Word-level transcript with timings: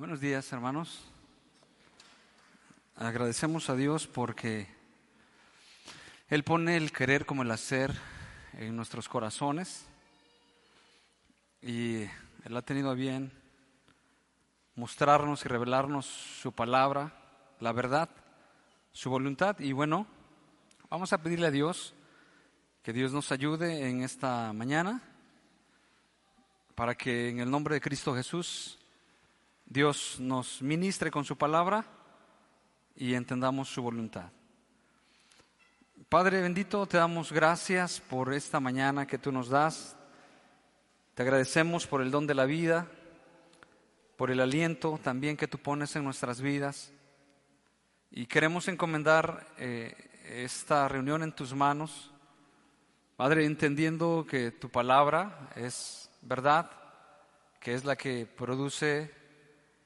Buenos 0.00 0.20
días, 0.20 0.50
hermanos. 0.50 0.98
Agradecemos 2.96 3.68
a 3.68 3.76
Dios 3.76 4.06
porque 4.06 4.66
Él 6.30 6.42
pone 6.42 6.78
el 6.78 6.90
querer 6.90 7.26
como 7.26 7.42
el 7.42 7.50
hacer 7.50 7.94
en 8.54 8.74
nuestros 8.76 9.10
corazones 9.10 9.84
y 11.60 12.04
Él 12.44 12.56
ha 12.56 12.62
tenido 12.62 12.90
a 12.90 12.94
bien 12.94 13.30
mostrarnos 14.74 15.44
y 15.44 15.48
revelarnos 15.48 16.06
su 16.06 16.50
palabra, 16.52 17.12
la 17.60 17.72
verdad, 17.72 18.08
su 18.92 19.10
voluntad. 19.10 19.58
Y 19.58 19.72
bueno, 19.72 20.06
vamos 20.88 21.12
a 21.12 21.22
pedirle 21.22 21.48
a 21.48 21.50
Dios 21.50 21.92
que 22.82 22.94
Dios 22.94 23.12
nos 23.12 23.32
ayude 23.32 23.90
en 23.90 24.02
esta 24.02 24.54
mañana 24.54 25.02
para 26.74 26.94
que 26.94 27.28
en 27.28 27.40
el 27.40 27.50
nombre 27.50 27.74
de 27.74 27.82
Cristo 27.82 28.14
Jesús 28.14 28.79
Dios 29.70 30.16
nos 30.18 30.60
ministre 30.62 31.12
con 31.12 31.24
su 31.24 31.38
palabra 31.38 31.84
y 32.96 33.14
entendamos 33.14 33.68
su 33.68 33.80
voluntad. 33.80 34.32
Padre 36.08 36.42
bendito, 36.42 36.86
te 36.86 36.96
damos 36.96 37.30
gracias 37.30 38.00
por 38.00 38.34
esta 38.34 38.58
mañana 38.58 39.06
que 39.06 39.16
tú 39.16 39.30
nos 39.30 39.48
das. 39.48 39.96
Te 41.14 41.22
agradecemos 41.22 41.86
por 41.86 42.02
el 42.02 42.10
don 42.10 42.26
de 42.26 42.34
la 42.34 42.46
vida, 42.46 42.88
por 44.16 44.32
el 44.32 44.40
aliento 44.40 44.98
también 45.04 45.36
que 45.36 45.46
tú 45.46 45.58
pones 45.58 45.94
en 45.94 46.02
nuestras 46.02 46.40
vidas. 46.40 46.92
Y 48.10 48.26
queremos 48.26 48.66
encomendar 48.66 49.46
eh, 49.56 49.94
esta 50.24 50.88
reunión 50.88 51.22
en 51.22 51.30
tus 51.30 51.54
manos. 51.54 52.10
Padre, 53.14 53.44
entendiendo 53.44 54.26
que 54.28 54.50
tu 54.50 54.68
palabra 54.68 55.48
es 55.54 56.10
verdad, 56.22 56.68
que 57.60 57.74
es 57.74 57.84
la 57.84 57.94
que 57.94 58.26
produce 58.26 59.19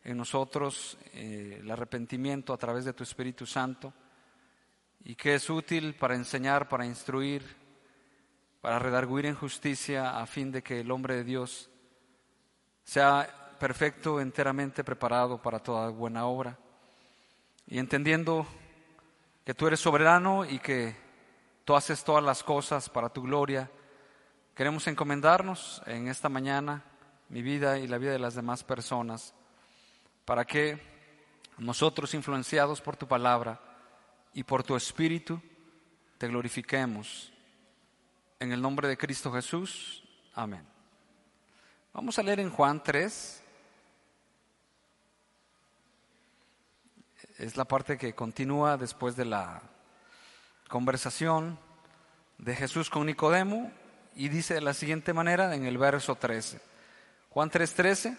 en 0.05 0.19
nosotros 0.19 0.99
eh, 1.15 1.59
el 1.61 1.71
arrepentimiento 1.71 2.53
a 2.53 2.59
través 2.59 2.85
de 2.85 2.93
tu 2.93 3.03
Espíritu 3.03 3.47
Santo 3.47 3.93
y 5.03 5.15
que 5.15 5.35
es 5.35 5.49
útil 5.49 5.95
para 5.95 6.15
enseñar, 6.15 6.69
para 6.69 6.85
instruir, 6.85 7.43
para 8.61 8.79
redarguir 8.79 9.27
en 9.27 9.35
justicia 9.35 10.19
a 10.19 10.27
fin 10.27 10.53
de 10.53 10.63
que 10.63 10.81
el 10.81 10.91
hombre 10.91 11.17
de 11.17 11.25
Dios 11.25 11.71
sea 12.85 13.57
perfecto, 13.59 14.21
enteramente 14.21 14.85
preparado 14.85 15.41
para 15.41 15.59
toda 15.59 15.89
buena 15.89 16.27
obra. 16.27 16.59
Y 17.67 17.79
entendiendo 17.79 18.47
que 19.45 19.55
tú 19.55 19.67
eres 19.67 19.81
soberano 19.81 20.45
y 20.45 20.59
que 20.59 20.97
tú 21.65 21.75
haces 21.75 22.05
todas 22.05 22.23
las 22.23 22.43
cosas 22.43 22.91
para 22.91 23.09
tu 23.09 23.23
gloria, 23.23 23.71
queremos 24.55 24.87
encomendarnos 24.87 25.83
en 25.87 26.09
esta 26.09 26.29
mañana 26.29 26.85
mi 27.31 27.41
vida 27.41 27.79
y 27.79 27.87
la 27.87 27.97
vida 27.97 28.13
de 28.13 28.19
las 28.19 28.35
demás 28.35 28.65
personas 28.65 29.35
para 30.25 30.45
que 30.45 30.81
nosotros, 31.59 32.15
influenciados 32.15 32.81
por 32.81 32.97
tu 32.97 33.07
palabra 33.07 33.61
y 34.33 34.43
por 34.43 34.63
tu 34.63 34.77
espíritu, 34.77 35.41
te 36.19 36.29
glorifiquemos. 36.29 37.33
En 38.41 38.53
el 38.53 38.61
nombre 38.61 38.89
de 38.89 38.97
Cristo 38.97 39.33
Jesús. 39.33 40.05
Amén. 40.35 40.67
Vamos 41.93 42.19
a 42.19 42.23
leer 42.23 42.41
en 42.41 42.51
Juan 42.51 42.83
3. 42.83 43.43
Es 47.39 47.57
la 47.57 47.65
parte 47.65 47.97
que 47.97 48.15
continúa 48.15 48.77
después 48.77 49.17
de 49.17 49.25
la 49.25 49.63
conversación 50.69 51.59
de 52.39 52.57
Jesús 52.57 52.91
con 52.91 53.07
Nicodemo 53.07 53.71
y 54.17 54.29
dice 54.29 54.55
de 54.55 54.61
la 54.61 54.75
siguiente 54.75 55.13
manera 55.13 55.55
en 55.55 55.67
el 55.67 55.79
verso 55.79 56.17
13. 56.17 56.61
Juan 57.31 57.51
3:13. 57.51 58.19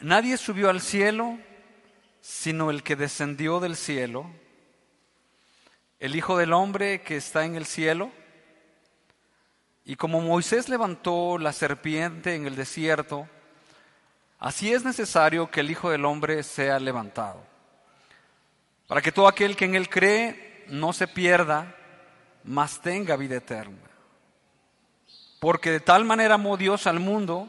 Nadie 0.00 0.36
subió 0.36 0.70
al 0.70 0.80
cielo 0.80 1.38
sino 2.20 2.70
el 2.70 2.82
que 2.82 2.94
descendió 2.96 3.58
del 3.58 3.74
cielo, 3.74 4.26
el 5.98 6.14
Hijo 6.14 6.36
del 6.36 6.52
Hombre 6.52 7.00
que 7.02 7.16
está 7.16 7.44
en 7.44 7.54
el 7.54 7.66
cielo. 7.66 8.10
Y 9.84 9.96
como 9.96 10.20
Moisés 10.20 10.68
levantó 10.68 11.38
la 11.38 11.52
serpiente 11.52 12.34
en 12.34 12.46
el 12.46 12.54
desierto, 12.54 13.26
así 14.38 14.72
es 14.72 14.84
necesario 14.84 15.50
que 15.50 15.60
el 15.60 15.70
Hijo 15.70 15.90
del 15.90 16.04
Hombre 16.04 16.42
sea 16.42 16.78
levantado, 16.78 17.42
para 18.86 19.00
que 19.00 19.12
todo 19.12 19.26
aquel 19.26 19.56
que 19.56 19.64
en 19.64 19.74
él 19.74 19.88
cree 19.88 20.64
no 20.68 20.92
se 20.92 21.08
pierda, 21.08 21.74
mas 22.44 22.80
tenga 22.80 23.16
vida 23.16 23.36
eterna. 23.36 23.78
Porque 25.40 25.70
de 25.70 25.80
tal 25.80 26.04
manera 26.04 26.34
amó 26.34 26.56
Dios 26.56 26.86
al 26.86 27.00
mundo, 27.00 27.48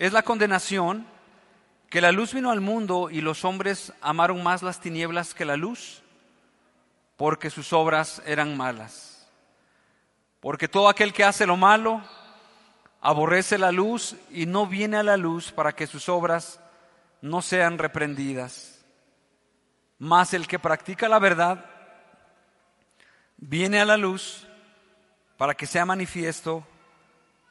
es 0.00 0.14
la 0.14 0.22
condenación 0.22 1.06
que 1.90 2.00
la 2.00 2.10
luz 2.10 2.32
vino 2.32 2.50
al 2.50 2.62
mundo 2.62 3.10
y 3.10 3.20
los 3.20 3.44
hombres 3.44 3.92
amaron 4.00 4.42
más 4.42 4.62
las 4.62 4.80
tinieblas 4.80 5.34
que 5.34 5.44
la 5.44 5.58
luz, 5.58 6.02
porque 7.18 7.50
sus 7.50 7.74
obras 7.74 8.22
eran 8.24 8.56
malas. 8.56 9.28
Porque 10.40 10.68
todo 10.68 10.88
aquel 10.88 11.12
que 11.12 11.22
hace 11.22 11.46
lo 11.46 11.58
malo 11.58 12.02
aborrece 13.02 13.58
la 13.58 13.72
luz 13.72 14.16
y 14.30 14.46
no 14.46 14.66
viene 14.66 14.96
a 14.96 15.02
la 15.02 15.18
luz 15.18 15.52
para 15.52 15.74
que 15.74 15.86
sus 15.86 16.08
obras 16.08 16.60
no 17.20 17.42
sean 17.42 17.76
reprendidas. 17.76 18.82
Mas 19.98 20.32
el 20.32 20.46
que 20.46 20.58
practica 20.58 21.10
la 21.10 21.18
verdad 21.18 21.66
viene 23.36 23.82
a 23.82 23.84
la 23.84 23.98
luz 23.98 24.46
para 25.36 25.54
que 25.54 25.66
sea 25.66 25.84
manifiesto 25.84 26.66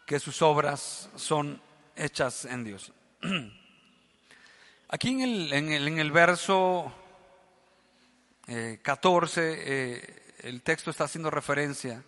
que 0.07 0.19
sus 0.19 0.41
obras 0.41 1.11
son 1.15 1.61
hechas 1.99 2.45
en 2.45 2.63
Dios. 2.63 2.91
Aquí 4.89 5.09
en 5.09 5.21
el, 5.21 5.53
en 5.53 5.99
el, 5.99 6.11
verso 6.11 6.91
14, 8.81 9.51
eh, 9.51 9.57
eh, 9.67 10.33
el 10.39 10.63
texto 10.63 10.89
está 10.89 11.03
haciendo 11.03 11.29
referencia 11.29 12.03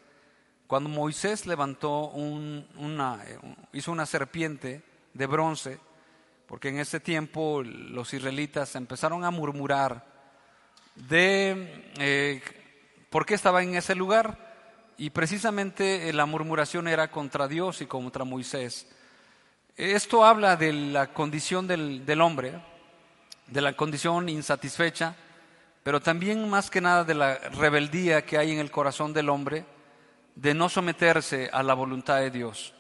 cuando 0.65 0.89
Moisés 0.89 1.45
levantó 1.45 2.07
una, 2.07 3.23
eh, 3.27 3.37
hizo 3.73 3.91
una 3.91 4.05
serpiente 4.05 4.81
de 5.13 5.25
bronce, 5.27 5.77
porque 6.47 6.69
en 6.69 6.79
ese 6.79 6.99
tiempo 6.99 7.61
los 7.61 8.13
israelitas 8.13 8.75
empezaron 8.75 9.25
a 9.25 9.31
murmurar 9.31 10.05
de 10.95 12.41
por 13.09 13.25
qué 13.25 13.35
estaba 13.35 13.61
en 13.61 13.75
ese 13.75 13.95
lugar, 13.95 14.51
y 14.97 15.09
precisamente 15.09 16.11
la 16.13 16.25
murmuración 16.25 16.87
era 16.87 17.11
contra 17.11 17.47
Dios 17.47 17.81
y 17.81 17.85
contra 17.85 18.23
Moisés. 18.23 18.87
Esto 19.81 20.23
habla 20.23 20.57
de 20.57 20.71
la 20.73 21.07
condición 21.07 21.65
del, 21.65 22.05
del, 22.05 22.21
hombre, 22.21 22.53
de 23.47 23.61
la 23.61 23.73
condición 23.73 24.29
insatisfecha, 24.29 25.15
pero 25.81 25.99
también 25.99 26.47
más 26.47 26.69
que 26.69 26.81
nada 26.81 27.03
de 27.03 27.15
la 27.15 27.39
rebeldía 27.49 28.23
que 28.23 28.37
hay 28.37 28.51
en 28.51 28.59
el 28.59 28.69
corazón 28.69 29.11
del 29.11 29.27
hombre 29.29 29.65
de 30.35 30.53
no 30.53 30.69
someterse 30.69 31.49
a 31.51 31.63
la 31.63 31.73
voluntad 31.73 32.17
de 32.19 32.29
Dios. 32.29 32.75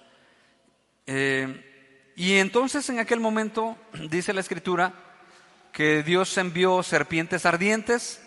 Eh, 1.07 2.13
y 2.15 2.35
entonces 2.35 2.87
en 2.91 2.99
aquel 2.99 3.19
momento 3.19 3.77
dice 4.11 4.31
la 4.31 4.41
escritura 4.41 4.93
que 5.71 6.03
Dios 6.03 6.37
envió 6.37 6.83
serpientes 6.83 7.47
ardientes 7.47 8.21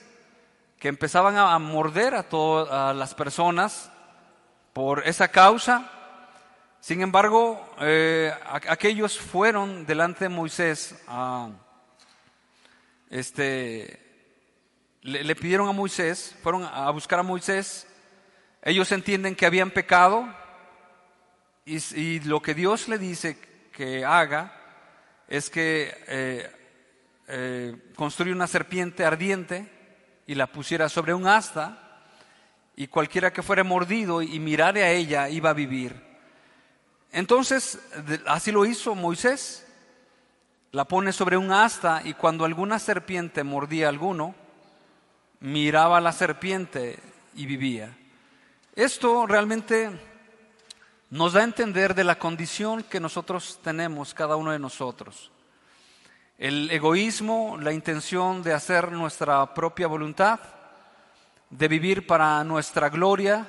que 0.80 0.88
empezaban 0.88 1.36
a 1.36 1.56
morder 1.60 2.16
a 2.16 2.24
todas 2.24 2.96
las 2.96 3.14
personas 3.14 3.92
por 4.72 5.06
esa 5.06 5.28
causa 5.28 5.92
sin 6.84 7.00
embargo, 7.00 7.66
eh, 7.80 8.30
aquellos 8.68 9.18
fueron 9.18 9.86
delante 9.86 10.26
de 10.26 10.28
Moisés 10.28 10.94
a, 11.08 11.48
este, 13.08 13.98
le, 15.00 15.34
pidieron 15.34 15.66
a 15.66 15.72
Moisés, 15.72 16.36
fueron 16.42 16.62
a 16.62 16.90
buscar 16.90 17.20
a 17.20 17.22
Moisés, 17.22 17.86
ellos 18.60 18.92
entienden 18.92 19.34
que 19.34 19.46
habían 19.46 19.70
pecado 19.70 20.28
y, 21.64 22.20
lo 22.20 22.42
que 22.42 22.52
Dios 22.52 22.86
le 22.86 22.98
dice 22.98 23.38
que 23.72 24.04
haga 24.04 24.52
es 25.26 25.48
que 25.48 25.96
eh, 26.06 26.50
eh, 27.28 27.92
construya 27.96 28.34
una 28.34 28.46
serpiente 28.46 29.06
ardiente 29.06 29.70
y 30.26 30.34
la 30.34 30.48
pusiera 30.48 30.90
sobre 30.90 31.14
un 31.14 31.26
asta 31.26 32.02
y 32.76 32.88
cualquiera 32.88 33.32
que 33.32 33.42
fuera 33.42 33.64
mordido 33.64 34.20
y 34.20 34.38
mirare 34.38 34.84
a 34.84 34.90
ella 34.90 35.30
iba 35.30 35.48
a 35.48 35.54
vivir. 35.54 36.13
Entonces, 37.14 37.78
así 38.26 38.50
lo 38.50 38.66
hizo 38.66 38.96
Moisés. 38.96 39.60
la 40.72 40.84
pone 40.84 41.12
sobre 41.12 41.36
un 41.36 41.52
asta 41.52 42.02
y 42.04 42.14
cuando 42.14 42.44
alguna 42.44 42.80
serpiente 42.80 43.44
mordía 43.44 43.86
a 43.86 43.90
alguno, 43.90 44.34
miraba 45.38 45.98
a 45.98 46.00
la 46.00 46.10
serpiente 46.10 46.98
y 47.36 47.46
vivía. 47.46 47.96
Esto 48.74 49.24
realmente 49.28 49.90
nos 51.10 51.34
da 51.34 51.42
a 51.42 51.44
entender 51.44 51.94
de 51.94 52.02
la 52.02 52.18
condición 52.18 52.82
que 52.82 52.98
nosotros 52.98 53.60
tenemos, 53.62 54.12
cada 54.12 54.34
uno 54.34 54.50
de 54.50 54.58
nosotros. 54.58 55.30
El 56.36 56.68
egoísmo, 56.72 57.56
la 57.60 57.72
intención 57.72 58.42
de 58.42 58.54
hacer 58.54 58.90
nuestra 58.90 59.54
propia 59.54 59.86
voluntad, 59.86 60.40
de 61.48 61.68
vivir 61.68 62.08
para 62.08 62.42
nuestra 62.42 62.88
gloria, 62.88 63.46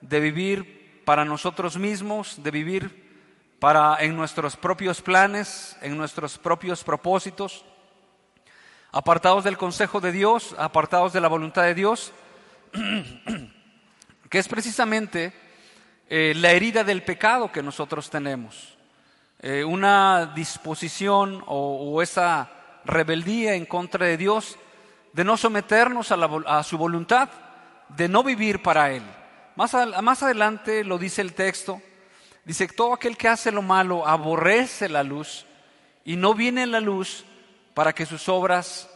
de 0.00 0.20
vivir 0.20 0.83
para 1.04 1.24
nosotros 1.24 1.76
mismos, 1.76 2.42
de 2.42 2.50
vivir 2.50 3.04
para 3.58 3.96
en 4.00 4.16
nuestros 4.16 4.56
propios 4.56 5.00
planes, 5.00 5.76
en 5.80 5.96
nuestros 5.96 6.38
propios 6.38 6.84
propósitos, 6.84 7.64
apartados 8.92 9.44
del 9.44 9.56
consejo 9.56 10.00
de 10.00 10.12
Dios, 10.12 10.54
apartados 10.58 11.12
de 11.12 11.20
la 11.20 11.28
voluntad 11.28 11.62
de 11.62 11.74
Dios, 11.74 12.12
que 14.30 14.38
es 14.38 14.48
precisamente 14.48 15.32
eh, 16.08 16.34
la 16.36 16.52
herida 16.52 16.84
del 16.84 17.02
pecado 17.02 17.50
que 17.50 17.62
nosotros 17.62 18.10
tenemos, 18.10 18.76
eh, 19.40 19.64
una 19.64 20.32
disposición 20.34 21.42
o, 21.46 22.00
esa 22.02 22.50
rebeldía 22.84 23.54
en 23.54 23.66
contra 23.66 24.06
de 24.06 24.16
Dios 24.16 24.58
de 25.12 25.24
no 25.24 25.36
someternos 25.36 26.12
a, 26.12 26.62
su 26.62 26.76
voluntad, 26.76 27.28
de 27.88 28.08
no 28.08 28.22
vivir 28.22 28.62
para 28.62 28.90
Él. 28.90 29.02
Más, 29.56 29.74
más 30.02 30.22
adelante 30.22 30.84
lo 30.84 30.98
dice 30.98 31.22
el 31.22 31.34
texto, 31.34 31.80
dice, 32.44 32.66
todo 32.68 32.94
aquel 32.94 33.16
que 33.16 33.28
hace 33.28 33.52
lo 33.52 33.62
malo 33.62 34.06
aborrece 34.06 34.88
la 34.88 35.02
luz 35.02 35.46
y 36.04 36.16
no 36.16 36.34
viene 36.34 36.62
en 36.62 36.72
la 36.72 36.80
luz 36.80 37.24
para 37.72 37.92
que 37.92 38.06
sus 38.06 38.28
obras 38.28 38.88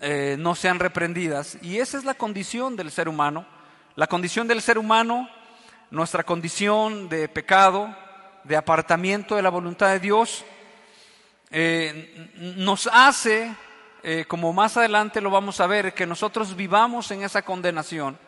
eh, 0.00 0.36
no 0.38 0.54
sean 0.54 0.78
reprendidas. 0.78 1.58
Y 1.62 1.78
esa 1.78 1.98
es 1.98 2.04
la 2.04 2.14
condición 2.14 2.76
del 2.76 2.90
ser 2.90 3.08
humano. 3.08 3.46
La 3.94 4.06
condición 4.06 4.46
del 4.46 4.60
ser 4.60 4.78
humano 4.78 5.28
nuestra 5.90 6.24
condición 6.24 7.08
de 7.08 7.28
pecado, 7.28 7.94
de 8.44 8.56
apartamiento 8.56 9.36
de 9.36 9.42
la 9.42 9.50
voluntad 9.50 9.90
de 9.90 10.00
Dios, 10.00 10.44
eh, 11.50 12.32
nos 12.56 12.88
hace, 12.92 13.54
eh, 14.02 14.24
como 14.26 14.52
más 14.52 14.76
adelante 14.76 15.20
lo 15.20 15.30
vamos 15.30 15.60
a 15.60 15.66
ver, 15.66 15.94
que 15.94 16.06
nosotros 16.06 16.56
vivamos 16.56 17.10
en 17.12 17.22
esa 17.22 17.42
condenación. 17.42 18.18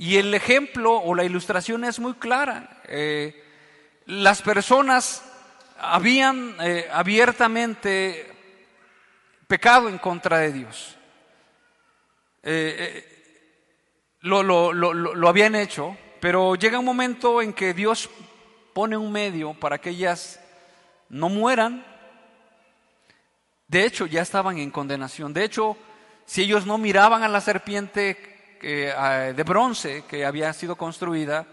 Y 0.00 0.16
el 0.16 0.32
ejemplo 0.32 0.94
o 0.94 1.14
la 1.14 1.24
ilustración 1.24 1.84
es 1.84 2.00
muy 2.00 2.14
clara. 2.14 2.80
Eh, 2.88 3.44
las 4.06 4.40
personas 4.40 5.22
habían 5.78 6.56
abiertamente 6.90 8.26
pecado 9.46 9.90
en 9.90 9.98
contra 9.98 10.38
de 10.38 10.52
Dios. 10.52 10.96
lo, 14.22 14.72
lo 14.72 15.28
habían 15.28 15.54
hecho, 15.54 15.94
pero 16.18 16.54
llega 16.54 16.78
un 16.78 16.86
momento 16.86 17.42
en 17.42 17.52
que 17.52 17.74
Dios 17.74 18.08
pone 18.72 18.96
un 18.96 19.12
medio 19.12 19.52
para 19.52 19.82
que 19.82 19.90
ellas 19.90 20.40
no 21.10 21.28
mueran. 21.28 21.84
De 23.68 23.84
hecho, 23.84 24.06
ya 24.06 24.22
estaban 24.22 24.56
en 24.56 24.70
condenación. 24.70 25.34
De 25.34 25.44
hecho, 25.44 25.76
si 26.24 26.40
ellos 26.40 26.64
no 26.64 26.78
miraban 26.78 27.22
a 27.22 27.28
la 27.28 27.42
serpiente 27.42 28.29
de 28.60 29.42
bronce 29.42 30.04
que 30.08 30.24
había 30.24 30.52
sido 30.52 30.76
construida, 30.76 31.46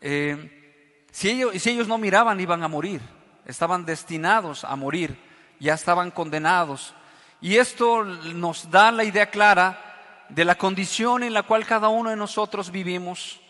eh, 0.00 1.04
si, 1.10 1.30
ellos, 1.30 1.60
si 1.60 1.70
ellos 1.70 1.88
no 1.88 1.98
miraban 1.98 2.40
iban 2.40 2.62
a 2.62 2.68
morir. 2.68 3.00
Estaban 3.46 3.84
destinados 3.84 4.64
a 4.64 4.76
morir. 4.76 5.18
Ya 5.58 5.74
estaban 5.74 6.10
condenados. 6.10 6.94
Y 7.40 7.56
esto 7.56 8.04
nos 8.04 8.70
da 8.70 8.90
la 8.90 9.04
idea 9.04 9.30
clara 9.30 10.26
de 10.28 10.44
la 10.44 10.56
condición 10.56 11.22
en 11.22 11.34
la 11.34 11.44
cual 11.44 11.66
cada 11.66 11.88
uno 11.88 12.10
de 12.10 12.16
nosotros 12.16 12.70
vivimos 12.70 13.40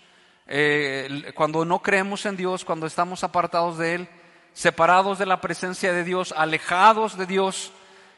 eh, 0.46 1.32
cuando 1.34 1.64
no 1.64 1.81
creemos 1.81 2.26
en 2.26 2.37
Dios, 2.37 2.64
cuando 2.64 2.87
estamos 2.87 3.25
apartados 3.25 3.78
de 3.78 3.94
Él, 3.94 4.08
separados 4.52 5.19
de 5.19 5.26
la 5.26 5.40
presencia 5.40 5.93
de 5.93 6.04
Dios, 6.04 6.32
alejados 6.37 7.16
de 7.16 7.26
Dios, 7.26 7.72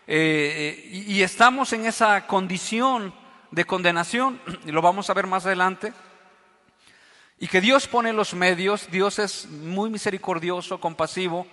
eh, 0.06 0.88
y, 0.90 1.20
estamos 1.22 1.72
en 1.74 1.84
esa 1.84 2.26
condición 2.26 3.12
de 3.50 3.64
condenación, 3.64 4.40
y 4.64 4.72
lo 4.72 4.82
vamos 4.82 5.10
a 5.10 5.14
ver 5.14 5.26
más 5.26 5.46
adelante, 5.46 5.92
y 7.38 7.46
que 7.46 7.60
Dios 7.60 7.86
pone 7.86 8.12
los 8.12 8.34
medios, 8.34 8.90
Dios 8.90 9.18
es 9.18 9.46
muy 9.48 9.90
misericordioso, 9.90 10.80
compasivo, 10.80 11.46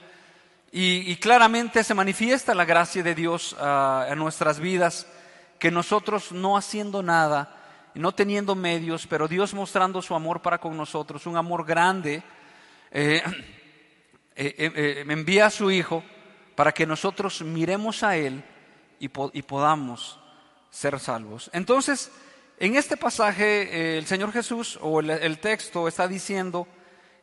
y, 0.71 1.15
claramente 1.17 1.85
se 1.85 1.93
manifiesta 1.93 2.53
la 2.53 2.65
gracia 2.65 3.01
de 3.01 3.15
Dios 3.15 3.55
ah, 3.59 4.07
en 4.09 4.19
nuestras 4.19 4.59
vidas, 4.59 5.07
que 5.57 5.71
nosotros 5.71 6.33
no 6.33 6.57
haciendo 6.57 7.01
nada, 7.01 7.55
no 7.93 8.11
teniendo 8.11 8.55
medios, 8.55 9.07
pero 9.07 9.27
Dios 9.27 9.53
mostrando 9.53 10.01
su 10.01 10.15
amor 10.15 10.41
para 10.41 10.57
con 10.57 10.75
nosotros, 10.75 11.25
un 11.27 11.37
amor 11.37 11.65
grande, 11.65 12.23
eh, 12.91 13.23
eh, 14.35 14.55
eh, 14.57 15.05
envía 15.07 15.45
a 15.45 15.49
su 15.49 15.71
Hijo 15.71 16.03
para 16.55 16.73
que 16.73 16.85
nosotros 16.85 17.41
miremos 17.41 18.03
a 18.03 18.17
Él 18.17 18.43
y, 18.99 19.07
podamos 19.09 20.19
ser 20.75 20.99
salvos. 20.99 21.49
Entonces, 21.53 22.11
en 22.59 22.75
este 22.75 22.97
pasaje 22.97 23.97
el 23.97 24.05
Señor 24.05 24.33
Jesús 24.33 24.77
o 24.81 24.99
el, 24.99 25.39
texto 25.39 25.87
está 25.87 26.07
diciendo 26.07 26.67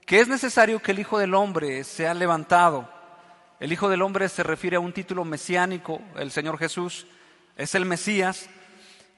que 0.06 0.20
es 0.20 0.28
necesario 0.28 0.80
que 0.80 0.92
el 0.92 1.00
Hijo 1.00 1.18
del 1.18 1.34
Hombre 1.34 1.84
sea 1.84 2.14
levantado. 2.14 2.88
El 3.60 3.72
Hijo 3.72 3.90
del 3.90 4.00
Hombre 4.00 4.28
se 4.30 4.42
refiere 4.42 4.76
a 4.76 4.80
un 4.80 4.92
título 4.92 5.24
mesiánico, 5.24 6.00
el 6.16 6.30
Señor 6.30 6.58
Jesús 6.58 7.06
es 7.54 7.74
el 7.74 7.84
Mesías, 7.84 8.48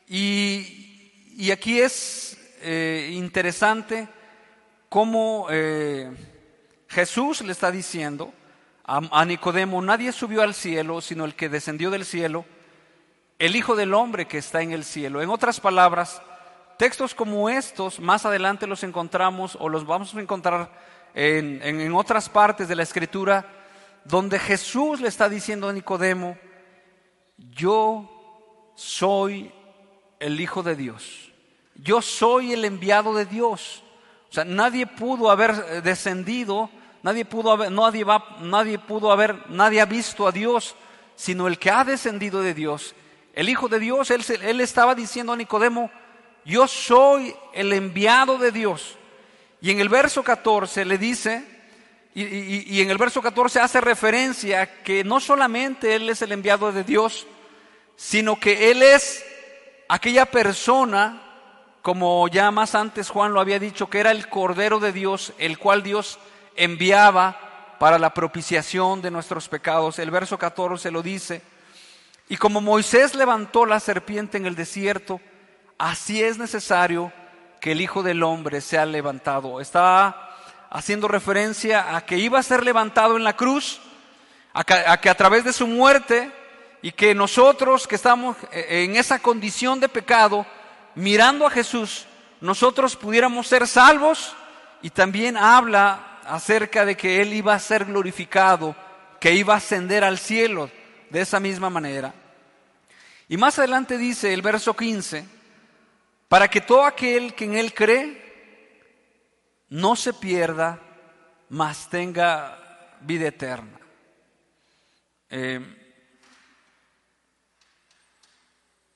y, 0.08 1.12
y 1.36 1.52
aquí 1.52 1.80
es 1.80 2.36
eh, 2.60 3.10
interesante 3.12 4.08
cómo 4.88 5.46
eh, 5.48 6.10
Jesús 6.88 7.40
le 7.42 7.52
está 7.52 7.70
diciendo 7.70 8.34
a, 8.84 9.24
Nicodemo, 9.24 9.80
nadie 9.80 10.12
subió 10.12 10.42
al 10.42 10.54
cielo, 10.54 11.00
sino 11.00 11.24
el 11.24 11.34
que 11.34 11.48
descendió 11.48 11.90
del 11.90 12.04
cielo, 12.04 12.44
el 13.38 13.56
Hijo 13.56 13.76
del 13.76 13.94
Hombre 13.94 14.26
que 14.26 14.38
está 14.38 14.62
en 14.62 14.72
el 14.72 14.84
cielo. 14.84 15.22
En 15.22 15.30
otras 15.30 15.60
palabras, 15.60 16.22
textos 16.78 17.14
como 17.14 17.48
estos, 17.48 18.00
más 18.00 18.24
adelante 18.24 18.66
los 18.66 18.82
encontramos 18.82 19.56
o 19.60 19.68
los 19.68 19.86
vamos 19.86 20.14
a 20.14 20.20
encontrar 20.20 20.70
en, 21.14 21.62
en 21.62 21.94
otras 21.94 22.28
partes 22.28 22.68
de 22.68 22.76
la 22.76 22.82
Escritura, 22.82 23.46
donde 24.04 24.38
Jesús 24.38 25.00
le 25.00 25.08
está 25.08 25.28
diciendo 25.28 25.68
a 25.68 25.72
Nicodemo, 25.72 26.36
yo 27.36 28.72
soy 28.74 29.52
el 30.20 30.40
Hijo 30.40 30.62
de 30.62 30.76
Dios. 30.76 31.32
Yo 31.76 32.02
soy 32.02 32.52
el 32.52 32.64
enviado 32.64 33.14
de 33.14 33.26
Dios. 33.26 33.82
O 34.30 34.32
sea, 34.32 34.44
nadie 34.44 34.86
pudo 34.86 35.30
haber 35.30 35.50
eh, 35.50 35.80
descendido, 35.80 36.70
nadie 37.02 37.24
pudo 37.24 37.52
haber, 37.52 37.70
nadie, 37.70 38.04
va, 38.04 38.36
nadie 38.40 38.78
pudo 38.78 39.12
haber, 39.12 39.50
nadie 39.50 39.80
ha 39.80 39.86
visto 39.86 40.26
a 40.26 40.32
Dios, 40.32 40.76
sino 41.16 41.46
el 41.46 41.58
que 41.58 41.70
ha 41.70 41.84
descendido 41.84 42.42
de 42.42 42.54
Dios. 42.54 42.94
El 43.34 43.48
Hijo 43.48 43.68
de 43.68 43.80
Dios, 43.80 44.10
él, 44.10 44.24
él 44.42 44.60
estaba 44.60 44.94
diciendo 44.94 45.32
a 45.32 45.36
Nicodemo, 45.36 45.90
yo 46.44 46.68
soy 46.68 47.34
el 47.52 47.72
enviado 47.72 48.38
de 48.38 48.52
Dios. 48.52 48.96
Y 49.60 49.70
en 49.70 49.80
el 49.80 49.88
verso 49.88 50.22
14 50.22 50.84
le 50.84 50.98
dice, 50.98 51.44
y, 52.14 52.22
y, 52.22 52.80
en 52.80 52.90
el 52.90 52.98
verso 52.98 53.20
14 53.20 53.58
hace 53.58 53.80
referencia 53.80 54.82
que 54.82 55.02
no 55.02 55.18
solamente 55.18 55.96
Él 55.96 56.08
es 56.08 56.22
el 56.22 56.30
enviado 56.30 56.70
de 56.70 56.84
Dios, 56.84 57.26
sino 57.96 58.38
que 58.38 58.70
Él 58.70 58.82
es 58.82 59.24
aquella 59.88 60.26
persona, 60.26 61.20
como 61.82 62.28
ya 62.28 62.52
más 62.52 62.76
antes 62.76 63.10
Juan 63.10 63.32
lo 63.32 63.40
había 63.40 63.58
dicho, 63.58 63.90
que 63.90 63.98
era 63.98 64.12
el 64.12 64.28
Cordero 64.28 64.78
de 64.78 64.92
Dios, 64.92 65.32
el 65.38 65.58
cual 65.58 65.82
Dios 65.82 66.20
enviaba 66.54 67.76
para 67.80 67.98
la 67.98 68.14
propiciación 68.14 69.02
de 69.02 69.10
nuestros 69.10 69.48
pecados. 69.48 69.98
El 69.98 70.12
verso 70.12 70.38
14 70.38 70.92
lo 70.92 71.02
dice, 71.02 71.42
y 72.28 72.36
como 72.36 72.60
Moisés 72.60 73.14
levantó 73.14 73.66
la 73.66 73.80
serpiente 73.80 74.38
en 74.38 74.46
el 74.46 74.54
desierto, 74.54 75.20
así 75.78 76.22
es 76.22 76.38
necesario 76.38 77.12
que 77.60 77.72
el 77.72 77.80
Hijo 77.80 78.02
del 78.02 78.22
Hombre 78.22 78.60
sea 78.60 78.86
levantado. 78.86 79.60
Está 79.60 80.30
haciendo 80.70 81.06
referencia 81.06 81.94
a 81.94 82.06
que 82.06 82.16
iba 82.16 82.38
a 82.38 82.42
ser 82.42 82.64
levantado 82.64 83.16
en 83.16 83.24
la 83.24 83.36
cruz, 83.36 83.80
a 84.54 84.64
que 84.64 85.10
a, 85.10 85.14
través 85.16 85.44
de 85.44 85.52
su 85.52 85.66
muerte 85.66 86.30
y 86.80 86.92
que 86.92 87.14
nosotros 87.14 87.86
que 87.86 87.96
estamos 87.96 88.36
eh, 88.52 88.84
en 88.84 88.96
esa 88.96 89.18
condición 89.18 89.80
de 89.80 89.88
pecado, 89.88 90.46
mirando 90.94 91.46
a 91.46 91.50
Jesús, 91.50 92.06
nosotros 92.40 92.96
pudiéramos 92.96 93.48
ser 93.48 93.66
salvos 93.66 94.34
y 94.80 94.90
también 94.90 95.36
habla 95.36 96.20
acerca 96.26 96.86
de 96.86 96.96
que 96.96 97.20
Él 97.20 97.34
iba 97.34 97.54
a 97.54 97.58
ser 97.58 97.84
glorificado, 97.84 98.74
que 99.20 99.34
iba 99.34 99.54
a 99.54 99.58
ascender 99.58 100.04
al 100.04 100.18
cielo 100.18 100.70
de 101.14 101.20
esa 101.20 101.38
misma 101.38 101.70
manera. 101.70 102.12
Y 103.28 103.36
más 103.36 103.56
adelante 103.60 103.98
dice 103.98 104.34
el 104.34 104.42
verso 104.42 104.74
15, 104.74 105.24
para 106.26 106.48
que 106.48 106.60
todo 106.60 106.84
aquel 106.84 107.36
que 107.36 107.44
en 107.44 107.54
él 107.54 107.72
cree 107.72 108.20
no 109.68 109.94
se 109.94 110.12
pierda, 110.12 110.80
mas 111.50 111.88
tenga 111.88 112.98
vida 113.02 113.28
eterna. 113.28 113.78
Eh, 115.30 115.60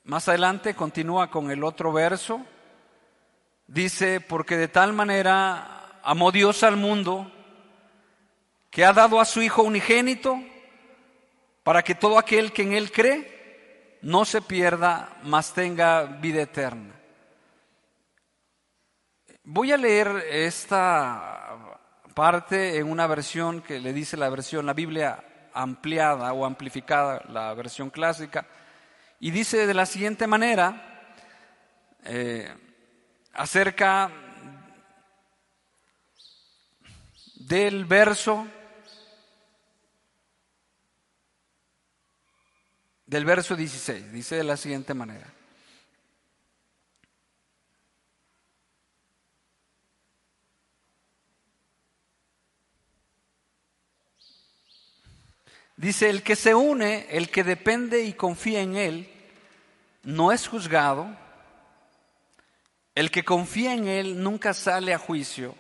más 0.03 0.29
adelante 0.29 0.75
continúa 0.75 1.31
con 1.31 1.53
el 1.53 1.63
otro 1.63 1.93
verso. 1.93 2.45
Dice, 3.69 4.21
porque 4.21 4.57
de 4.57 4.67
tal 4.67 4.93
manera 4.93 6.01
amó 6.03 6.33
Dios 6.33 6.65
al 6.65 6.77
mundo 6.77 7.31
que 8.71 8.85
ha 8.85 8.93
dado 8.93 9.21
a 9.21 9.25
su 9.25 9.41
Hijo 9.41 9.63
unigénito 9.63 10.43
para 11.69 11.83
que 11.83 11.95
todo 11.95 12.17
aquel 12.17 12.51
que 12.51 12.63
en 12.63 12.73
Él 12.73 12.91
cree 12.91 13.99
no 14.01 14.25
se 14.25 14.41
pierda, 14.41 15.19
mas 15.25 15.53
tenga 15.53 16.05
vida 16.05 16.41
eterna. 16.41 16.95
Voy 19.45 19.73
a 19.73 19.77
leer 19.77 20.09
esta 20.31 21.79
parte 22.15 22.79
en 22.79 22.91
una 22.91 23.07
versión 23.07 23.61
que 23.61 23.81
le 23.81 23.93
dice 23.93 24.17
la 24.17 24.31
versión, 24.31 24.65
la 24.65 24.73
Biblia 24.73 25.23
ampliada 25.53 26.33
o 26.33 26.47
amplificada, 26.47 27.23
la 27.29 27.53
versión 27.53 27.91
clásica, 27.91 28.47
y 29.21 29.31
dice 29.31 29.67
de 29.67 29.75
la 29.75 29.85
siguiente 29.85 30.27
manera, 30.27 31.05
eh, 32.03 32.51
acerca 33.35 34.11
del 37.35 37.85
verso 37.85 38.47
del 43.09 43.25
verso 43.25 43.57
16. 43.57 44.13
Dice 44.13 44.37
de 44.37 44.45
la 44.45 44.57
siguiente 44.57 44.95
manera. 44.95 45.27
Dice, 55.77 56.11
el 56.11 56.23
que 56.23 56.37
se 56.37 56.55
une, 56.55 57.07
el 57.11 57.31
que 57.31 57.45
depende 57.45 58.03
y 58.03 58.13
confía 58.13 58.61
en 58.61 58.77
Él, 58.77 59.11
no 60.03 60.33
es 60.33 60.47
juzgado. 60.47 61.09
El 62.95 63.11
que 63.11 63.25
confía 63.25 63.75
en 63.75 63.87
Él 63.87 64.23
nunca 64.23 64.53
sale 64.53 64.93
a 64.93 64.99
juicio. 64.99 65.55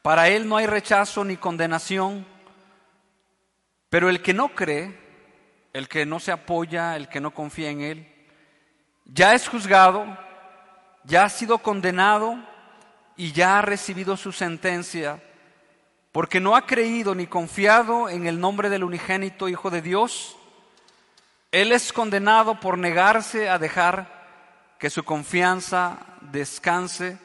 Para 0.00 0.28
Él 0.28 0.48
no 0.48 0.56
hay 0.56 0.66
rechazo 0.66 1.24
ni 1.24 1.36
condenación. 1.36 2.24
Pero 3.90 4.08
el 4.08 4.22
que 4.22 4.32
no 4.32 4.54
cree, 4.54 5.09
el 5.72 5.88
que 5.88 6.06
no 6.06 6.20
se 6.20 6.32
apoya, 6.32 6.96
el 6.96 7.08
que 7.08 7.20
no 7.20 7.32
confía 7.32 7.70
en 7.70 7.80
Él, 7.80 8.12
ya 9.04 9.34
es 9.34 9.48
juzgado, 9.48 10.06
ya 11.04 11.24
ha 11.24 11.28
sido 11.28 11.58
condenado 11.58 12.38
y 13.16 13.32
ya 13.32 13.58
ha 13.58 13.62
recibido 13.62 14.16
su 14.16 14.32
sentencia, 14.32 15.22
porque 16.12 16.40
no 16.40 16.56
ha 16.56 16.66
creído 16.66 17.14
ni 17.14 17.26
confiado 17.26 18.08
en 18.08 18.26
el 18.26 18.40
nombre 18.40 18.68
del 18.68 18.84
unigénito 18.84 19.48
Hijo 19.48 19.70
de 19.70 19.82
Dios. 19.82 20.36
Él 21.52 21.72
es 21.72 21.92
condenado 21.92 22.60
por 22.60 22.78
negarse 22.78 23.48
a 23.48 23.58
dejar 23.58 24.76
que 24.78 24.90
su 24.90 25.04
confianza 25.04 25.98
descanse 26.20 27.18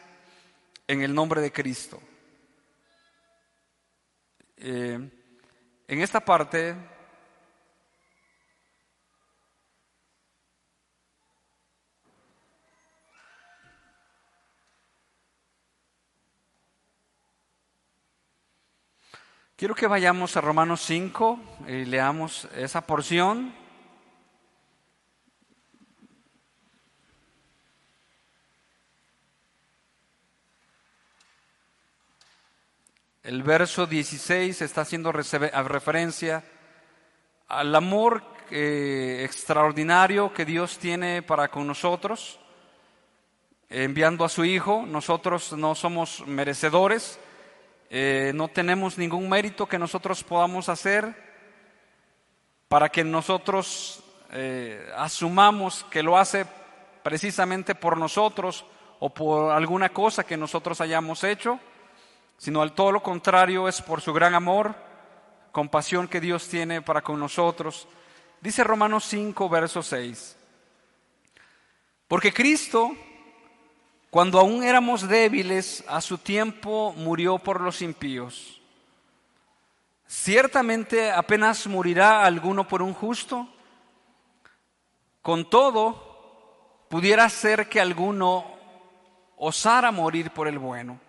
en 0.88 1.02
el 1.02 1.14
nombre 1.14 1.42
de 1.42 1.52
Cristo. 1.52 2.02
Eh, 4.58 5.00
en 5.88 6.02
esta 6.02 6.20
parte 6.20 6.76
Quiero 19.58 19.74
que 19.74 19.88
vayamos 19.88 20.36
a 20.36 20.42
Romanos 20.42 20.82
5 20.82 21.40
y 21.70 21.86
leamos 21.86 22.44
esa 22.58 22.86
porción. 22.86 23.54
El 33.24 33.44
verso 33.44 33.88
16 33.88 34.62
está 34.62 34.82
haciendo 34.82 35.14
referencia 35.14 36.44
al 37.48 37.74
amor 37.76 38.26
eh, 38.52 39.22
extraordinario 39.24 40.34
que 40.34 40.44
Dios 40.44 40.80
tiene 40.80 41.22
para 41.22 41.48
con 41.48 41.66
nosotros, 41.66 42.42
enviando 43.70 44.26
a 44.26 44.30
su 44.30 44.44
Hijo. 44.44 44.84
Nosotros 44.86 45.54
no 45.54 45.76
somos 45.76 46.28
merecedores, 46.28 47.22
eh, 47.90 48.32
no 48.34 48.48
tenemos 48.48 48.98
ningún 48.98 49.30
mérito 49.30 49.68
que 49.68 49.80
nosotros 49.80 50.24
podamos 50.24 50.70
hacer 50.70 51.16
para 52.68 52.90
que 52.90 53.04
nosotros 53.04 54.04
eh, 54.32 54.92
asumamos 54.98 55.86
que 55.90 56.04
lo 56.04 56.18
hace 56.18 56.46
precisamente 57.04 57.76
por 57.76 57.98
nosotros 57.98 58.66
o 59.00 59.14
por 59.14 59.52
alguna 59.52 59.90
cosa 59.90 60.24
que 60.24 60.38
nosotros 60.38 60.82
hayamos 60.82 61.24
hecho, 61.24 61.60
sino 62.38 62.62
al 62.62 62.74
todo 62.74 62.92
lo 62.92 63.04
contrario 63.04 63.68
es 63.68 63.82
por 63.82 64.02
su 64.02 64.12
gran 64.14 64.34
amor, 64.34 64.76
compasión 65.52 66.08
que 66.08 66.20
Dios 66.20 66.48
tiene 66.48 66.82
para 66.82 67.02
con 67.02 67.20
nosotros. 67.20 67.88
Dice 68.42 68.64
Romanos 68.64 69.06
5, 69.06 69.48
verso 69.48 69.84
6. 69.84 70.38
Porque 72.08 72.34
Cristo 72.34 72.92
cuando 74.10 74.40
aún 74.40 74.64
éramos 74.64 75.08
débiles, 75.08 75.84
a 75.88 76.02
su 76.02 76.18
tiempo 76.18 76.94
murió 76.98 77.38
por 77.38 77.62
los 77.62 77.82
impíos. 77.82 78.62
Ciertamente 80.08 81.12
apenas 81.12 81.68
morirá 81.68 82.24
alguno 82.24 82.68
por 82.68 82.82
un 82.82 82.94
justo. 82.94 83.48
Con 85.22 85.50
todo, 85.50 86.86
pudiera 86.88 87.28
ser 87.30 87.68
que 87.68 87.82
alguno 87.82 88.46
osara 89.38 89.92
morir 89.92 90.32
por 90.32 90.48
el 90.48 90.60
bueno. 90.60 91.00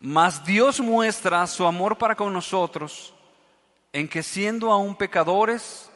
Mas 0.00 0.44
Dios 0.44 0.80
muestra 0.80 1.46
su 1.46 1.66
amor 1.66 1.98
para 1.98 2.14
con 2.14 2.32
nosotros 2.32 3.14
en 3.92 4.08
que 4.08 4.22
siendo 4.22 4.70
aún 4.72 4.94
pecadores, 4.94 5.90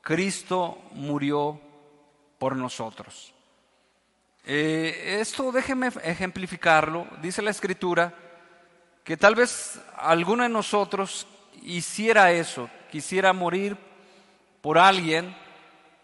Cristo 0.00 0.78
murió 0.92 1.60
por 2.38 2.54
nosotros. 2.54 3.34
Eh, 4.48 5.18
esto 5.20 5.50
déjeme 5.50 5.90
ejemplificarlo. 6.04 7.08
Dice 7.20 7.42
la 7.42 7.50
escritura 7.50 8.14
que 9.02 9.16
tal 9.16 9.34
vez 9.34 9.80
alguno 9.96 10.44
de 10.44 10.48
nosotros 10.48 11.26
hiciera 11.64 12.30
eso, 12.30 12.70
quisiera 12.88 13.32
morir 13.32 13.76
por 14.62 14.78
alguien, 14.78 15.34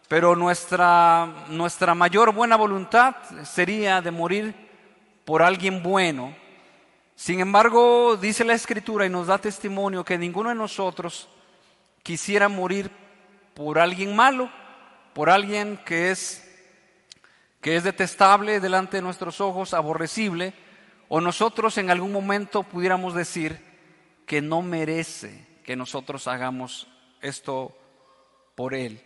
pero 0.08 0.34
nuestra, 0.34 1.46
nuestra 1.50 1.94
mayor 1.94 2.34
buena 2.34 2.56
voluntad 2.56 3.14
sería 3.44 4.00
de 4.00 4.10
morir 4.10 4.54
por 5.24 5.40
alguien 5.40 5.80
bueno. 5.80 6.34
Sin 7.14 7.38
embargo, 7.38 8.16
dice 8.16 8.44
la 8.44 8.54
escritura 8.54 9.06
y 9.06 9.10
nos 9.10 9.28
da 9.28 9.38
testimonio 9.38 10.04
que 10.04 10.18
ninguno 10.18 10.48
de 10.48 10.56
nosotros 10.56 11.28
quisiera 12.02 12.48
morir 12.48 12.90
por 13.54 13.78
alguien 13.78 14.16
malo, 14.16 14.50
por 15.14 15.30
alguien 15.30 15.78
que 15.84 16.10
es 16.10 16.51
que 17.62 17.76
es 17.76 17.84
detestable 17.84 18.58
delante 18.58 18.96
de 18.98 19.02
nuestros 19.02 19.40
ojos, 19.40 19.72
aborrecible, 19.72 20.52
o 21.08 21.20
nosotros 21.20 21.78
en 21.78 21.90
algún 21.90 22.10
momento 22.12 22.64
pudiéramos 22.64 23.14
decir 23.14 23.56
que 24.26 24.42
no 24.42 24.62
merece 24.62 25.46
que 25.62 25.76
nosotros 25.76 26.26
hagamos 26.26 26.88
esto 27.20 27.78
por 28.56 28.74
él. 28.74 29.00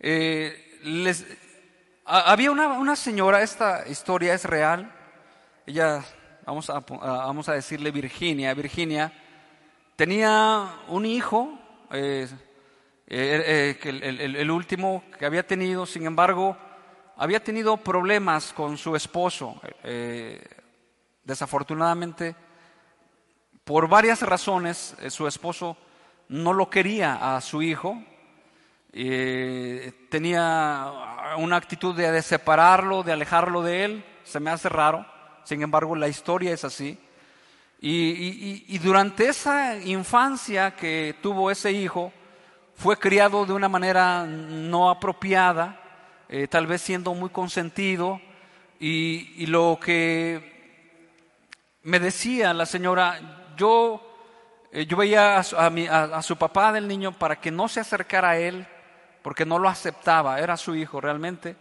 Eh, 0.00 0.80
les, 0.82 1.24
había 2.04 2.50
una, 2.50 2.96
señora, 2.96 3.40
esta 3.40 3.88
historia 3.88 4.34
es 4.34 4.46
real, 4.46 4.92
ella, 5.64 6.04
vamos 6.44 6.70
a, 6.70 6.80
vamos 6.80 7.48
a 7.48 7.52
decirle 7.52 7.92
Virginia, 7.92 8.52
Virginia 8.52 9.12
tenía 9.94 10.74
un 10.88 11.06
hijo, 11.06 11.56
eh, 11.92 12.26
eh, 13.06 13.78
el 13.80 14.50
último 14.50 15.04
que 15.16 15.24
había 15.24 15.46
tenido, 15.46 15.86
sin 15.86 16.04
embargo, 16.04 16.56
había 17.22 17.38
tenido 17.38 17.76
problemas 17.76 18.52
con 18.52 18.76
su 18.76 18.96
esposo. 18.96 19.60
Eh, 19.84 20.44
desafortunadamente, 21.22 22.34
por 23.62 23.88
varias 23.88 24.22
razones, 24.22 24.96
eh, 25.00 25.08
su 25.08 25.28
esposo 25.28 25.76
no 26.30 26.52
lo 26.52 26.68
quería 26.68 27.36
a 27.36 27.40
su 27.40 27.62
hijo. 27.62 27.96
Eh, 28.92 30.08
tenía 30.10 30.90
una 31.38 31.58
actitud 31.58 31.94
de, 31.94 32.20
separarlo, 32.22 33.04
de 33.04 33.12
alejarlo 33.12 33.62
de 33.62 33.84
él. 33.84 34.04
Se 34.24 34.40
me 34.40 34.50
hace 34.50 34.68
raro. 34.68 35.06
Sin 35.44 35.62
embargo, 35.62 35.94
la 35.94 36.08
historia 36.08 36.52
es 36.52 36.64
así. 36.64 36.98
y 37.80 38.78
durante 38.78 39.28
esa 39.28 39.76
infancia 39.76 40.74
que 40.74 41.14
tuvo 41.22 41.52
ese 41.52 41.70
hijo, 41.70 42.12
fue 42.74 42.96
criado 42.96 43.46
de 43.46 43.52
una 43.52 43.68
manera 43.68 44.24
no 44.26 44.90
apropiada 44.90 45.81
eh, 46.34 46.48
tal 46.48 46.66
vez 46.66 46.80
siendo 46.80 47.12
muy 47.12 47.28
consentido, 47.28 48.18
y, 48.80 49.44
lo 49.48 49.78
que 49.78 50.88
me 51.82 52.00
decía 52.00 52.54
la 52.54 52.64
señora, 52.64 53.52
yo, 53.54 54.00
eh, 54.72 54.86
yo 54.86 54.96
veía 54.96 55.36
a 55.36 56.22
su, 56.22 56.38
papá 56.38 56.72
del 56.72 56.88
niño 56.88 57.12
para 57.12 57.38
que 57.38 57.50
no 57.50 57.68
se 57.68 57.80
acercara 57.80 58.30
a 58.30 58.38
él, 58.38 58.66
porque 59.20 59.44
no 59.44 59.58
lo 59.58 59.68
aceptaba, 59.68 60.40
era 60.40 60.56
su 60.56 60.74
hijo 60.74 61.02
realmente. 61.02 61.54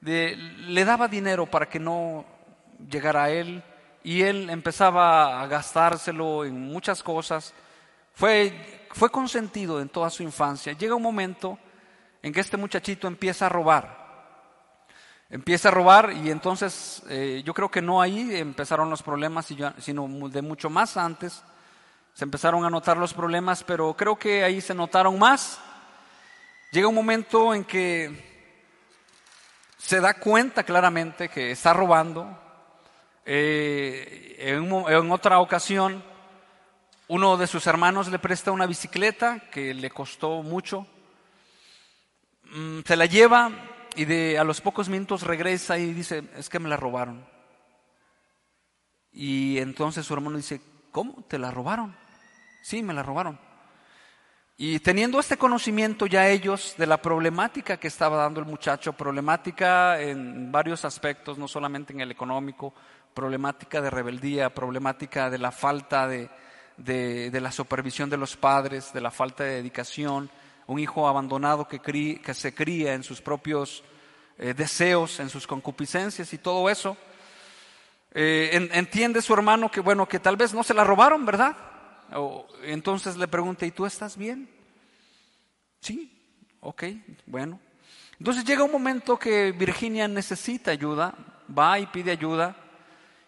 le 0.00 0.84
daba 0.84 1.08
dinero 1.08 1.46
para 1.46 1.68
que 1.68 1.80
no 1.80 2.24
llegara 2.88 3.24
a 3.24 3.30
él 3.30 3.64
y 4.04 4.22
él 4.22 4.48
empezaba 4.48 5.42
a 5.42 5.46
gastárselo 5.48 6.44
en 6.44 6.60
muchas 6.60 7.02
cosas. 7.02 7.52
Fue, 8.14 8.86
fue 8.92 9.10
consentido 9.10 9.80
en 9.80 9.88
toda 9.88 10.08
su 10.08 10.22
infancia. 10.22 10.72
Llega 10.72 10.94
un 10.94 11.02
momento 11.02 11.58
en 12.22 12.32
que 12.32 12.40
este 12.40 12.56
muchachito 12.56 13.08
empieza 13.08 13.46
a 13.46 13.48
robar. 13.48 14.03
Empieza 15.30 15.68
a 15.68 15.72
robar 15.72 16.12
y 16.12 16.30
entonces 16.30 17.02
eh, 17.08 17.42
yo 17.44 17.54
creo 17.54 17.70
que 17.70 17.82
no 17.82 18.00
ahí 18.00 18.36
empezaron 18.36 18.90
los 18.90 19.02
problemas, 19.02 19.46
sino 19.78 20.28
de 20.28 20.42
mucho 20.42 20.70
más 20.70 20.96
antes. 20.96 21.42
Se 22.12 22.24
empezaron 22.24 22.64
a 22.64 22.70
notar 22.70 22.96
los 22.96 23.12
problemas, 23.12 23.64
pero 23.64 23.94
creo 23.94 24.16
que 24.16 24.44
ahí 24.44 24.60
se 24.60 24.74
notaron 24.74 25.18
más. 25.18 25.58
Llega 26.70 26.88
un 26.88 26.94
momento 26.94 27.54
en 27.54 27.64
que 27.64 28.32
se 29.78 30.00
da 30.00 30.14
cuenta 30.14 30.62
claramente 30.62 31.28
que 31.28 31.50
está 31.50 31.72
robando, 31.72 32.40
eh, 33.26 34.36
en, 34.38 35.10
otra 35.10 35.38
ocasión, 35.38 36.04
uno 37.08 37.36
de 37.36 37.46
sus 37.46 37.66
hermanos 37.66 38.08
le 38.08 38.18
presta 38.18 38.50
una 38.50 38.66
bicicleta 38.66 39.40
que 39.50 39.72
le 39.72 39.90
costó 39.90 40.42
mucho. 40.42 40.86
Mm, 42.50 42.80
se 42.84 42.96
la 42.96 43.06
lleva 43.06 43.50
y 43.96 44.04
de, 44.04 44.38
a 44.38 44.44
los 44.44 44.60
pocos 44.60 44.88
minutos 44.88 45.22
regresa 45.22 45.78
y 45.78 45.92
dice, 45.92 46.24
es 46.36 46.48
que 46.48 46.58
me 46.58 46.68
la 46.68 46.76
robaron. 46.76 47.26
Y 49.12 49.58
entonces 49.58 50.04
su 50.04 50.14
hermano 50.14 50.36
dice, 50.36 50.60
¿cómo? 50.90 51.24
¿Te 51.28 51.38
la 51.38 51.50
robaron? 51.50 51.96
Sí, 52.62 52.82
me 52.82 52.94
la 52.94 53.02
robaron. 53.02 53.38
Y 54.56 54.78
teniendo 54.80 55.18
este 55.18 55.36
conocimiento 55.36 56.06
ya 56.06 56.28
ellos 56.28 56.74
de 56.78 56.86
la 56.86 57.02
problemática 57.02 57.76
que 57.76 57.88
estaba 57.88 58.16
dando 58.18 58.40
el 58.40 58.46
muchacho, 58.46 58.92
problemática 58.92 60.00
en 60.00 60.52
varios 60.52 60.84
aspectos, 60.84 61.38
no 61.38 61.48
solamente 61.48 61.92
en 61.92 62.00
el 62.00 62.12
económico, 62.12 62.72
problemática 63.12 63.80
de 63.80 63.90
rebeldía, 63.90 64.54
problemática 64.54 65.28
de 65.28 65.38
la 65.38 65.50
falta 65.50 66.06
de, 66.06 66.30
de, 66.76 67.40
la 67.40 67.50
supervisión 67.50 68.10
de 68.10 68.16
los 68.16 68.36
padres, 68.36 68.92
de 68.92 69.00
la 69.00 69.10
falta 69.10 69.44
de 69.44 69.56
dedicación, 69.56 70.30
un 70.66 70.78
hijo 70.78 71.08
abandonado 71.08 71.68
que, 71.68 72.20
se 72.34 72.54
cría 72.54 72.94
en 72.94 73.02
sus 73.02 73.20
propios 73.20 73.82
eh, 74.38 74.54
deseos, 74.54 75.20
en 75.20 75.28
sus 75.28 75.46
concupiscencias 75.46 76.32
y 76.32 76.38
todo 76.38 76.68
eso. 76.70 76.96
Eh, 78.12 78.68
entiende 78.72 79.20
su 79.22 79.34
hermano 79.34 79.70
que, 79.70 79.80
bueno, 79.80 80.06
que 80.06 80.20
tal 80.20 80.36
vez 80.36 80.54
no 80.54 80.62
se 80.62 80.74
la 80.74 80.84
robaron, 80.84 81.26
¿verdad? 81.26 81.56
Entonces 82.62 83.16
le 83.16 83.26
pregunta, 83.26 83.66
¿y 83.66 83.70
tú 83.70 83.86
estás 83.86 84.16
bien? 84.16 84.48
Sí, 85.80 86.10
ok, 86.60 86.84
bueno. 87.26 87.60
Entonces 88.18 88.44
llega 88.44 88.64
un 88.64 88.72
momento 88.72 89.18
que 89.18 89.52
Virginia 89.52 90.06
necesita 90.08 90.70
ayuda, 90.70 91.14
va 91.56 91.78
y 91.78 91.86
pide 91.86 92.12
ayuda. 92.12 92.56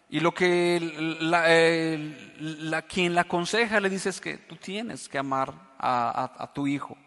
Y 0.09 0.21
lo 0.21 0.33
que 0.33 0.79
la, 1.19 2.81
quien 2.83 3.13
la 3.13 3.21
aconseja 3.21 3.79
le 3.79 3.89
dice 3.89 4.09
es 4.09 4.21
que 4.21 4.37
tú 4.37 4.55
tienes 4.55 5.09
que 5.09 5.17
amar 5.17 5.53
a, 5.77 6.49
tu 6.53 6.65
hijo. 6.65 6.97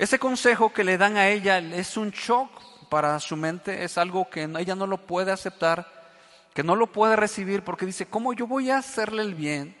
Ese 0.00 0.18
consejo 0.18 0.72
que 0.72 0.82
le 0.82 0.96
dan 0.96 1.18
a 1.18 1.28
ella 1.28 1.58
es 1.58 1.98
un 1.98 2.10
shock 2.10 2.50
para 2.88 3.20
su 3.20 3.36
mente, 3.36 3.84
es 3.84 3.98
algo 3.98 4.30
que 4.30 4.44
ella 4.44 4.74
no 4.74 4.86
lo 4.86 4.96
puede 4.96 5.30
aceptar, 5.30 5.86
que 6.54 6.62
no 6.62 6.74
lo 6.74 6.86
puede 6.86 7.16
recibir 7.16 7.62
porque 7.62 7.84
dice, 7.84 8.06
¿cómo 8.06 8.32
yo 8.32 8.46
voy 8.46 8.70
a 8.70 8.78
hacerle 8.78 9.20
el 9.20 9.34
bien 9.34 9.76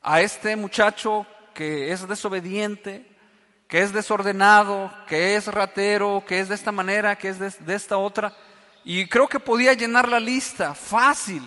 a 0.00 0.20
este 0.20 0.54
muchacho 0.54 1.26
que 1.54 1.90
es 1.90 2.06
desobediente, 2.06 3.04
que 3.66 3.82
es 3.82 3.92
desordenado, 3.92 4.94
que 5.08 5.34
es 5.34 5.48
ratero, 5.48 6.22
que 6.24 6.38
es 6.38 6.48
de 6.48 6.54
esta 6.54 6.70
manera, 6.70 7.18
que 7.18 7.30
es 7.30 7.66
de 7.66 7.74
esta 7.74 7.98
otra? 7.98 8.32
Y 8.84 9.08
creo 9.08 9.26
que 9.26 9.40
podía 9.40 9.72
llenar 9.72 10.08
la 10.08 10.20
lista 10.20 10.72
fácil 10.72 11.42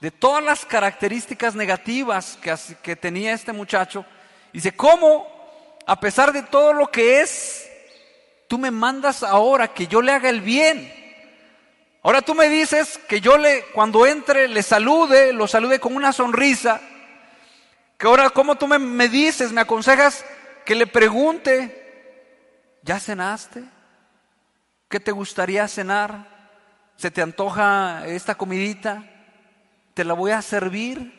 de 0.00 0.12
todas 0.12 0.44
las 0.44 0.64
características 0.64 1.56
negativas 1.56 2.38
que, 2.40 2.54
que 2.80 2.94
tenía 2.94 3.32
este 3.32 3.52
muchacho. 3.52 4.06
Dice, 4.52 4.76
¿cómo, 4.76 5.35
a 5.86 6.00
pesar 6.00 6.32
de 6.32 6.42
todo 6.42 6.72
lo 6.72 6.90
que 6.90 7.20
es, 7.20 7.70
tú 8.48 8.58
me 8.58 8.70
mandas 8.70 9.22
ahora 9.22 9.72
que 9.72 9.86
yo 9.86 10.02
le 10.02 10.12
haga 10.12 10.28
el 10.28 10.40
bien? 10.40 10.92
Ahora 12.02 12.22
tú 12.22 12.34
me 12.34 12.48
dices 12.48 12.98
que 13.08 13.20
yo 13.20 13.38
le, 13.38 13.64
cuando 13.72 14.06
entre, 14.06 14.48
le 14.48 14.62
salude, 14.62 15.32
lo 15.32 15.48
salude 15.48 15.80
con 15.80 15.96
una 15.96 16.12
sonrisa. 16.12 16.80
Que 17.98 18.06
ahora, 18.06 18.30
¿cómo 18.30 18.56
tú 18.56 18.66
me, 18.66 18.78
me 18.78 19.08
dices, 19.08 19.52
me 19.52 19.62
aconsejas 19.62 20.24
que 20.64 20.74
le 20.74 20.86
pregunte, 20.86 22.78
¿ya 22.82 23.00
cenaste? 23.00 23.64
¿Qué 24.88 25.00
te 25.00 25.12
gustaría 25.12 25.66
cenar? 25.66 26.36
¿Se 26.96 27.10
te 27.10 27.22
antoja 27.22 28.06
esta 28.06 28.36
comidita? 28.36 29.04
Te 29.94 30.04
la 30.04 30.14
voy 30.14 30.30
a 30.30 30.42
servir. 30.42 31.12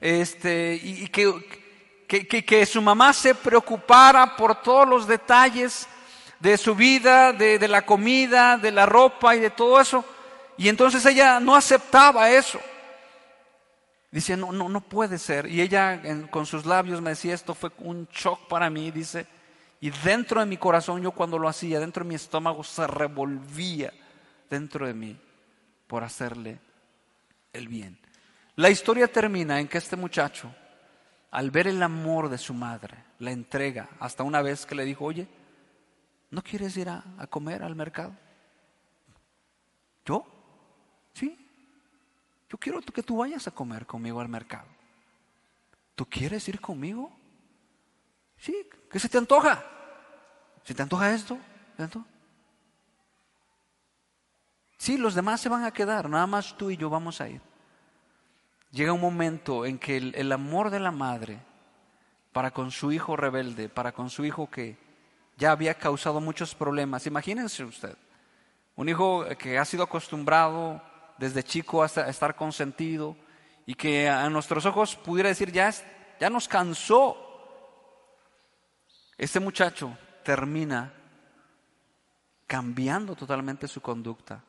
Este, 0.00 0.78
y, 0.80 1.08
que, 1.08 1.67
que, 2.08 2.26
que, 2.26 2.66
su 2.66 2.82
mamá 2.82 3.12
se 3.12 3.34
preocupara 3.34 4.34
por 4.36 4.62
todos 4.62 4.88
los 4.88 5.06
detalles 5.06 5.86
de 6.40 6.56
su 6.56 6.74
vida, 6.74 7.32
de, 7.32 7.58
de 7.58 7.68
la 7.68 7.84
comida, 7.84 8.56
de 8.56 8.72
la 8.72 8.86
ropa 8.86 9.36
y 9.36 9.40
de 9.40 9.50
todo 9.50 9.80
eso. 9.80 10.04
Y 10.56 10.68
entonces 10.68 11.04
ella 11.06 11.38
no 11.38 11.54
aceptaba 11.54 12.30
eso. 12.30 12.58
Dice, 14.10 14.36
no, 14.36 14.52
no, 14.52 14.68
no 14.68 14.80
puede 14.80 15.18
ser. 15.18 15.46
Y 15.46 15.60
ella 15.60 16.00
con 16.30 16.46
sus 16.46 16.64
labios 16.64 17.00
me 17.00 17.10
decía, 17.10 17.34
esto 17.34 17.54
fue 17.54 17.70
un 17.78 18.08
shock 18.08 18.48
para 18.48 18.70
mí, 18.70 18.90
dice. 18.90 19.26
Y 19.80 19.90
dentro 19.90 20.40
de 20.40 20.46
mi 20.46 20.56
corazón, 20.56 21.02
yo 21.02 21.12
cuando 21.12 21.38
lo 21.38 21.48
hacía, 21.48 21.78
dentro 21.78 22.02
de 22.02 22.08
mi 22.08 22.14
estómago 22.14 22.64
se 22.64 22.86
revolvía 22.86 23.92
dentro 24.48 24.86
de 24.86 24.94
mí 24.94 25.16
por 25.86 26.02
hacerle 26.02 26.58
el 27.52 27.68
bien. 27.68 27.98
La 28.56 28.70
historia 28.70 29.06
termina 29.06 29.60
en 29.60 29.68
que 29.68 29.78
este 29.78 29.94
muchacho, 29.94 30.52
al 31.30 31.50
ver 31.50 31.66
el 31.66 31.82
amor 31.82 32.28
de 32.28 32.38
su 32.38 32.54
madre, 32.54 33.04
la 33.18 33.30
entrega 33.32 33.88
hasta 34.00 34.22
una 34.22 34.42
vez 34.42 34.64
que 34.64 34.74
le 34.74 34.84
dijo, 34.84 35.04
oye, 35.04 35.28
¿no 36.30 36.42
quieres 36.42 36.76
ir 36.76 36.88
a, 36.88 37.04
comer 37.28 37.62
al 37.62 37.74
mercado? 37.74 38.14
¿Yo? 40.04 40.26
Sí. 41.12 41.36
Yo 42.48 42.56
quiero 42.58 42.80
que 42.80 43.02
tú 43.02 43.18
vayas 43.18 43.46
a 43.46 43.50
comer 43.50 43.84
conmigo 43.84 44.20
al 44.20 44.28
mercado. 44.28 44.66
¿Tú 45.94 46.06
quieres 46.06 46.48
ir 46.48 46.60
conmigo? 46.60 47.10
Sí, 48.38 48.66
¿qué 48.90 48.98
se 48.98 49.08
te 49.08 49.18
antoja? 49.18 49.64
¿Se 50.64 50.74
te 50.74 50.82
antoja 50.82 51.12
esto? 51.12 51.38
¿Esto? 51.76 52.04
Sí, 54.78 54.96
los 54.96 55.14
demás 55.14 55.40
se 55.40 55.48
van 55.48 55.64
a 55.64 55.72
quedar, 55.72 56.08
nada 56.08 56.26
más 56.26 56.56
tú 56.56 56.70
y 56.70 56.76
yo 56.76 56.88
vamos 56.88 57.20
a 57.20 57.28
ir. 57.28 57.42
Llega 58.70 58.92
un 58.92 59.00
momento 59.00 59.64
en 59.64 59.78
que 59.78 59.96
el, 59.96 60.32
amor 60.32 60.70
de 60.70 60.80
la 60.80 60.90
madre 60.90 61.38
para 62.32 62.50
con 62.50 62.70
su 62.70 62.92
hijo 62.92 63.16
rebelde, 63.16 63.68
para 63.68 63.92
con 63.92 64.10
su 64.10 64.24
hijo 64.24 64.50
que 64.50 64.76
ya 65.36 65.52
había 65.52 65.74
causado 65.74 66.20
muchos 66.20 66.54
problemas, 66.54 67.06
imagínense 67.06 67.64
usted, 67.64 67.96
un 68.76 68.88
hijo 68.88 69.24
que 69.38 69.58
ha 69.58 69.64
sido 69.64 69.84
acostumbrado 69.84 70.82
desde 71.16 71.42
chico 71.42 71.82
a 71.82 71.86
estar 71.86 72.36
consentido 72.36 73.16
y 73.66 73.74
que 73.74 74.08
a 74.08 74.28
nuestros 74.30 74.66
ojos 74.66 74.96
pudiera 74.96 75.28
decir, 75.28 75.50
ya, 75.50 75.72
ya 76.20 76.30
nos 76.30 76.46
cansó. 76.46 77.24
Este 79.16 79.40
muchacho 79.40 79.96
termina 80.22 80.92
cambiando 82.46 83.14
totalmente 83.14 83.68
su 83.68 83.80
conducta 83.80 84.42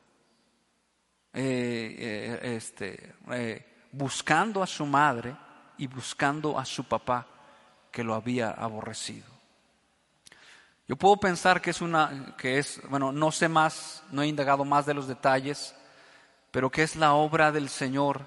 eh, 1.32 1.96
eh, 1.98 2.56
este, 2.56 3.14
eh, 3.30 3.69
buscando 3.92 4.62
a 4.62 4.66
su 4.66 4.86
madre 4.86 5.34
y 5.78 5.86
buscando 5.86 6.58
a 6.58 6.64
su 6.64 6.84
papá 6.84 7.26
que 7.90 8.04
lo 8.04 8.14
había 8.14 8.50
aborrecido. 8.50 9.26
Yo 10.86 10.96
puedo 10.96 11.18
pensar 11.18 11.60
que 11.60 11.70
es 11.70 11.80
una, 11.80 12.34
que 12.36 12.58
es, 12.58 12.80
bueno, 12.88 13.12
no 13.12 13.30
sé 13.30 13.48
más, 13.48 14.02
no 14.10 14.22
he 14.22 14.26
indagado 14.26 14.64
más 14.64 14.86
de 14.86 14.94
los 14.94 15.06
detalles, 15.06 15.74
pero 16.50 16.70
que 16.70 16.82
es 16.82 16.96
la 16.96 17.14
obra 17.14 17.52
del 17.52 17.68
Señor 17.68 18.26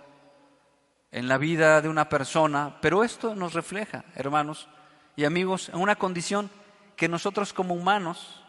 en 1.11 1.27
la 1.27 1.37
vida 1.37 1.81
de 1.81 1.89
una 1.89 2.09
persona, 2.09 2.77
pero 2.81 3.03
esto 3.03 3.35
nos 3.35 3.53
refleja, 3.53 4.05
hermanos 4.15 4.67
y 5.15 5.25
amigos, 5.25 5.69
en 5.69 5.79
una 5.79 5.95
condición 5.95 6.49
que 6.95 7.07
nosotros 7.07 7.53
como 7.53 7.75
humanos 7.75 8.43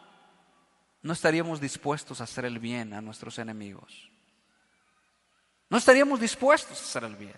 no 1.02 1.12
estaríamos 1.12 1.60
dispuestos 1.60 2.20
a 2.20 2.24
hacer 2.24 2.44
el 2.46 2.58
bien 2.58 2.94
a 2.94 3.02
nuestros 3.02 3.38
enemigos. 3.38 4.13
No 5.74 5.78
estaríamos 5.78 6.20
dispuestos 6.20 6.78
a 6.78 6.84
hacer 6.84 7.02
el 7.02 7.16
bien. 7.16 7.34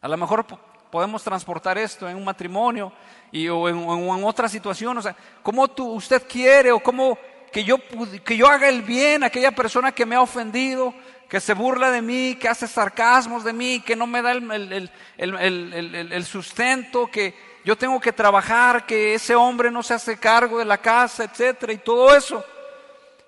A 0.00 0.08
lo 0.08 0.16
mejor 0.16 0.44
podemos 0.90 1.22
transportar 1.22 1.78
esto 1.78 2.08
en 2.08 2.16
un 2.16 2.24
matrimonio 2.24 2.92
y, 3.30 3.46
o, 3.46 3.68
en, 3.68 4.24
otra 4.24 4.48
situación. 4.48 4.98
O 4.98 5.02
sea, 5.02 5.14
¿cómo 5.44 5.68
tú, 5.68 5.92
usted 5.92 6.24
quiere 6.28 6.72
o 6.72 6.80
cómo 6.80 7.16
que 7.52 7.62
yo, 7.62 7.76
que 8.24 8.36
yo 8.36 8.48
haga 8.48 8.68
el 8.68 8.82
bien 8.82 9.22
a 9.22 9.26
aquella 9.26 9.52
persona 9.52 9.92
que 9.92 10.04
me 10.04 10.16
ha 10.16 10.22
ofendido, 10.22 10.92
que 11.28 11.38
se 11.38 11.54
burla 11.54 11.92
de 11.92 12.02
mí, 12.02 12.34
que 12.34 12.48
hace 12.48 12.66
sarcasmos 12.66 13.44
de 13.44 13.52
mí, 13.52 13.78
que 13.78 13.94
no 13.94 14.08
me 14.08 14.22
da 14.22 14.32
el, 14.32 14.90
el, 15.16 16.12
el 16.12 16.24
sustento, 16.24 17.06
que 17.06 17.32
yo 17.64 17.78
tengo 17.78 18.00
que 18.00 18.12
trabajar, 18.12 18.86
que 18.86 19.14
ese 19.14 19.36
hombre 19.36 19.70
no 19.70 19.84
se 19.84 19.94
hace 19.94 20.18
cargo 20.18 20.58
de 20.58 20.64
la 20.64 20.78
casa, 20.78 21.22
etcétera, 21.22 21.72
y 21.72 21.78
todo 21.78 22.12
eso. 22.12 22.44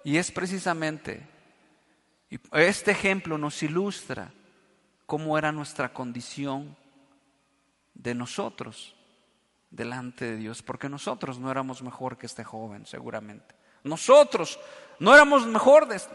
Y 0.02 0.16
es 0.16 0.32
precisamente, 0.32 1.24
este 2.52 2.90
ejemplo 2.90 3.38
nos 3.38 3.62
ilustra 3.62 4.30
cómo 5.06 5.38
era 5.38 5.52
nuestra 5.52 5.92
condición 5.92 6.76
de 7.94 8.14
nosotros 8.14 8.94
delante 9.70 10.24
de 10.24 10.36
Dios, 10.36 10.62
porque 10.62 10.88
nosotros 10.88 11.38
no 11.38 11.50
éramos 11.50 11.82
mejor 11.82 12.16
que 12.16 12.26
este 12.26 12.44
joven, 12.44 12.86
seguramente. 12.86 13.54
Nosotros 13.84 14.58
no 14.98 15.14
éramos 15.14 15.46
mejor 15.46 15.86
de 15.88 15.96
este. 15.96 16.14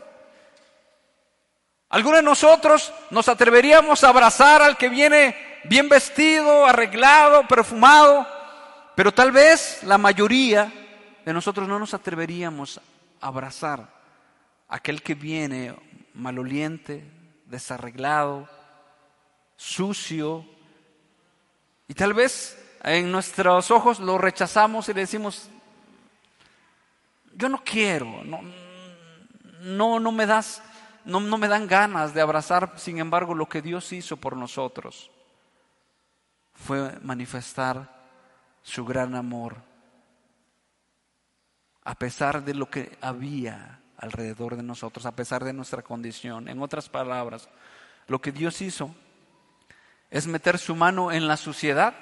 Algunos 1.89 2.19
de 2.19 2.23
nosotros 2.23 2.91
nos 3.11 3.27
atreveríamos 3.27 4.03
a 4.03 4.09
abrazar 4.09 4.61
al 4.61 4.77
que 4.77 4.89
viene 4.89 5.35
bien 5.65 5.87
vestido, 5.89 6.65
arreglado, 6.65 7.47
perfumado, 7.47 8.27
pero 8.95 9.13
tal 9.13 9.31
vez 9.31 9.83
la 9.83 9.97
mayoría 9.97 10.71
de 11.25 11.33
nosotros 11.33 11.67
no 11.67 11.79
nos 11.79 11.93
atreveríamos 11.93 12.79
a 13.21 13.27
abrazar 13.27 13.81
a 14.67 14.75
aquel 14.75 15.03
que 15.03 15.13
viene 15.13 15.75
maloliente, 16.13 17.09
desarreglado, 17.45 18.47
sucio, 19.55 20.45
y 21.87 21.93
tal 21.93 22.13
vez 22.13 22.57
en 22.83 23.11
nuestros 23.11 23.71
ojos 23.71 23.99
lo 23.99 24.17
rechazamos 24.17 24.89
y 24.89 24.93
le 24.93 25.01
decimos, 25.01 25.49
yo 27.35 27.49
no 27.49 27.63
quiero, 27.63 28.23
no, 28.23 28.41
no, 29.61 29.99
no 29.99 30.11
me 30.11 30.25
das 30.25 30.61
no, 31.05 31.19
me 31.19 31.47
dan 31.47 31.67
ganas 31.67 32.13
de 32.13 32.21
abrazar, 32.21 32.73
sin 32.77 32.97
embargo, 32.99 33.35
lo 33.35 33.47
que 33.47 33.61
Dios 33.61 33.91
hizo 33.91 34.17
por 34.17 34.37
nosotros 34.37 35.11
fue 36.53 36.97
manifestar 37.01 37.89
su 38.61 38.85
gran 38.85 39.15
amor, 39.15 39.57
a 41.83 41.95
pesar 41.95 42.43
de 42.43 42.53
lo 42.53 42.69
que 42.69 42.97
había 43.01 43.81
alrededor 44.03 44.57
de 44.57 44.63
nosotros, 44.63 45.05
a 45.05 45.15
pesar 45.15 45.45
de 45.45 45.53
nuestra 45.53 45.81
condición. 45.81 46.49
En 46.49 46.61
otras 46.61 46.89
palabras, 46.89 47.47
lo 48.07 48.19
que 48.19 48.33
Dios 48.33 48.61
hizo 48.61 48.93
es 50.11 50.27
meter 50.27 50.59
su 50.59 50.75
mano 50.75 51.11
en 51.11 51.25
la 51.25 51.37
suciedad, 51.37 51.95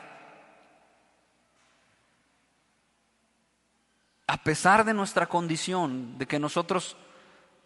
a 4.26 4.38
pesar 4.44 4.84
de 4.84 4.96
nuestra 4.96 5.28
condición, 5.28 6.18
de 6.18 6.26
que 6.26 6.40
nosotros 6.40 6.98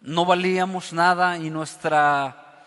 no 0.02 0.26
valíamos 0.26 0.92
nada 0.92 1.38
y 1.38 1.48
nuestra, 1.48 2.64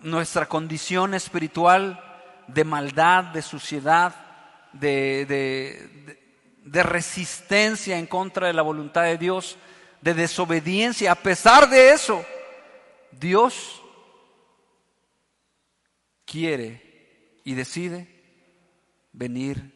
nuestra 0.00 0.46
condición 0.46 1.14
espiritual 1.14 2.02
de 2.48 2.64
maldad, 2.64 3.24
de 3.26 3.42
suciedad, 3.42 4.14
de, 4.72 5.26
de, 5.26 6.18
de, 6.64 6.82
resistencia 6.82 7.98
en 7.98 8.06
contra 8.06 8.48
de 8.48 8.52
la 8.52 8.62
voluntad 8.62 9.04
de 9.04 9.16
Dios, 9.16 9.56
de 10.04 10.12
desobediencia, 10.12 11.12
a 11.12 11.14
pesar 11.14 11.70
de 11.70 11.94
eso, 11.94 12.22
Dios 13.10 13.80
quiere 16.26 17.40
y 17.42 17.54
decide 17.54 18.06
venir 19.14 19.72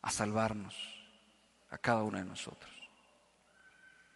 a 0.00 0.10
salvarnos 0.10 0.74
a 1.68 1.76
cada 1.76 2.02
uno 2.02 2.16
de 2.16 2.24
nosotros. 2.24 2.72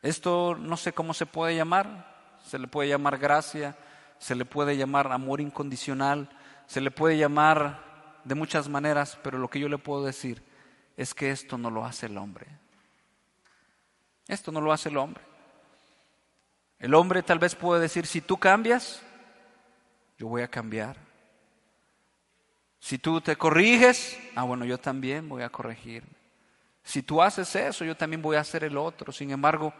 Esto 0.00 0.56
no 0.58 0.78
sé 0.78 0.94
cómo 0.94 1.12
se 1.12 1.26
puede 1.26 1.54
llamar, 1.54 2.38
se 2.42 2.58
le 2.58 2.68
puede 2.68 2.88
llamar 2.88 3.18
gracia, 3.18 3.76
se 4.18 4.34
le 4.34 4.46
puede 4.46 4.78
llamar 4.78 5.12
amor 5.12 5.42
incondicional, 5.42 6.30
se 6.66 6.80
le 6.80 6.90
puede 6.90 7.18
llamar 7.18 8.22
de 8.24 8.34
muchas 8.34 8.66
maneras, 8.70 9.18
pero 9.22 9.36
lo 9.36 9.50
que 9.50 9.60
yo 9.60 9.68
le 9.68 9.76
puedo 9.76 10.06
decir 10.06 10.42
es 10.96 11.12
que 11.12 11.30
esto 11.30 11.58
no 11.58 11.70
lo 11.70 11.84
hace 11.84 12.06
el 12.06 12.16
hombre. 12.16 12.61
Esto 14.32 14.50
no 14.50 14.62
lo 14.62 14.72
hace 14.72 14.88
el 14.88 14.96
hombre. 14.96 15.22
El 16.78 16.94
hombre 16.94 17.22
tal 17.22 17.38
vez 17.38 17.54
puede 17.54 17.82
decir, 17.82 18.06
si 18.06 18.22
tú 18.22 18.38
cambias, 18.38 19.02
yo 20.16 20.26
voy 20.26 20.40
a 20.40 20.48
cambiar. 20.48 20.96
Si 22.80 22.96
tú 22.96 23.20
te 23.20 23.36
corriges, 23.36 24.18
ah 24.34 24.44
bueno, 24.44 24.64
yo 24.64 24.78
también 24.78 25.28
voy 25.28 25.42
a 25.42 25.50
corregir. 25.50 26.02
Si 26.82 27.02
tú 27.02 27.20
haces 27.20 27.54
eso, 27.54 27.84
yo 27.84 27.94
también 27.94 28.22
voy 28.22 28.36
a 28.36 28.40
hacer 28.40 28.64
el 28.64 28.78
otro. 28.78 29.12
Sin 29.12 29.30
embargo, 29.32 29.74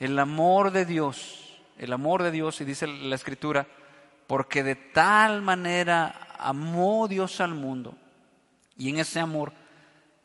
el 0.00 0.18
amor 0.18 0.72
de 0.72 0.86
Dios, 0.86 1.62
el 1.78 1.92
amor 1.92 2.24
de 2.24 2.32
Dios, 2.32 2.60
y 2.60 2.64
dice 2.64 2.88
la 2.88 3.14
escritura, 3.14 3.64
porque 4.26 4.64
de 4.64 4.74
tal 4.74 5.40
manera 5.40 6.34
amó 6.36 7.06
Dios 7.06 7.40
al 7.40 7.54
mundo, 7.54 7.96
y 8.76 8.90
en 8.90 8.98
ese 8.98 9.20
amor 9.20 9.52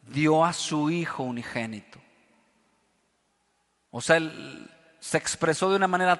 dio 0.08 0.44
a 0.44 0.54
su 0.54 0.90
Hijo 0.90 1.22
unigénito. 1.22 2.00
O 3.92 4.02
sea, 4.02 4.18
él 4.18 4.70
se 5.00 5.18
expresó 5.18 5.70
de 5.70 5.76
una 5.78 5.88
manera 5.88 6.20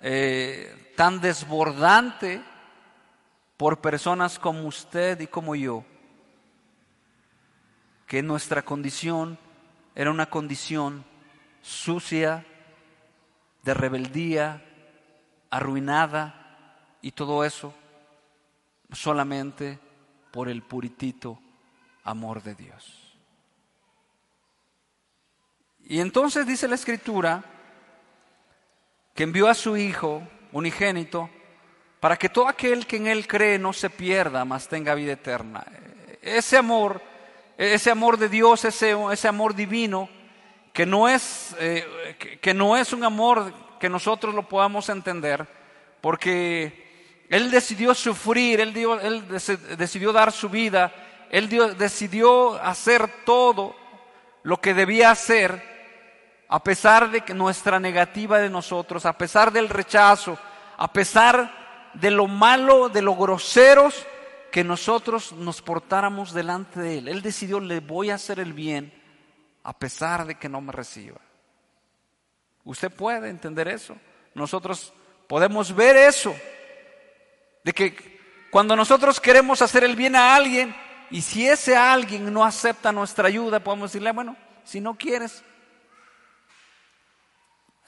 eh, 0.00 0.92
tan 0.96 1.20
desbordante 1.20 2.42
por 3.56 3.80
personas 3.80 4.38
como 4.38 4.66
usted 4.66 5.20
y 5.20 5.26
como 5.26 5.54
yo, 5.54 5.84
que 8.06 8.22
nuestra 8.22 8.62
condición 8.62 9.38
era 9.94 10.10
una 10.10 10.26
condición 10.26 11.04
sucia, 11.62 12.44
de 13.62 13.74
rebeldía, 13.74 14.62
arruinada 15.50 16.86
y 17.02 17.10
todo 17.12 17.44
eso 17.44 17.74
solamente 18.92 19.80
por 20.30 20.48
el 20.48 20.62
puritito 20.62 21.40
amor 22.04 22.42
de 22.42 22.54
Dios. 22.54 23.05
Y 25.88 26.00
entonces 26.00 26.46
dice 26.46 26.66
la 26.66 26.74
escritura 26.74 27.44
que 29.14 29.22
envió 29.22 29.48
a 29.48 29.54
su 29.54 29.76
Hijo 29.76 30.22
unigénito 30.52 31.30
para 32.00 32.16
que 32.16 32.28
todo 32.28 32.48
aquel 32.48 32.86
que 32.86 32.96
en 32.96 33.06
Él 33.06 33.26
cree 33.26 33.58
no 33.58 33.72
se 33.72 33.88
pierda, 33.88 34.44
mas 34.44 34.68
tenga 34.68 34.94
vida 34.94 35.12
eterna. 35.12 35.64
Ese 36.20 36.56
amor, 36.56 37.00
ese 37.56 37.90
amor 37.90 38.18
de 38.18 38.28
Dios, 38.28 38.64
ese, 38.64 38.96
ese 39.12 39.28
amor 39.28 39.54
divino, 39.54 40.08
que 40.72 40.86
no 40.86 41.08
es, 41.08 41.54
eh, 41.58 42.38
que, 42.40 42.52
no 42.52 42.76
es 42.76 42.92
un 42.92 43.04
amor 43.04 43.52
que 43.78 43.88
nosotros 43.88 44.34
lo 44.34 44.48
podamos 44.48 44.88
entender, 44.88 45.46
porque 46.00 47.24
Él 47.30 47.50
decidió 47.50 47.94
sufrir, 47.94 48.60
Él, 48.60 48.76
él 48.76 49.24
decidió 49.78 50.12
dar 50.12 50.32
su 50.32 50.48
vida, 50.48 50.92
Él 51.30 51.48
decidió 51.78 52.60
hacer 52.62 53.08
todo 53.24 53.74
lo 54.42 54.60
que 54.60 54.74
debía 54.74 55.10
hacer, 55.10 55.75
a 56.48 56.62
pesar 56.62 57.10
de 57.10 57.22
que 57.22 57.34
nuestra 57.34 57.80
negativa 57.80 58.38
de 58.38 58.50
nosotros, 58.50 59.04
a 59.06 59.16
pesar 59.18 59.52
del 59.52 59.68
rechazo, 59.68 60.38
a 60.76 60.92
pesar 60.92 61.90
de 61.94 62.10
lo 62.10 62.26
malo, 62.26 62.88
de 62.88 63.02
lo 63.02 63.16
groseros 63.16 64.06
que 64.52 64.62
nosotros 64.62 65.32
nos 65.32 65.60
portáramos 65.60 66.32
delante 66.32 66.80
de 66.80 66.98
Él. 66.98 67.08
Él 67.08 67.22
decidió, 67.22 67.60
le 67.60 67.80
voy 67.80 68.10
a 68.10 68.14
hacer 68.14 68.38
el 68.38 68.52
bien 68.52 68.92
a 69.62 69.76
pesar 69.76 70.26
de 70.26 70.36
que 70.36 70.48
no 70.48 70.60
me 70.60 70.72
reciba. 70.72 71.18
Usted 72.64 72.90
puede 72.90 73.28
entender 73.28 73.68
eso. 73.68 73.96
Nosotros 74.34 74.92
podemos 75.26 75.74
ver 75.74 75.96
eso. 75.96 76.34
De 77.64 77.72
que 77.72 78.20
cuando 78.50 78.76
nosotros 78.76 79.20
queremos 79.20 79.60
hacer 79.62 79.82
el 79.82 79.96
bien 79.96 80.14
a 80.14 80.36
alguien 80.36 80.74
y 81.10 81.22
si 81.22 81.48
ese 81.48 81.76
alguien 81.76 82.32
no 82.32 82.44
acepta 82.44 82.92
nuestra 82.92 83.28
ayuda, 83.28 83.60
podemos 83.60 83.90
decirle, 83.90 84.12
bueno, 84.12 84.36
si 84.64 84.80
no 84.80 84.94
quieres, 84.94 85.42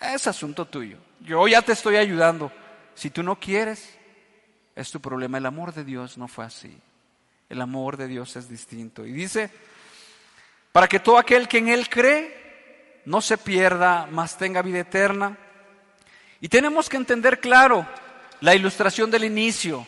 es 0.01 0.27
asunto 0.27 0.65
tuyo. 0.65 0.99
Yo 1.21 1.47
ya 1.49 1.63
te 1.63 1.73
estoy 1.73 1.97
ayudando. 1.97 2.53
Si 2.95 3.11
tú 3.11 3.23
no 3.23 3.39
quieres, 3.39 3.97
es 4.75 4.91
tu 4.91 5.01
problema. 5.01 5.39
El 5.39 5.47
amor 5.47 5.73
de 5.73 5.85
Dios 5.85 6.19
no 6.19 6.29
fue 6.29 6.45
así. 6.45 6.77
El 7.49 7.61
amor 7.61 7.97
de 7.97 8.09
Dios 8.09 8.37
es 8.37 8.49
distinto. 8.49 9.05
Y 9.07 9.13
dice 9.13 9.51
para 10.73 10.87
que 10.87 11.01
todo 11.01 11.19
aquel 11.19 11.49
que 11.49 11.59
en 11.59 11.69
Él 11.69 11.89
cree 11.89 13.03
no 13.05 13.21
se 13.21 13.39
pierda, 13.39 14.07
mas 14.11 14.37
tenga 14.37 14.63
vida 14.63 14.81
eterna. 14.81 15.37
Y 16.41 16.49
tenemos 16.49 16.89
que 16.89 16.97
entender 16.97 17.41
claro 17.41 17.85
la 18.41 18.55
ilustración 18.55 19.11
del 19.11 19.25
inicio, 19.25 19.85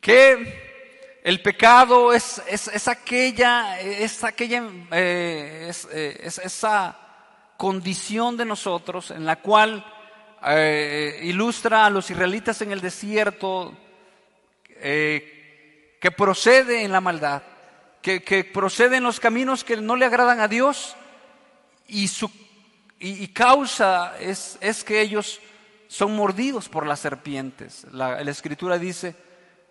que 0.00 1.18
el 1.24 1.42
pecado 1.42 2.12
es, 2.12 2.40
es, 2.46 2.86
aquella, 2.86 3.80
es 3.80 4.22
aquella 4.22 4.62
eh, 4.92 5.72
eh, 5.92 6.20
es, 6.22 6.38
esa 6.38 6.96
condición 7.60 8.38
de 8.38 8.46
nosotros 8.46 9.10
en 9.10 9.26
la 9.26 9.36
cual 9.36 9.84
eh, 10.46 11.20
ilustra 11.24 11.84
a 11.84 11.90
los 11.90 12.10
israelitas 12.10 12.62
en 12.62 12.72
el 12.72 12.80
desierto 12.80 13.76
que 14.80 16.10
procede 16.16 16.84
en 16.84 16.92
la 16.92 17.02
maldad 17.02 17.42
que, 18.00 18.22
que 18.22 18.44
proceden 18.44 19.02
los 19.02 19.20
caminos 19.20 19.62
que 19.62 19.76
no 19.76 19.94
le 19.94 20.06
agradan 20.06 20.40
a 20.40 20.48
Dios 20.48 20.96
y, 21.86 22.08
su, 22.08 22.30
y, 22.98 23.28
causa 23.28 24.18
es, 24.18 24.56
es, 24.62 24.82
que 24.82 25.02
ellos 25.02 25.38
son 25.86 26.16
mordidos 26.16 26.70
por 26.70 26.86
las 26.86 27.00
serpientes. 27.00 27.86
La, 27.92 28.22
escritura 28.22 28.78
dice, 28.78 29.14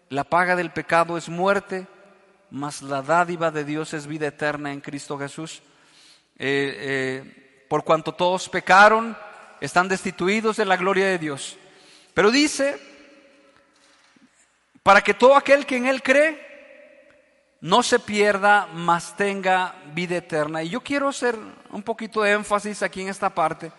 la 0.10 0.25
paga 0.25 0.56
del 0.56 0.71
pecado 0.71 1.17
es 1.17 1.28
muerte 1.28 1.88
mas 2.52 2.82
la 2.82 3.02
dádiva 3.02 3.52
de 3.52 3.63
Dios 3.63 3.93
es 3.93 4.06
vida 4.06 4.28
eterna 4.28 4.71
en 4.73 4.82
Cristo 4.82 5.17
Jesús. 5.17 5.62
Eh, 6.38 6.75
eh, 6.80 7.48
por 7.69 7.86
cuanto 7.86 8.12
todos 8.13 8.49
pecaron, 8.49 9.15
están 9.62 9.88
destituidos 9.88 10.58
de 10.58 10.65
la 10.65 10.75
gloria 10.75 11.05
de 11.05 11.19
Dios. 11.19 11.58
Pero 12.13 12.32
dice, 12.32 12.77
para 14.84 15.01
que 15.01 15.13
todo 15.13 15.36
aquel 15.36 15.65
que 15.65 15.77
en 15.77 15.86
Él 15.86 16.01
cree 16.03 16.49
no 17.62 17.84
se 17.84 17.99
pierda, 17.99 18.67
mas 18.73 19.15
tenga 19.15 19.75
vida 19.93 20.17
eterna. 20.17 20.63
Y 20.63 20.69
yo 20.69 20.82
quiero 20.82 21.10
hacer 21.10 21.38
un 21.71 21.84
poquito 21.84 22.23
de 22.23 22.32
énfasis 22.32 22.82
aquí 22.82 23.01
en 23.01 23.10
esta 23.10 23.29
parte, 23.29 23.71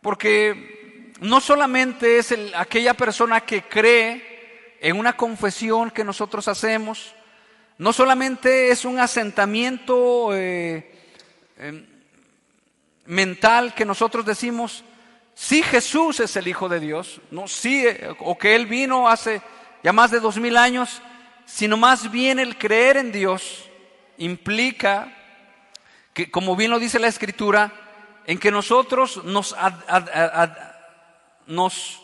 porque 0.00 1.12
no 1.20 1.40
solamente 1.40 2.18
es 2.18 2.34
aquella 2.54 2.94
persona 2.94 3.40
que 3.40 3.62
cree 3.62 4.78
en 4.80 4.98
una 4.98 5.16
confesión 5.16 5.90
que 5.90 6.04
nosotros 6.04 6.46
hacemos, 6.46 7.14
no 7.76 7.92
solamente 7.92 8.70
es 8.70 8.84
un 8.84 8.98
asentamiento 8.98 10.34
eh, 10.34 10.92
em, 11.56 11.86
mental 13.10 13.74
que 13.74 13.84
nosotros 13.84 14.24
decimos, 14.24 14.84
sí 15.34 15.64
Jesús 15.64 16.20
es 16.20 16.36
el 16.36 16.46
Hijo 16.46 16.68
de 16.68 16.78
Dios, 16.78 17.20
no 17.32 17.48
sí, 17.48 17.84
eh, 17.84 18.14
o 18.20 18.38
que 18.38 18.54
Él 18.54 18.66
vino 18.66 19.08
hace 19.08 19.42
ya 19.82 19.92
más 19.92 20.12
de 20.12 20.20
dos 20.20 20.36
mil 20.36 20.56
años, 20.56 21.02
sino 21.44 21.76
más 21.76 22.12
bien 22.12 22.38
el 22.38 22.56
creer 22.56 22.96
en 22.96 23.10
Dios 23.10 23.68
implica 24.16 25.12
que, 26.14 26.30
como 26.30 26.54
bien 26.54 26.70
lo 26.70 26.78
dice 26.78 27.00
la 27.00 27.08
Escritura, 27.08 27.72
en 28.26 28.38
que 28.38 28.52
nosotros 28.52 29.24
nos, 29.24 29.56
nos 31.46 32.02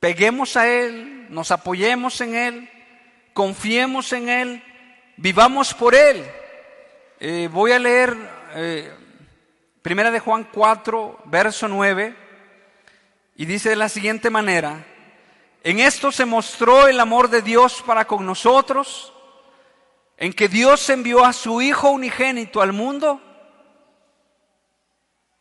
peguemos 0.00 0.56
a 0.56 0.68
Él, 0.68 1.26
nos 1.30 1.52
apoyemos 1.52 2.20
en 2.20 2.34
Él, 2.34 2.70
confiemos 3.34 4.12
en 4.12 4.28
Él, 4.28 4.64
vivamos 5.16 5.74
por 5.74 5.94
Él. 5.94 6.26
Eh, 7.20 7.48
voy 7.52 7.70
a 7.70 7.78
leer 7.78 8.16
eh, 8.56 8.92
Primera 9.82 10.12
de 10.12 10.20
Juan 10.20 10.48
4, 10.52 11.22
verso 11.24 11.66
9, 11.66 12.16
y 13.34 13.46
dice 13.46 13.70
de 13.70 13.76
la 13.76 13.88
siguiente 13.88 14.30
manera, 14.30 14.86
en 15.64 15.80
esto 15.80 16.12
se 16.12 16.24
mostró 16.24 16.86
el 16.86 17.00
amor 17.00 17.28
de 17.28 17.42
Dios 17.42 17.82
para 17.84 18.04
con 18.04 18.24
nosotros, 18.24 19.12
en 20.16 20.32
que 20.32 20.46
Dios 20.46 20.88
envió 20.88 21.24
a 21.24 21.32
su 21.32 21.60
Hijo 21.60 21.90
unigénito 21.90 22.62
al 22.62 22.72
mundo 22.72 23.20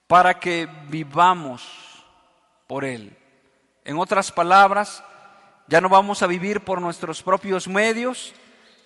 para 0.07 0.39
que 0.39 0.67
vivamos 0.89 1.61
por 2.65 2.83
Él. 2.83 3.15
En 3.85 3.99
otras 3.99 4.31
palabras, 4.31 5.03
ya 5.67 5.81
no 5.81 5.87
vamos 5.87 6.23
a 6.23 6.27
vivir 6.27 6.61
por 6.61 6.81
nuestros 6.81 7.21
propios 7.21 7.67
medios, 7.67 8.33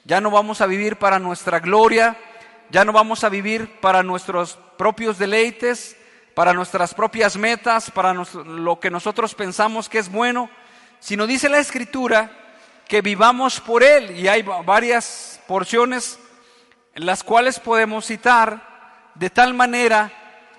ya 0.03 0.19
no 0.19 0.31
vamos 0.31 0.59
a 0.59 0.65
vivir 0.65 0.97
para 0.97 1.17
nuestra 1.17 1.59
gloria, 1.61 2.17
ya 2.69 2.85
no 2.85 2.91
vamos 2.91 3.23
a 3.23 3.29
vivir 3.29 3.79
para 3.79 4.03
nuestros 4.03 4.57
propios 4.77 5.17
deleites, 5.17 5.95
para 6.33 6.53
nuestras 6.53 6.93
propias 6.93 7.37
metas, 7.37 7.89
para 7.91 8.13
lo 8.13 8.79
que 8.79 8.91
nosotros 8.91 9.35
pensamos 9.35 9.87
que 9.87 9.99
es 9.99 10.11
bueno, 10.11 10.49
sino 10.99 11.27
dice 11.27 11.49
la 11.49 11.59
escritura 11.59 12.31
que 12.87 13.01
vivamos 13.01 13.59
por 13.61 13.83
Él. 13.83 14.11
Y 14.19 14.27
hay 14.27 14.41
varias 14.41 15.39
porciones 15.47 16.19
en 16.93 17.05
las 17.05 17.23
cuales 17.23 17.59
podemos 17.59 18.05
citar 18.05 19.11
de 19.15 19.29
tal 19.29 19.53
manera 19.53 20.11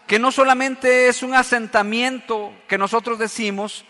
que 0.06 0.18
no 0.18 0.30
solamente 0.30 1.08
es 1.08 1.22
un 1.22 1.34
asentamiento 1.34 2.52
que 2.68 2.78
nosotros 2.78 3.18
decimos, 3.18 3.84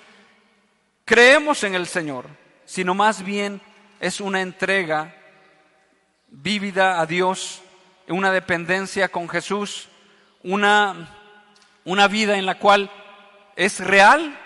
creemos 1.04 1.62
en 1.62 1.74
el 1.74 1.86
Señor, 1.86 2.26
sino 2.64 2.94
más 2.94 3.22
bien 3.22 3.60
es 4.00 4.20
una 4.20 4.40
entrega 4.40 5.14
vívida 6.28 7.00
a 7.00 7.06
Dios, 7.06 7.62
una 8.08 8.30
dependencia 8.32 9.08
con 9.08 9.28
Jesús, 9.28 9.88
una, 10.42 11.08
una 11.84 12.08
vida 12.08 12.38
en 12.38 12.46
la 12.46 12.58
cual 12.58 12.90
es 13.56 13.80
real 13.80 14.38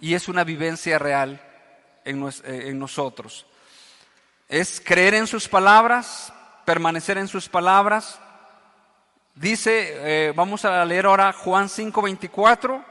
y 0.00 0.14
es 0.14 0.28
una 0.28 0.44
vivencia 0.44 0.98
real 0.98 1.40
en, 2.04 2.28
eh, 2.44 2.72
nosotros. 2.74 3.46
Es 4.48 4.80
creer 4.84 5.14
en 5.14 5.26
sus 5.26 5.48
palabras, 5.48 6.32
permanecer 6.64 7.18
en 7.18 7.28
sus 7.28 7.48
palabras. 7.48 8.18
Dice, 9.34 10.28
eh, 10.28 10.32
vamos 10.34 10.64
a 10.64 10.84
leer 10.84 11.06
ahora 11.06 11.32
Juan 11.32 11.68
5:24. 11.68 12.84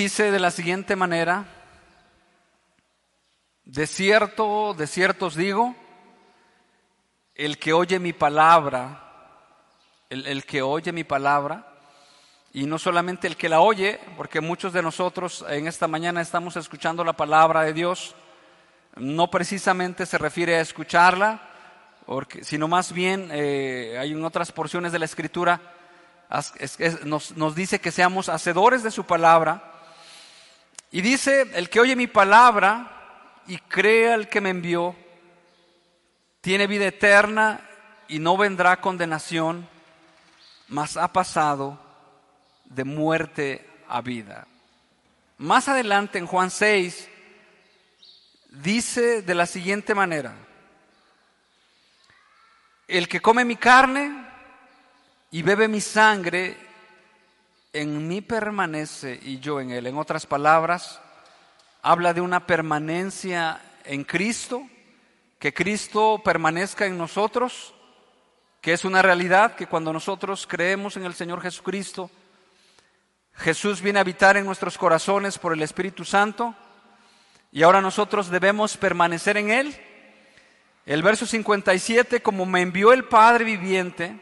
Dice 0.00 0.30
de 0.30 0.38
la 0.38 0.52
siguiente 0.52 0.94
manera, 0.94 1.44
de 3.64 3.84
cierto, 3.88 4.72
de 4.72 4.86
cierto 4.86 5.26
os 5.26 5.34
digo, 5.34 5.74
el 7.34 7.58
que 7.58 7.72
oye 7.72 7.98
mi 7.98 8.12
palabra, 8.12 9.02
el, 10.08 10.44
que 10.44 10.62
oye 10.62 10.92
mi 10.92 11.02
palabra, 11.02 11.66
y 12.52 12.66
no 12.66 12.78
solamente 12.78 13.26
el 13.26 13.36
que 13.36 13.48
la 13.48 13.58
oye, 13.58 13.98
porque 14.16 14.40
muchos 14.40 14.72
de 14.72 14.82
nosotros 14.82 15.44
en 15.48 15.66
esta 15.66 15.88
mañana 15.88 16.20
estamos 16.20 16.56
escuchando 16.56 17.02
la 17.02 17.14
palabra 17.14 17.62
de 17.62 17.72
Dios, 17.72 18.14
no 18.94 19.28
precisamente 19.32 20.06
se 20.06 20.16
refiere 20.16 20.58
a 20.58 20.60
escucharla, 20.60 21.42
porque, 22.06 22.44
sino 22.44 22.68
más 22.68 22.92
bien 22.92 23.30
eh, 23.32 23.96
hay 23.98 24.12
en 24.12 24.24
otras 24.24 24.52
porciones 24.52 24.92
de 24.92 25.00
la 25.00 25.06
escritura, 25.06 25.60
nos, 27.04 27.36
nos 27.36 27.56
dice 27.56 27.80
que 27.80 27.90
seamos 27.90 28.28
hacedores 28.28 28.84
de 28.84 28.92
su 28.92 29.02
palabra, 29.02 29.67
y 30.90 31.00
dice, 31.00 31.50
el 31.54 31.68
que 31.68 31.80
oye 31.80 31.96
mi 31.96 32.06
palabra, 32.06 32.98
y 33.46 33.56
crea 33.58 34.14
al 34.14 34.28
que 34.28 34.40
me 34.40 34.50
envió, 34.50 34.94
tiene 36.40 36.66
vida 36.66 36.86
eterna 36.86 37.60
y 38.06 38.18
no 38.18 38.36
vendrá 38.36 38.80
condenación, 38.80 39.68
mas 40.68 40.96
ha 40.96 41.12
pasado 41.12 41.80
de 42.66 42.84
muerte 42.84 43.66
a 43.88 44.02
vida. 44.02 44.46
Más 45.38 45.68
adelante 45.68 46.18
en 46.18 46.26
Juan 46.26 46.50
6 46.50 47.08
dice 48.50 49.22
de 49.22 49.34
la 49.34 49.46
siguiente 49.46 49.94
manera, 49.94 50.34
el 52.86 53.08
que 53.08 53.20
come 53.20 53.44
mi 53.44 53.56
carne 53.56 54.26
y 55.30 55.42
bebe 55.42 55.68
mi 55.68 55.80
sangre, 55.80 56.56
en 57.72 58.08
mí 58.08 58.20
permanece 58.20 59.18
y 59.22 59.38
yo 59.40 59.60
en 59.60 59.70
él. 59.70 59.86
En 59.86 59.98
otras 59.98 60.26
palabras, 60.26 61.00
habla 61.82 62.14
de 62.14 62.20
una 62.20 62.46
permanencia 62.46 63.60
en 63.84 64.04
Cristo, 64.04 64.62
que 65.38 65.54
Cristo 65.54 66.20
permanezca 66.24 66.86
en 66.86 66.98
nosotros, 66.98 67.74
que 68.60 68.72
es 68.72 68.84
una 68.84 69.02
realidad 69.02 69.54
que 69.54 69.66
cuando 69.66 69.92
nosotros 69.92 70.46
creemos 70.46 70.96
en 70.96 71.04
el 71.04 71.14
Señor 71.14 71.40
Jesucristo, 71.40 72.10
Jesús 73.34 73.80
viene 73.80 74.00
a 74.00 74.02
habitar 74.02 74.36
en 74.36 74.46
nuestros 74.46 74.76
corazones 74.76 75.38
por 75.38 75.52
el 75.52 75.62
Espíritu 75.62 76.04
Santo 76.04 76.54
y 77.52 77.62
ahora 77.62 77.80
nosotros 77.80 78.28
debemos 78.30 78.76
permanecer 78.76 79.36
en 79.36 79.50
Él. 79.50 79.76
El 80.84 81.02
verso 81.02 81.24
57, 81.24 82.20
como 82.20 82.46
me 82.46 82.62
envió 82.62 82.92
el 82.92 83.04
Padre 83.04 83.44
viviente 83.44 84.18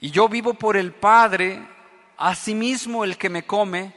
y 0.00 0.10
yo 0.10 0.28
vivo 0.28 0.54
por 0.54 0.76
el 0.76 0.92
Padre, 0.92 1.73
asimismo 2.24 3.04
el 3.04 3.18
que 3.18 3.28
me 3.28 3.44
come, 3.44 3.92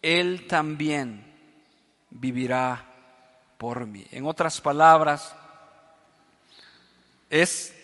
Él 0.00 0.46
también 0.46 1.22
vivirá 2.08 2.82
por 3.58 3.84
mí. 3.84 4.06
En 4.10 4.24
otras 4.24 4.58
palabras, 4.62 5.36
es 7.28 7.74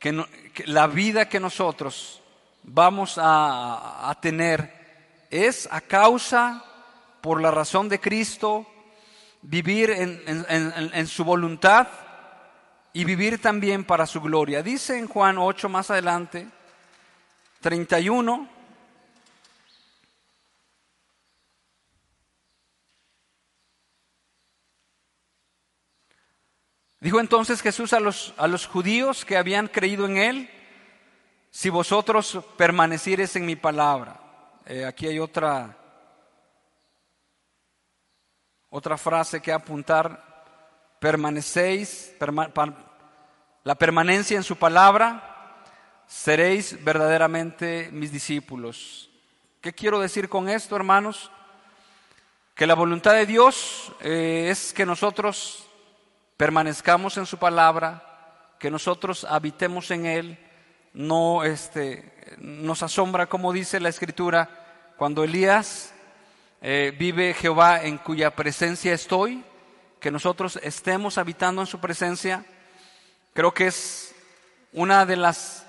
que, 0.00 0.24
la 0.66 0.88
vida 0.88 1.28
que 1.28 1.38
nosotros 1.38 2.20
vamos 2.64 3.20
a, 3.22 4.18
tener 4.20 5.26
es 5.30 5.68
a 5.70 5.80
causa, 5.80 6.64
por 7.20 7.40
la 7.40 7.52
razón 7.52 7.88
de 7.88 8.00
Cristo, 8.00 8.66
vivir 9.42 9.90
en, 9.90 11.06
su 11.06 11.24
voluntad 11.24 11.86
y 12.92 13.04
vivir 13.04 13.40
también 13.40 13.84
para 13.84 14.06
su 14.06 14.20
gloria. 14.20 14.60
Dice 14.60 14.98
en 14.98 15.06
Juan 15.06 15.38
8 15.38 15.68
más 15.68 15.88
adelante, 15.92 16.48
31, 17.60 18.51
Dijo 27.02 27.18
entonces 27.18 27.60
Jesús 27.62 27.92
a 27.94 27.98
los, 27.98 28.32
a 28.36 28.46
los 28.46 28.68
judíos 28.68 29.24
que 29.24 29.36
habían 29.36 29.66
creído 29.66 30.06
en 30.06 30.18
él, 30.18 30.50
si 31.50 31.68
vosotros 31.68 32.38
permanecieres 32.56 33.34
en 33.34 33.44
mi 33.44 33.56
palabra. 33.56 34.20
Eh, 34.66 34.84
aquí 34.84 35.08
hay 35.08 35.18
otra, 35.18 35.76
otra 38.70 38.96
frase 38.96 39.42
que 39.42 39.52
apuntar, 39.52 40.96
permanecéis, 41.00 42.14
la 43.64 43.74
permanencia 43.74 44.36
en 44.36 44.44
su 44.44 44.54
palabra 44.54 45.56
seréis 46.06 46.84
verdaderamente 46.84 47.88
mis 47.90 48.12
discípulos. 48.12 49.10
¿Qué 49.60 49.72
quiero 49.72 49.98
decir 49.98 50.28
con 50.28 50.48
esto, 50.48 50.76
hermanos? 50.76 51.32
Que 52.54 52.64
la 52.64 52.74
voluntad 52.74 53.14
de 53.14 53.26
Dios 53.26 53.90
eh, 54.02 54.46
es 54.50 54.72
que 54.72 54.86
nosotros 54.86 55.66
permanezcamos 56.42 57.16
en 57.18 57.26
su 57.26 57.38
palabra, 57.38 58.02
que 58.58 58.68
nosotros 58.68 59.22
habitemos 59.22 59.92
en 59.92 60.06
Él. 60.06 60.38
No 60.92 61.44
este, 61.44 62.36
nos 62.38 62.82
asombra, 62.82 63.26
como 63.26 63.52
dice 63.52 63.78
la 63.78 63.90
Escritura, 63.90 64.50
cuando 64.96 65.22
Elías 65.22 65.94
eh, 66.60 66.92
vive 66.98 67.32
Jehová 67.32 67.84
en 67.84 67.96
cuya 67.96 68.34
presencia 68.34 68.92
estoy, 68.92 69.44
que 70.00 70.10
nosotros 70.10 70.58
estemos 70.64 71.16
habitando 71.16 71.60
en 71.60 71.68
su 71.68 71.78
presencia. 71.78 72.44
Creo 73.34 73.54
que 73.54 73.68
es 73.68 74.12
una 74.72 75.06
de 75.06 75.14
las, 75.14 75.64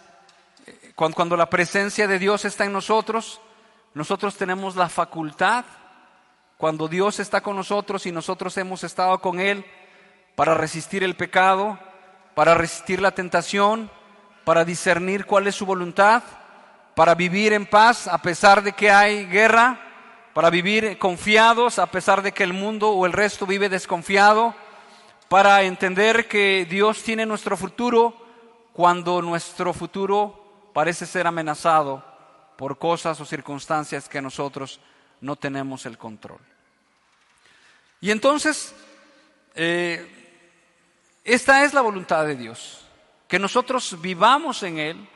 cuando 0.95 1.37
la 1.37 1.51
presencia 1.51 2.07
de 2.07 2.17
Dios 2.17 2.45
está 2.45 2.65
en 2.65 2.73
nosotros, 2.73 3.41
nosotros 3.93 4.35
tenemos 4.37 4.75
la 4.75 4.89
facultad, 4.89 5.65
cuando 6.57 6.87
Dios 6.87 7.19
está 7.19 7.41
con 7.41 7.57
nosotros 7.57 8.07
y 8.07 8.11
nosotros 8.11 8.57
hemos 8.57 8.83
estado 8.83 9.21
con 9.21 9.39
Él, 9.39 9.63
para 10.35 10.53
resistir 10.53 11.03
el 11.03 11.15
pecado, 11.15 11.79
para 12.35 12.55
resistir 12.55 13.01
la 13.01 13.11
tentación, 13.11 13.91
para 14.43 14.65
discernir 14.65 15.25
cuál 15.25 15.47
es 15.47 15.55
su 15.55 15.65
voluntad, 15.65 16.23
para 16.95 17.15
vivir 17.15 17.53
en 17.53 17.65
paz 17.65 18.07
a 18.07 18.21
pesar 18.21 18.63
de 18.63 18.73
que 18.73 18.91
hay 18.91 19.25
guerra, 19.25 19.79
para 20.33 20.49
vivir 20.49 20.97
confiados 20.97 21.79
a 21.79 21.87
pesar 21.87 22.21
de 22.21 22.31
que 22.31 22.43
el 22.43 22.53
mundo 22.53 22.89
o 22.89 23.05
el 23.05 23.13
resto 23.13 23.45
vive 23.45 23.69
desconfiado, 23.69 24.55
para 25.29 25.63
entender 25.63 26.27
que 26.27 26.67
Dios 26.69 27.01
tiene 27.03 27.25
nuestro 27.25 27.57
futuro 27.57 28.15
cuando 28.73 29.21
nuestro 29.21 29.73
futuro 29.73 30.71
parece 30.73 31.05
ser 31.05 31.27
amenazado 31.27 32.03
por 32.57 32.77
cosas 32.77 33.19
o 33.19 33.25
circunstancias 33.25 34.09
que 34.09 34.21
nosotros 34.21 34.79
no 35.21 35.35
tenemos 35.35 35.85
el 35.85 35.97
control. 35.97 36.39
Y 38.01 38.11
entonces, 38.11 38.75
eh, 39.55 40.12
esta 41.23 41.63
es 41.63 41.73
la 41.73 41.81
voluntad 41.81 42.25
de 42.25 42.35
Dios, 42.35 42.85
que 43.27 43.39
nosotros 43.39 44.01
vivamos 44.01 44.63
en 44.63 44.77
Él, 44.77 45.09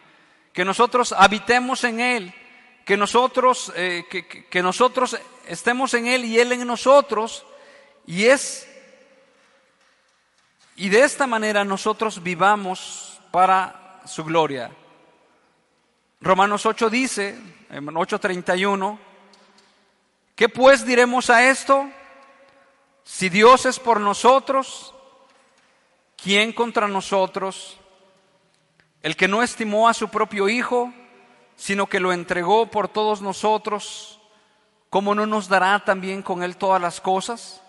que 0.53 0.65
nosotros 0.65 1.13
habitemos 1.13 1.83
en 1.83 1.99
Él, 1.99 2.33
que 2.85 2.97
nosotros, 2.97 3.71
eh, 3.75 4.05
que 4.49 4.63
nosotros 4.63 5.17
estemos 5.47 5.93
en 5.93 6.07
Él 6.07 6.25
y 6.25 6.39
Él 6.39 6.51
en 6.53 6.65
nosotros, 6.65 7.45
y 8.05 8.25
es, 8.25 8.67
y 10.77 10.89
de 10.89 11.03
esta 11.03 11.27
manera 11.27 11.63
nosotros 11.63 12.23
vivamos 12.23 13.19
para 13.31 14.01
su 14.05 14.23
gloria. 14.23 14.71
Romanos 16.21 16.65
8 16.65 16.89
dice, 16.89 17.37
en 17.69 17.85
8:31, 17.85 18.97
¿qué 20.35 20.49
pues 20.49 20.85
diremos 20.85 21.29
a 21.29 21.47
esto? 21.47 21.89
Si 23.03 23.29
Dios 23.29 23.65
es 23.65 23.79
por 23.79 23.99
nosotros, 23.99 24.93
¿quién 26.21 26.51
contra 26.51 26.87
nosotros? 26.87 27.77
El 29.01 29.15
que 29.15 29.27
no 29.27 29.41
estimó 29.41 29.87
a 29.87 29.93
su 29.93 30.09
propio 30.09 30.49
Hijo, 30.49 30.93
sino 31.55 31.87
que 31.87 31.99
lo 31.99 32.11
entregó 32.11 32.69
por 32.69 32.89
todos 32.89 33.21
nosotros, 33.21 34.19
¿cómo 34.89 35.15
no 35.15 35.25
nos 35.25 35.47
dará 35.47 35.83
también 35.83 36.21
con 36.21 36.43
Él 36.43 36.57
todas 36.57 36.81
las 36.81 36.99
cosas? 36.99 37.61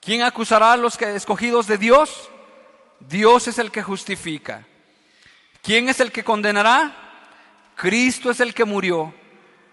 ¿Quién 0.00 0.22
acusará 0.22 0.72
a 0.72 0.76
los 0.76 1.00
escogidos 1.00 1.66
de 1.66 1.78
Dios? 1.78 2.30
Dios 3.00 3.48
es 3.48 3.58
el 3.58 3.70
que 3.70 3.82
justifica. 3.82 4.66
¿Quién 5.62 5.88
es 5.88 6.00
el 6.00 6.12
que 6.12 6.24
condenará? 6.24 6.94
Cristo 7.74 8.30
es 8.30 8.40
el 8.40 8.54
que 8.54 8.64
murió, 8.64 9.14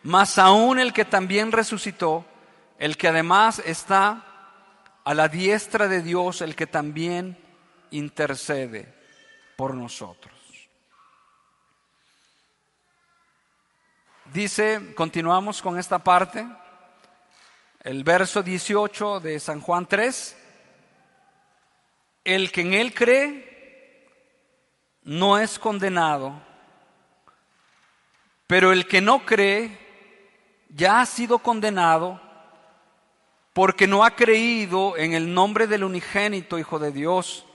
más 0.03 0.37
aún 0.37 0.79
el 0.79 0.93
que 0.93 1.05
también 1.05 1.51
resucitó, 1.51 2.25
el 2.79 2.97
que 2.97 3.09
además 3.09 3.61
está 3.63 4.25
a 5.03 5.13
la 5.13 5.27
diestra 5.27 5.87
de 5.87 6.01
Dios, 6.01 6.41
el 6.41 6.55
que 6.55 6.65
también 6.65 7.37
intercede 7.91 8.93
por 9.55 9.73
nosotros. 9.73 10.33
Dice, 14.33 14.93
continuamos 14.95 15.61
con 15.61 15.77
esta 15.77 15.99
parte, 15.99 16.47
el 17.81 18.03
verso 18.03 18.41
18 18.41 19.19
de 19.19 19.39
San 19.39 19.61
Juan 19.61 19.85
3, 19.85 20.37
el 22.23 22.51
que 22.51 22.61
en 22.61 22.73
él 22.73 22.93
cree 22.93 24.07
no 25.03 25.37
es 25.37 25.59
condenado 25.59 26.51
pero 28.51 28.73
el 28.73 28.85
que 28.85 28.99
no 28.99 29.25
cree 29.25 29.79
ya 30.67 30.99
ha 30.99 31.05
sido 31.05 31.39
condenado 31.39 32.19
porque 33.53 33.87
no 33.87 34.03
ha 34.03 34.13
creído 34.13 34.97
en 34.97 35.13
el 35.13 35.33
nombre 35.33 35.67
del 35.67 35.85
unigénito 35.85 36.59
Hijo 36.59 36.77
de 36.77 36.91
Dios. 36.91 37.45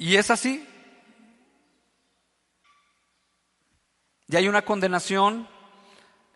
Y 0.00 0.14
es 0.14 0.30
así. 0.30 0.64
Ya 4.28 4.38
hay 4.38 4.46
una 4.46 4.62
condenación. 4.62 5.48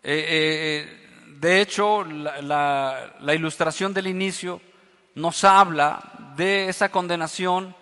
Eh, 0.03 0.13
eh, 0.13 0.27
eh, 0.29 1.35
de 1.39 1.61
hecho, 1.61 2.03
la, 2.03 3.15
la 3.21 3.33
ilustración 3.33 3.93
del 3.93 4.07
inicio 4.07 4.59
nos 5.15 5.45
habla 5.45 6.33
de 6.35 6.67
esa 6.67 6.89
condenación 6.89 7.73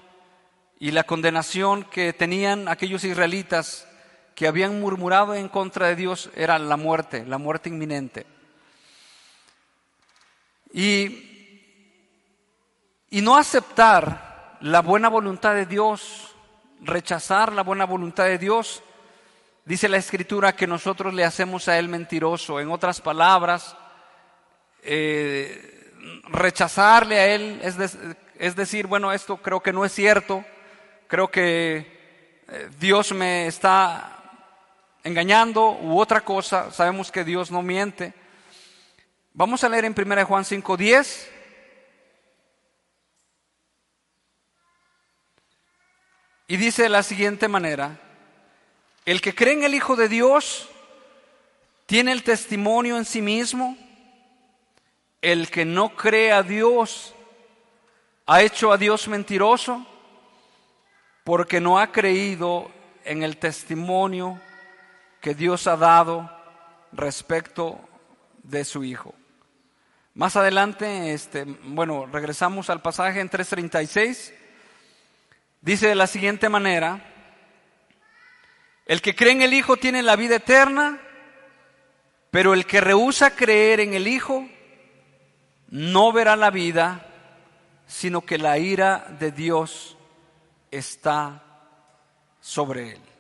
y 0.79 0.91
la 0.91 1.03
condenación 1.03 1.83
que 1.85 2.13
tenían 2.13 2.67
aquellos 2.67 3.03
israelitas 3.03 3.87
que 4.35 4.47
habían 4.47 4.79
murmurado 4.79 5.33
en 5.33 5.49
contra 5.49 5.87
de 5.87 5.95
Dios 5.95 6.29
era 6.35 6.59
la 6.59 6.77
muerte, 6.77 7.25
la 7.25 7.39
muerte 7.39 7.69
inminente. 7.69 8.27
Y, 10.73 11.07
y 13.09 13.21
no 13.21 13.35
aceptar 13.35 14.30
la 14.61 14.81
buena 14.81 15.09
voluntad 15.09 15.55
de 15.55 15.65
Dios, 15.65 16.35
rechazar 16.81 17.51
la 17.51 17.63
buena 17.63 17.85
voluntad 17.85 18.25
de 18.25 18.37
Dios, 18.37 18.83
dice 19.65 19.89
la 19.89 19.97
escritura 19.97 20.55
que 20.55 20.67
nosotros 20.67 21.13
le 21.13 21.23
hacemos 21.23 21.67
a 21.67 21.79
Él 21.79 21.89
mentiroso. 21.89 22.59
En 22.59 22.69
otras 22.69 23.01
palabras, 23.01 23.75
eh, 24.83 25.91
rechazarle 26.29 27.19
a 27.19 27.27
Él 27.27 27.59
es, 27.63 27.97
es 28.37 28.55
decir, 28.55 28.85
bueno, 28.85 29.11
esto 29.11 29.37
creo 29.37 29.61
que 29.61 29.73
no 29.73 29.83
es 29.83 29.91
cierto, 29.93 30.45
creo 31.07 31.29
que 31.29 32.41
eh, 32.47 32.69
Dios 32.79 33.13
me 33.13 33.47
está 33.47 34.17
engañando 35.03 35.71
u 35.71 35.99
otra 35.99 36.21
cosa, 36.21 36.71
sabemos 36.71 37.11
que 37.11 37.23
Dios 37.23 37.49
no 37.49 37.63
miente. 37.63 38.13
Vamos 39.33 39.63
a 39.63 39.69
leer 39.69 39.85
en 39.85 39.95
1 39.97 40.25
Juan 40.25 40.43
5:10. 40.43 41.40
Y 46.51 46.57
dice 46.57 46.83
de 46.83 46.89
la 46.89 47.01
siguiente 47.01 47.47
manera, 47.47 47.97
el 49.05 49.21
que 49.21 49.33
cree 49.33 49.53
en 49.53 49.63
el 49.63 49.73
Hijo 49.73 49.95
de 49.95 50.09
Dios 50.09 50.67
tiene 51.85 52.11
el 52.11 52.23
testimonio 52.23 52.97
en 52.97 53.05
sí 53.05 53.21
mismo, 53.21 53.77
el 55.21 55.49
que 55.49 55.63
no 55.63 55.95
cree 55.95 56.33
a 56.33 56.43
Dios 56.43 57.15
ha 58.25 58.41
hecho 58.41 58.73
a 58.73 58.77
Dios 58.77 59.07
mentiroso 59.07 59.87
porque 61.23 61.61
no 61.61 61.79
ha 61.79 61.93
creído 61.93 62.69
en 63.05 63.23
el 63.23 63.37
testimonio 63.37 64.37
que 65.21 65.33
Dios 65.33 65.67
ha 65.67 65.77
dado 65.77 66.29
respecto 66.91 67.79
de 68.43 68.65
su 68.65 68.83
Hijo. 68.83 69.15
Más 70.15 70.35
adelante, 70.35 71.13
este, 71.13 71.45
bueno, 71.45 72.07
regresamos 72.07 72.69
al 72.69 72.81
pasaje 72.81 73.21
en 73.21 73.29
3.36. 73.29 74.40
Dice 75.61 75.87
de 75.87 75.95
la 75.95 76.07
siguiente 76.07 76.49
manera, 76.49 76.99
el 78.87 79.01
que 79.01 79.15
cree 79.15 79.31
en 79.31 79.43
el 79.43 79.53
Hijo 79.53 79.77
tiene 79.77 80.01
la 80.01 80.15
vida 80.15 80.37
eterna, 80.37 80.99
pero 82.31 82.53
el 82.53 82.65
que 82.65 82.81
rehúsa 82.81 83.35
creer 83.35 83.79
en 83.79 83.93
el 83.93 84.07
Hijo 84.07 84.47
no 85.69 86.11
verá 86.11 86.35
la 86.35 86.49
vida, 86.49 87.05
sino 87.85 88.21
que 88.21 88.37
la 88.37 88.57
ira 88.57 89.05
de 89.19 89.31
Dios 89.31 89.97
está 90.71 91.43
sobre 92.39 92.93
él. 92.93 93.10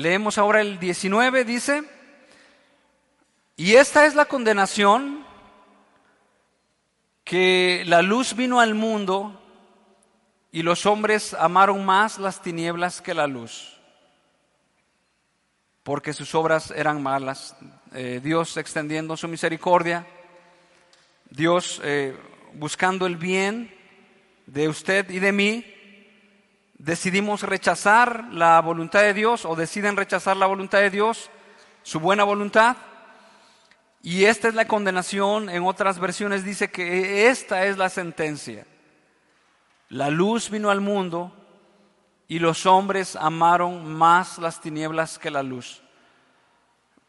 Leemos 0.00 0.38
ahora 0.38 0.62
el 0.62 0.78
19, 0.78 1.44
dice, 1.44 1.84
y 3.56 3.74
esta 3.74 4.06
es 4.06 4.14
la 4.14 4.24
condenación, 4.24 5.26
que 7.22 7.84
la 7.86 8.00
luz 8.00 8.34
vino 8.34 8.60
al 8.60 8.74
mundo 8.74 9.38
y 10.50 10.62
los 10.62 10.86
hombres 10.86 11.34
amaron 11.34 11.84
más 11.84 12.18
las 12.18 12.40
tinieblas 12.40 13.02
que 13.02 13.12
la 13.12 13.26
luz 13.26 13.80
porque 15.82 16.12
sus 16.12 16.34
obras 16.34 16.72
eran 16.76 17.02
malas. 17.02 17.56
Eh, 17.92 18.20
Dios 18.22 18.56
extendiendo 18.56 19.16
su 19.16 19.28
misericordia, 19.28 20.06
Dios 21.30 21.80
eh, 21.82 22.16
buscando 22.54 23.06
el 23.06 23.16
bien 23.16 23.74
de 24.46 24.68
usted 24.68 25.10
y 25.10 25.18
de 25.18 25.32
mí, 25.32 25.64
decidimos 26.80 27.42
rechazar 27.42 28.24
la 28.32 28.58
voluntad 28.60 29.02
de 29.02 29.12
Dios 29.12 29.44
o 29.44 29.54
deciden 29.54 29.96
rechazar 29.96 30.36
la 30.36 30.46
voluntad 30.46 30.78
de 30.78 30.90
Dios, 30.90 31.30
su 31.82 32.00
buena 32.00 32.24
voluntad. 32.24 32.76
Y 34.02 34.24
esta 34.24 34.48
es 34.48 34.54
la 34.54 34.66
condenación, 34.66 35.50
en 35.50 35.64
otras 35.64 35.98
versiones 35.98 36.42
dice 36.42 36.70
que 36.70 37.28
esta 37.28 37.66
es 37.66 37.76
la 37.76 37.90
sentencia. 37.90 38.66
La 39.90 40.08
luz 40.08 40.48
vino 40.48 40.70
al 40.70 40.80
mundo 40.80 41.32
y 42.28 42.38
los 42.38 42.64
hombres 42.64 43.14
amaron 43.14 43.92
más 43.92 44.38
las 44.38 44.60
tinieblas 44.60 45.18
que 45.18 45.30
la 45.30 45.42
luz. 45.42 45.82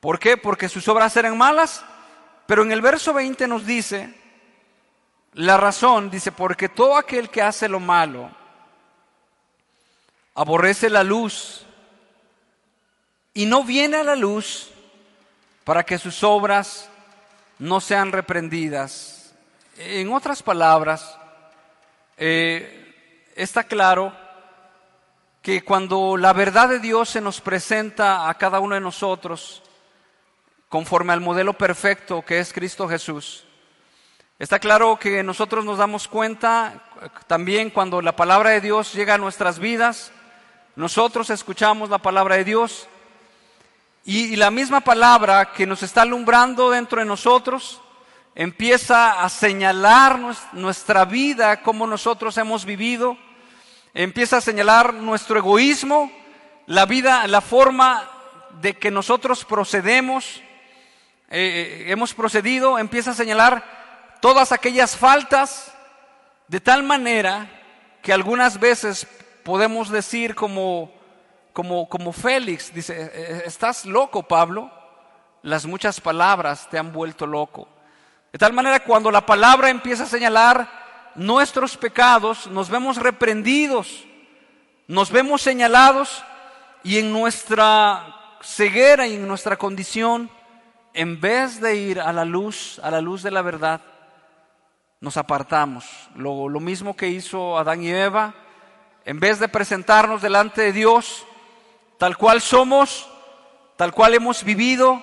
¿Por 0.01 0.19
qué? 0.19 0.35
Porque 0.35 0.67
sus 0.67 0.87
obras 0.89 1.15
eran 1.15 1.37
malas. 1.37 1.85
Pero 2.45 2.63
en 2.63 2.73
el 2.73 2.81
verso 2.81 3.13
20 3.13 3.47
nos 3.47 3.65
dice, 3.65 4.13
la 5.33 5.55
razón, 5.55 6.09
dice, 6.09 6.33
porque 6.33 6.67
todo 6.67 6.97
aquel 6.97 7.29
que 7.29 7.41
hace 7.41 7.69
lo 7.69 7.79
malo 7.79 8.40
aborrece 10.35 10.89
la 10.89 11.03
luz 11.03 11.65
y 13.33 13.45
no 13.45 13.63
viene 13.63 13.97
a 13.97 14.03
la 14.03 14.15
luz 14.15 14.69
para 15.63 15.83
que 15.83 15.97
sus 15.97 16.23
obras 16.23 16.89
no 17.59 17.79
sean 17.79 18.11
reprendidas. 18.11 19.33
En 19.77 20.11
otras 20.11 20.43
palabras, 20.43 21.17
eh, 22.17 23.31
está 23.35 23.63
claro 23.63 24.13
que 25.41 25.63
cuando 25.63 26.17
la 26.17 26.33
verdad 26.33 26.69
de 26.69 26.79
Dios 26.79 27.09
se 27.09 27.21
nos 27.21 27.41
presenta 27.41 28.29
a 28.29 28.33
cada 28.35 28.59
uno 28.59 28.75
de 28.75 28.81
nosotros, 28.81 29.63
conforme 30.69 31.13
al 31.13 31.21
modelo 31.21 31.53
perfecto 31.53 32.23
que 32.23 32.39
es 32.39 32.53
Cristo 32.53 32.87
Jesús, 32.87 33.45
está 34.39 34.59
claro 34.59 34.99
que 34.99 35.23
nosotros 35.23 35.65
nos 35.65 35.77
damos 35.77 36.07
cuenta 36.07 36.83
también 37.27 37.69
cuando 37.69 38.01
la 38.01 38.15
palabra 38.15 38.51
de 38.51 38.61
Dios 38.61 38.93
llega 38.93 39.15
a 39.15 39.19
nuestras 39.19 39.57
vidas, 39.59 40.11
nosotros 40.75 41.29
escuchamos 41.29 41.89
la 41.89 41.97
palabra 41.97 42.35
de 42.35 42.45
Dios. 42.45 42.87
Y, 44.05 44.35
la 44.37 44.49
misma 44.49 44.81
palabra 44.81 45.51
que 45.51 45.67
nos 45.67 45.83
está 45.83 46.03
alumbrando 46.03 46.71
dentro 46.71 46.99
de 46.99 47.05
nosotros 47.05 47.81
empieza 48.35 49.21
a 49.21 49.29
señalar 49.29 50.17
nuestra 50.53 51.03
vida, 51.05 51.61
como 51.61 51.85
nosotros 51.85 52.37
hemos 52.37 52.63
vivido, 52.63 53.17
empieza 53.93 54.37
a 54.37 54.41
señalar 54.41 54.93
nuestro 54.93 55.37
egoísmo, 55.37 56.09
la 56.67 56.85
vida, 56.85 57.27
la 57.27 57.41
forma 57.41 58.09
de 58.61 58.77
que 58.77 58.89
nosotros 58.91 59.43
procedemos, 59.43 60.41
eh, 61.29 61.83
eh, 61.85 61.85
hemos 61.91 62.13
procedido, 62.13 62.79
empieza 62.79 63.11
a 63.11 63.15
señalar 63.15 64.17
todas 64.21 64.53
aquellas 64.53 64.95
faltas 64.95 65.73
de 66.47 66.61
tal 66.61 66.83
manera 66.83 67.49
que 68.01 68.13
algunas 68.13 68.59
veces 68.59 69.05
podemos 69.43 69.89
decir 69.89 70.35
como 70.35 70.91
como, 71.53 71.87
como 71.89 72.13
Félix, 72.13 72.73
dice, 72.73 72.93
eh, 73.01 73.11
eh, 73.13 73.43
estás 73.45 73.85
loco, 73.85 74.23
Pablo. 74.23 74.71
Las 75.43 75.65
muchas 75.65 75.99
palabras 75.99 76.67
te 76.69 76.77
han 76.77 76.91
vuelto 76.93 77.25
loco. 77.25 77.67
De 78.31 78.39
tal 78.39 78.53
manera, 78.53 78.83
cuando 78.83 79.11
la 79.11 79.25
palabra 79.25 79.69
empieza 79.69 80.03
a 80.03 80.07
señalar 80.07 80.69
nuestros 81.15 81.75
pecados, 81.75 82.47
nos 82.47 82.69
vemos 82.69 82.97
reprendidos, 82.97 84.05
nos 84.87 85.11
vemos 85.11 85.41
señalados 85.41 86.23
y 86.83 86.99
en 86.99 87.11
nuestra 87.11 88.37
ceguera 88.41 89.07
y 89.07 89.15
en 89.15 89.27
nuestra 89.27 89.57
condición, 89.57 90.29
en 90.93 91.19
vez 91.19 91.59
de 91.59 91.75
ir 91.75 91.99
a 91.99 92.13
la 92.13 92.23
luz, 92.23 92.79
a 92.83 92.91
la 92.91 93.01
luz 93.01 93.23
de 93.23 93.31
la 93.31 93.41
verdad, 93.41 93.81
nos 95.01 95.17
apartamos. 95.17 95.85
Lo, 96.15 96.47
lo 96.47 96.59
mismo 96.59 96.95
que 96.95 97.09
hizo 97.09 97.57
Adán 97.57 97.83
y 97.83 97.89
Eva, 97.89 98.33
en 99.05 99.19
vez 99.19 99.39
de 99.39 99.47
presentarnos 99.47 100.21
delante 100.21 100.61
de 100.61 100.73
Dios, 100.73 101.25
tal 101.97 102.17
cual 102.17 102.41
somos, 102.41 103.09
tal 103.75 103.91
cual 103.93 104.13
hemos 104.13 104.43
vivido, 104.43 105.01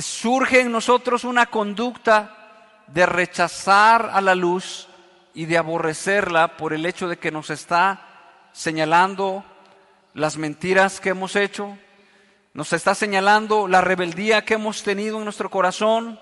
surge 0.00 0.60
en 0.60 0.70
nosotros 0.70 1.24
una 1.24 1.46
conducta 1.46 2.84
de 2.86 3.06
rechazar 3.06 4.10
a 4.12 4.20
la 4.20 4.34
luz 4.34 4.88
y 5.34 5.46
de 5.46 5.58
aborrecerla 5.58 6.56
por 6.56 6.72
el 6.72 6.86
hecho 6.86 7.08
de 7.08 7.18
que 7.18 7.30
nos 7.30 7.50
está 7.50 8.06
señalando 8.52 9.44
las 10.14 10.36
mentiras 10.36 11.00
que 11.00 11.10
hemos 11.10 11.36
hecho, 11.36 11.76
nos 12.52 12.72
está 12.72 12.94
señalando 12.94 13.68
la 13.68 13.80
rebeldía 13.80 14.44
que 14.44 14.54
hemos 14.54 14.82
tenido 14.82 15.18
en 15.18 15.24
nuestro 15.24 15.50
corazón, 15.50 16.18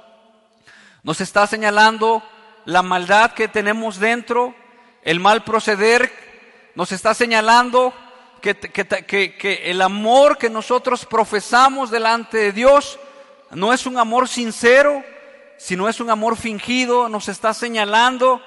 nos 1.03 1.21
está 1.21 1.47
señalando 1.47 2.23
la 2.65 2.83
maldad 2.83 3.33
que 3.33 3.49
tenemos 3.49 3.99
dentro, 3.99 4.55
el 5.03 5.21
mal 5.21 5.43
proceder, 5.43 6.28
nos 6.79 6.93
está 6.93 7.13
señalando 7.13 7.93
que, 8.41 9.63
el 9.65 9.83
amor 9.83 10.39
que 10.39 10.49
nosotros 10.49 11.05
profesamos 11.07 11.91
delante 11.91 12.39
de 12.39 12.53
Dios 12.53 13.01
no 13.51 13.73
es 13.73 13.85
un 13.85 13.99
amor 13.99 14.29
sincero, 14.29 15.03
sino 15.57 15.89
es 15.89 15.99
un 15.99 16.09
amor 16.09 16.37
fingido, 16.37 17.09
nos 17.09 17.29
está 17.29 17.53
señalando 17.53 18.41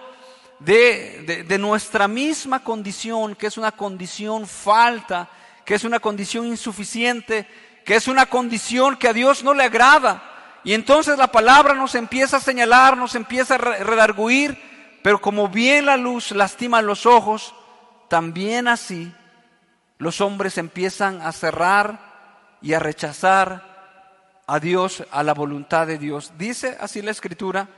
de, 0.59 1.43
de, 1.45 1.57
nuestra 1.57 2.07
misma 2.07 2.63
condición, 2.63 3.35
que 3.35 3.47
es 3.47 3.57
una 3.57 3.73
condición 3.73 4.47
falta, 4.47 5.27
que 5.65 5.75
es 5.75 5.83
una 5.83 5.99
condición 5.99 6.45
insuficiente, 6.47 7.45
que 7.83 7.95
es 7.95 8.07
una 8.07 8.27
condición 8.27 8.95
que 8.95 9.09
a 9.09 9.13
Dios 9.13 9.43
no 9.43 9.53
le 9.53 9.65
agrada. 9.65 10.23
Y 10.63 10.73
entonces 10.73 11.17
la 11.17 11.33
palabra 11.33 11.73
nos 11.73 11.95
empieza 11.95 12.37
a 12.37 12.39
señalar, 12.39 12.95
nos 12.95 13.13
empieza 13.13 13.55
a 13.55 13.57
redarguir, 13.57 14.57
pero 15.03 15.19
como 15.19 15.49
bien 15.49 15.85
la 15.85 15.97
luz 15.97 16.31
lastima 16.31 16.81
los 16.81 17.05
ojos, 17.05 17.55
también 18.11 18.67
así 18.67 19.09
los 19.97 20.19
hombres 20.19 20.57
empiezan 20.57 21.21
a 21.21 21.31
cerrar 21.31 22.57
y 22.61 22.73
a 22.73 22.79
rechazar 22.79 24.43
a 24.45 24.59
Dios, 24.59 25.05
a 25.11 25.23
la 25.23 25.33
voluntad 25.33 25.87
de 25.87 25.97
Dios. 25.97 26.33
Dice 26.37 26.77
así 26.81 27.01
la 27.01 27.11
escritura, 27.11 27.69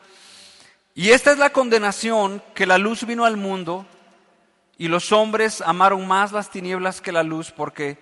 y 0.95 1.11
esta 1.11 1.33
es 1.33 1.37
la 1.37 1.51
condenación, 1.51 2.41
que 2.55 2.65
la 2.65 2.79
luz 2.79 3.05
vino 3.05 3.25
al 3.25 3.37
mundo 3.37 3.85
y 4.75 4.87
los 4.87 5.11
hombres 5.11 5.61
amaron 5.61 6.07
más 6.07 6.31
las 6.31 6.49
tinieblas 6.49 6.99
que 6.99 7.11
la 7.11 7.21
luz 7.21 7.51
porque 7.51 7.99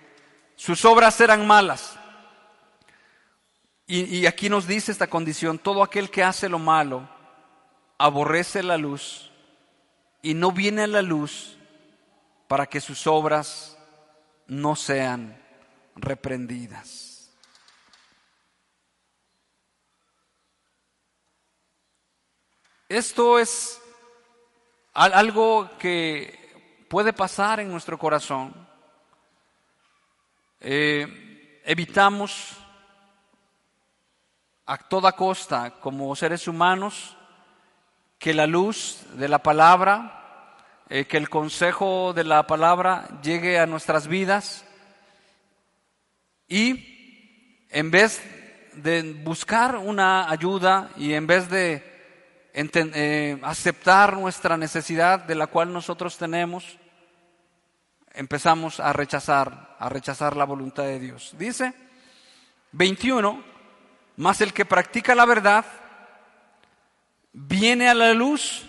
sus 0.56 0.86
obras 0.86 1.20
eran 1.20 1.46
malas. 1.46 1.98
Y, 3.86 4.24
aquí 4.24 4.48
nos 4.48 4.66
dice 4.66 4.90
esta 4.90 5.06
condición, 5.08 5.58
todo 5.58 5.82
aquel 5.82 6.08
que 6.08 6.24
hace 6.24 6.48
lo 6.48 6.58
malo 6.58 7.06
aborrece 7.98 8.62
la 8.62 8.78
luz 8.78 9.30
y 10.22 10.32
no 10.32 10.50
viene 10.50 10.84
a 10.84 10.86
la 10.86 11.02
luz 11.02 11.58
para 12.52 12.66
que 12.66 12.82
sus 12.82 13.06
obras 13.06 13.78
no 14.46 14.76
sean 14.76 15.42
reprendidas. 15.96 17.32
Esto 22.90 23.38
es 23.38 23.80
algo 24.92 25.70
que 25.78 26.84
puede 26.90 27.14
pasar 27.14 27.60
en 27.60 27.70
nuestro 27.70 27.98
corazón. 27.98 28.68
Eh, 30.60 31.62
evitamos 31.64 32.58
a 34.66 34.76
toda 34.76 35.12
costa, 35.12 35.80
como 35.80 36.14
seres 36.14 36.46
humanos, 36.46 37.16
que 38.18 38.34
la 38.34 38.46
luz 38.46 39.06
de 39.14 39.28
la 39.30 39.42
palabra 39.42 40.21
eh, 40.94 41.06
que 41.06 41.16
el 41.16 41.30
consejo 41.30 42.12
de 42.12 42.22
la 42.22 42.46
palabra 42.46 43.08
llegue 43.22 43.58
a 43.58 43.64
nuestras 43.64 44.08
vidas 44.08 44.62
y 46.46 47.64
en 47.70 47.90
vez 47.90 48.20
de 48.74 49.14
buscar 49.24 49.76
una 49.76 50.30
ayuda 50.30 50.90
y 50.98 51.14
en 51.14 51.26
vez 51.26 51.48
de 51.48 51.82
eh, 52.52 53.38
aceptar 53.42 54.18
nuestra 54.18 54.58
necesidad 54.58 55.20
de 55.20 55.34
la 55.34 55.46
cual 55.46 55.72
nosotros 55.72 56.18
tenemos, 56.18 56.76
empezamos 58.12 58.78
a 58.78 58.92
rechazar, 58.92 59.74
a 59.78 59.88
rechazar 59.88 60.36
la 60.36 60.44
voluntad 60.44 60.82
de 60.82 61.00
Dios. 61.00 61.34
Dice 61.38 61.72
21, 62.72 63.42
más 64.18 64.42
el 64.42 64.52
que 64.52 64.66
practica 64.66 65.14
la 65.14 65.24
verdad 65.24 65.64
viene 67.32 67.88
a 67.88 67.94
la 67.94 68.12
luz 68.12 68.66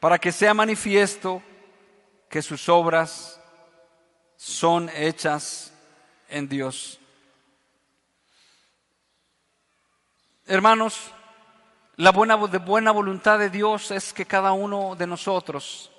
para 0.00 0.18
que 0.18 0.32
sea 0.32 0.54
manifiesto 0.54 1.42
que 2.28 2.42
sus 2.42 2.68
obras 2.68 3.40
son 4.36 4.90
hechas 4.94 5.72
en 6.28 6.48
Dios. 6.48 7.00
Hermanos, 10.46 11.12
la 11.96 12.12
buena, 12.12 12.36
de 12.36 12.58
buena 12.58 12.92
voluntad 12.92 13.38
de 13.38 13.50
Dios 13.50 13.90
es 13.90 14.12
que 14.12 14.24
cada 14.24 14.52
uno 14.52 14.94
de 14.96 15.06
nosotros 15.06 15.90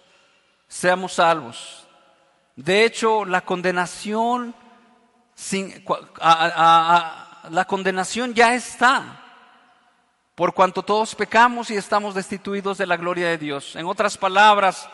seamos 0.68 1.14
salvos. 1.14 1.86
De 2.56 2.86
hecho, 2.86 3.26
la 3.26 3.42
condenación 3.42 4.56
sin, 5.36 5.84
la 6.20 7.66
condenación 7.68 8.34
ya 8.34 8.54
está, 8.54 9.29
por 10.40 10.54
cuanto 10.54 10.84
todos 10.84 11.16
pecamos 11.16 11.70
y 11.70 11.76
estamos 11.76 12.16
destituidos 12.16 12.78
de 12.78 12.86
la 12.86 12.96
gloria 12.96 13.28
de 13.28 13.38
Dios. 13.38 13.76
En 13.76 13.86
otras 13.86 14.18
palabras, 14.18 14.88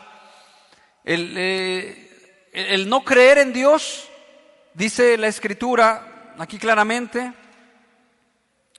el, 1.04 1.34
eh, 1.36 2.50
el 2.52 2.88
no 2.88 3.04
creer 3.04 3.38
en 3.38 3.52
Dios, 3.52 4.08
dice 4.74 5.16
la 5.16 5.28
Escritura 5.28 6.34
aquí 6.36 6.58
claramente, 6.58 7.32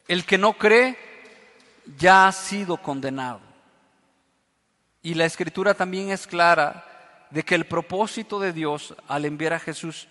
el 0.10 0.26
que 0.26 0.38
no 0.38 0.58
cree 0.58 0.98
ya 1.98 2.28
ha 2.28 2.34
sido 2.34 2.76
condenado. 2.76 3.40
Y 5.02 5.14
la 5.14 5.24
escritura 5.24 5.74
también 5.74 6.10
es 6.10 6.28
clara 6.28 6.84
de 7.30 7.44
que 7.44 7.56
el 7.56 7.66
propósito 7.66 8.42
de 8.42 8.52
Dios 8.52 8.94
al 9.08 9.24
enviar 9.24 9.54
a 9.54 9.60
Jesús 9.62 10.10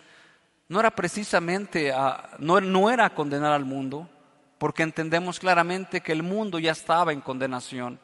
no 0.69 0.81
era 0.81 0.91
precisamente, 0.91 1.93
a, 1.93 2.31
no, 2.39 2.63
no 2.63 2.91
era 2.91 3.11
condenar 3.11 3.53
al 3.53 3.67
mundo, 3.67 4.09
porque 4.59 4.83
entendemos 4.83 5.39
claramente 5.39 6.01
que 6.01 6.13
el 6.13 6.23
mundo 6.23 6.59
ya 6.59 6.73
estaba 6.73 7.13
en 7.13 7.21
condenación. 7.21 8.01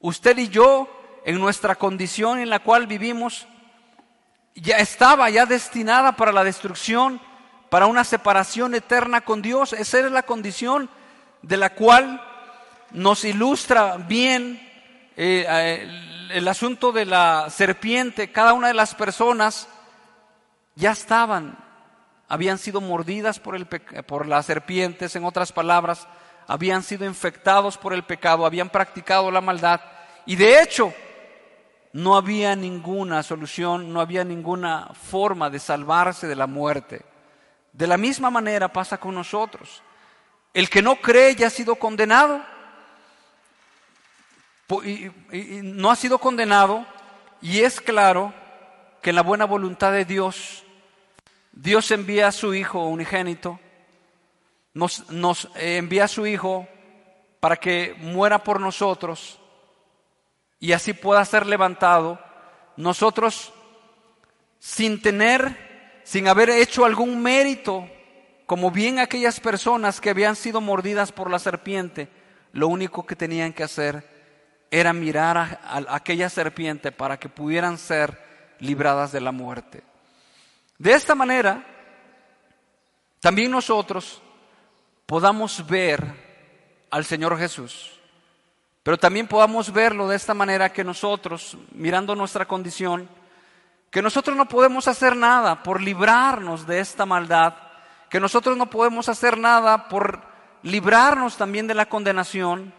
Usted 0.00 0.36
y 0.38 0.48
yo, 0.48 0.88
en 1.24 1.40
nuestra 1.40 1.74
condición 1.74 2.38
en 2.38 2.50
la 2.50 2.60
cual 2.60 2.86
vivimos, 2.86 3.46
ya 4.54 4.76
estaba 4.76 5.30
ya 5.30 5.46
destinada 5.46 6.12
para 6.12 6.32
la 6.32 6.44
destrucción, 6.44 7.20
para 7.70 7.86
una 7.86 8.04
separación 8.04 8.74
eterna 8.74 9.20
con 9.20 9.42
Dios. 9.42 9.72
Esa 9.72 9.98
era 9.98 10.10
la 10.10 10.22
condición 10.24 10.90
de 11.42 11.56
la 11.56 11.74
cual 11.74 12.22
nos 12.90 13.24
ilustra 13.24 13.96
bien 13.96 14.60
eh, 15.16 15.46
eh, 15.48 16.28
el, 16.30 16.48
asunto 16.48 16.92
de 16.92 17.04
la 17.04 17.48
serpiente. 17.50 18.32
Cada 18.32 18.52
una 18.52 18.68
de 18.68 18.74
las 18.74 18.94
personas 18.94 19.68
ya 20.74 20.92
estaban, 20.92 21.58
habían 22.28 22.58
sido 22.58 22.80
mordidas 22.80 23.40
por, 23.40 23.56
el, 23.56 23.66
por 23.66 24.26
las 24.26 24.46
serpientes, 24.46 25.16
en 25.16 25.24
otras 25.24 25.52
palabras, 25.52 26.06
habían 26.46 26.82
sido 26.82 27.04
infectados 27.04 27.76
por 27.76 27.92
el 27.92 28.04
pecado, 28.04 28.46
habían 28.46 28.70
practicado 28.70 29.30
la 29.30 29.40
maldad. 29.40 29.80
Y 30.26 30.36
de 30.36 30.62
hecho, 30.62 30.92
no 31.92 32.16
había 32.16 32.54
ninguna 32.54 33.22
solución, 33.22 33.92
no 33.92 34.00
había 34.00 34.24
ninguna 34.24 34.90
forma 34.92 35.50
de 35.50 35.58
salvarse 35.58 36.26
de 36.26 36.36
la 36.36 36.46
muerte. 36.46 37.04
De 37.72 37.86
la 37.86 37.96
misma 37.96 38.30
manera 38.30 38.72
pasa 38.72 38.98
con 38.98 39.14
nosotros. 39.14 39.82
El 40.52 40.68
que 40.68 40.82
no 40.82 40.96
cree 40.96 41.34
ya 41.34 41.46
ha 41.46 41.50
sido 41.50 41.76
condenado. 41.76 42.42
Y, 44.84 45.10
no 45.62 45.90
ha 45.90 45.96
sido 45.96 46.18
condenado 46.18 46.84
y 47.40 47.60
es 47.60 47.80
claro 47.80 48.34
que 49.00 49.10
en 49.10 49.16
la 49.16 49.22
buena 49.22 49.46
voluntad 49.46 49.92
de 49.92 50.04
Dios, 50.04 50.64
Dios 51.60 51.90
envía 51.90 52.28
a 52.28 52.32
su 52.32 52.54
Hijo 52.54 52.84
unigénito, 52.86 53.58
nos, 54.74 55.10
nos 55.10 55.48
envía 55.56 56.04
a 56.04 56.08
su 56.08 56.24
Hijo 56.24 56.68
para 57.40 57.56
que 57.56 57.96
muera 57.98 58.44
por 58.44 58.60
nosotros 58.60 59.40
y 60.60 60.70
así 60.70 60.92
pueda 60.92 61.24
ser 61.24 61.46
levantado. 61.46 62.20
Nosotros, 62.76 63.52
sin 64.60 65.02
tener, 65.02 66.00
sin 66.04 66.28
haber 66.28 66.50
hecho 66.50 66.84
algún 66.84 67.20
mérito, 67.20 67.88
como 68.46 68.70
bien 68.70 69.00
aquellas 69.00 69.40
personas 69.40 70.00
que 70.00 70.10
habían 70.10 70.36
sido 70.36 70.60
mordidas 70.60 71.10
por 71.10 71.28
la 71.28 71.40
serpiente, 71.40 72.08
lo 72.52 72.68
único 72.68 73.04
que 73.04 73.16
tenían 73.16 73.52
que 73.52 73.64
hacer 73.64 74.04
era 74.70 74.92
mirar 74.92 75.36
a, 75.36 75.58
aquella 75.88 76.28
serpiente 76.28 76.92
para 76.92 77.18
que 77.18 77.28
pudieran 77.28 77.78
ser 77.78 78.16
libradas 78.60 79.10
de 79.10 79.22
la 79.22 79.32
muerte. 79.32 79.87
De 80.78 80.92
esta 80.92 81.14
manera, 81.14 81.64
también 83.20 83.50
nosotros 83.50 84.22
podamos 85.06 85.66
ver 85.66 86.04
al 86.90 87.04
Señor 87.04 87.36
Jesús, 87.38 87.92
pero 88.82 88.96
también 88.96 89.26
podamos 89.26 89.72
verlo 89.72 90.08
de 90.08 90.16
esta 90.16 90.34
manera 90.34 90.72
que 90.72 90.84
nosotros, 90.84 91.56
mirando 91.72 92.14
nuestra 92.14 92.46
condición, 92.46 93.08
que 93.90 94.02
nosotros 94.02 94.36
no 94.36 94.48
podemos 94.48 94.88
hacer 94.88 95.16
nada 95.16 95.62
por 95.62 95.80
librarnos 95.80 96.66
de 96.66 96.80
esta 96.80 97.04
maldad 97.04 97.54
que 98.08 98.20
nosotros 98.20 98.56
no 98.56 98.70
podemos 98.70 99.08
hacer 99.08 99.38
nada 99.38 99.88
por 99.88 100.22
librarnos 100.62 101.36
también 101.36 101.66
de 101.66 101.74
la 101.74 101.88
condenación 101.88 102.72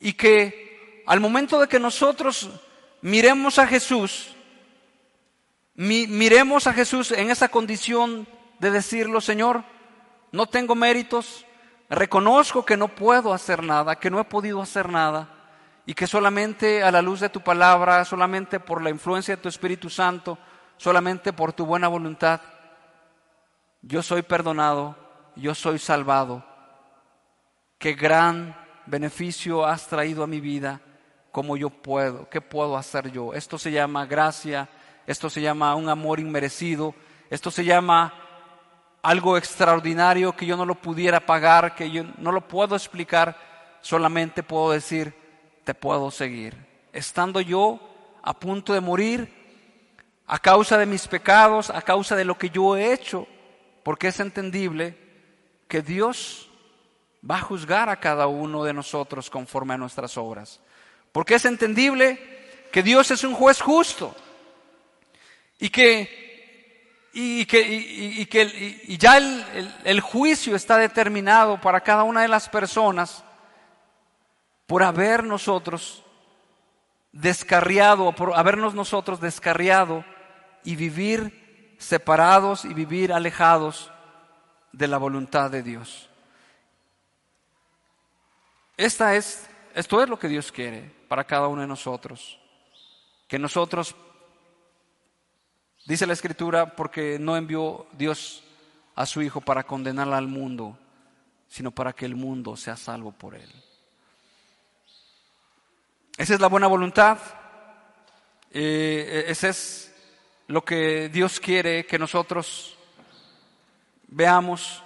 y 0.00 0.12
que 0.12 1.02
al 1.06 1.20
momento 1.20 1.60
de 1.60 1.68
que 1.68 1.80
nosotros 1.80 2.50
miremos 3.00 3.58
a 3.58 3.66
Jesús, 3.66 4.34
miremos 5.82 6.66
a 6.66 6.72
Jesús 6.72 7.10
en 7.10 7.30
esa 7.30 7.48
condición 7.48 8.28
de 8.58 8.70
decirlo, 8.70 9.20
Señor, 9.20 9.64
no 10.30 10.46
tengo 10.46 10.74
méritos, 10.74 11.44
reconozco 11.90 12.64
que 12.64 12.76
no 12.76 12.88
puedo 12.88 13.34
hacer 13.34 13.62
nada, 13.62 13.96
que 13.96 14.10
no 14.10 14.20
he 14.20 14.24
podido 14.24 14.62
hacer 14.62 14.88
nada 14.88 15.28
y 15.84 15.94
que 15.94 16.06
solamente 16.06 16.82
a 16.82 16.92
la 16.92 17.02
luz 17.02 17.20
de 17.20 17.28
tu 17.28 17.40
palabra, 17.40 18.04
solamente 18.04 18.60
por 18.60 18.80
la 18.80 18.90
influencia 18.90 19.34
de 19.34 19.42
tu 19.42 19.48
Espíritu 19.48 19.90
Santo, 19.90 20.38
solamente 20.76 21.32
por 21.32 21.52
tu 21.52 21.66
buena 21.66 21.88
voluntad, 21.88 22.40
yo 23.82 24.02
soy 24.02 24.22
perdonado, 24.22 24.96
yo 25.34 25.54
soy 25.54 25.78
salvado. 25.78 26.44
Qué 27.78 27.94
gran 27.94 28.56
beneficio 28.86 29.66
has 29.66 29.88
traído 29.88 30.22
a 30.22 30.28
mi 30.28 30.40
vida, 30.40 30.80
como 31.32 31.56
yo 31.56 31.70
puedo, 31.70 32.28
qué 32.28 32.40
puedo 32.40 32.76
hacer 32.76 33.10
yo. 33.10 33.34
Esto 33.34 33.58
se 33.58 33.72
llama 33.72 34.06
gracia, 34.06 34.68
esto 35.06 35.28
se 35.28 35.40
llama 35.40 35.74
un 35.74 35.88
amor 35.88 36.20
inmerecido, 36.20 36.94
esto 37.30 37.50
se 37.50 37.64
llama 37.64 38.14
algo 39.02 39.36
extraordinario 39.36 40.36
que 40.36 40.46
yo 40.46 40.56
no 40.56 40.64
lo 40.64 40.76
pudiera 40.76 41.20
pagar, 41.20 41.74
que 41.74 41.90
yo 41.90 42.04
no 42.18 42.30
lo 42.30 42.46
puedo 42.46 42.76
explicar, 42.76 43.36
solamente 43.80 44.42
puedo 44.42 44.70
decir, 44.70 45.14
te 45.64 45.74
puedo 45.74 46.10
seguir. 46.10 46.56
Estando 46.92 47.40
yo 47.40 47.80
a 48.22 48.38
punto 48.38 48.72
de 48.72 48.80
morir, 48.80 49.42
a 50.26 50.38
causa 50.38 50.78
de 50.78 50.86
mis 50.86 51.08
pecados, 51.08 51.70
a 51.70 51.82
causa 51.82 52.14
de 52.14 52.24
lo 52.24 52.38
que 52.38 52.50
yo 52.50 52.76
he 52.76 52.92
hecho, 52.92 53.26
porque 53.82 54.08
es 54.08 54.20
entendible 54.20 54.96
que 55.66 55.82
Dios 55.82 56.48
va 57.28 57.36
a 57.36 57.42
juzgar 57.42 57.88
a 57.88 57.98
cada 57.98 58.28
uno 58.28 58.62
de 58.62 58.72
nosotros 58.72 59.30
conforme 59.30 59.74
a 59.74 59.78
nuestras 59.78 60.16
obras. 60.16 60.60
Porque 61.10 61.34
es 61.34 61.44
entendible 61.44 62.20
que 62.70 62.82
Dios 62.82 63.10
es 63.10 63.24
un 63.24 63.34
juez 63.34 63.60
justo 63.60 64.14
y 65.62 65.70
que, 65.70 67.08
y, 67.12 67.46
que, 67.46 67.60
y, 67.62 68.26
que 68.26 68.80
y 68.82 68.98
ya 68.98 69.16
el, 69.16 69.72
el 69.84 70.00
juicio 70.00 70.56
está 70.56 70.76
determinado 70.76 71.60
para 71.60 71.80
cada 71.82 72.02
una 72.02 72.22
de 72.22 72.26
las 72.26 72.48
personas 72.48 73.22
por 74.66 74.82
haber 74.82 75.22
nosotros 75.22 76.02
descarriado, 77.12 78.12
por 78.12 78.34
habernos 78.34 78.74
nosotros 78.74 79.20
descarriado 79.20 80.04
y 80.64 80.74
vivir 80.74 81.76
separados 81.78 82.64
y 82.64 82.74
vivir 82.74 83.12
alejados 83.12 83.92
de 84.72 84.88
la 84.88 84.98
voluntad 84.98 85.48
de 85.48 85.62
Dios. 85.62 86.10
Esta 88.76 89.14
es, 89.14 89.48
esto 89.76 90.02
es 90.02 90.08
lo 90.08 90.18
que 90.18 90.26
Dios 90.26 90.50
quiere 90.50 90.92
para 91.06 91.22
cada 91.22 91.46
uno 91.46 91.60
de 91.60 91.68
nosotros. 91.68 92.40
Que 93.28 93.38
nosotros, 93.38 93.94
dice 95.84 96.06
la 96.06 96.12
Escritura, 96.12 96.74
porque 96.76 97.18
no 97.18 97.36
envió 97.36 97.86
Dios 97.92 98.42
a 98.94 99.06
su 99.06 99.22
Hijo 99.22 99.40
para 99.40 99.64
condenar 99.64 100.12
al 100.12 100.28
mundo, 100.28 100.78
sino 101.48 101.70
para 101.70 101.92
que 101.92 102.04
el 102.06 102.14
mundo 102.14 102.56
sea 102.56 102.76
salvo 102.76 103.12
por 103.12 103.34
él. 103.34 103.50
Esa 106.16 106.34
es 106.34 106.40
la 106.40 106.48
buena 106.48 106.66
voluntad. 106.66 107.18
Eh, 108.50 109.24
ese 109.28 109.48
es 109.48 109.94
lo 110.46 110.64
que 110.64 111.08
Dios 111.08 111.40
quiere 111.40 111.86
que 111.86 111.98
nosotros 111.98 112.76
veamos. 114.08 114.82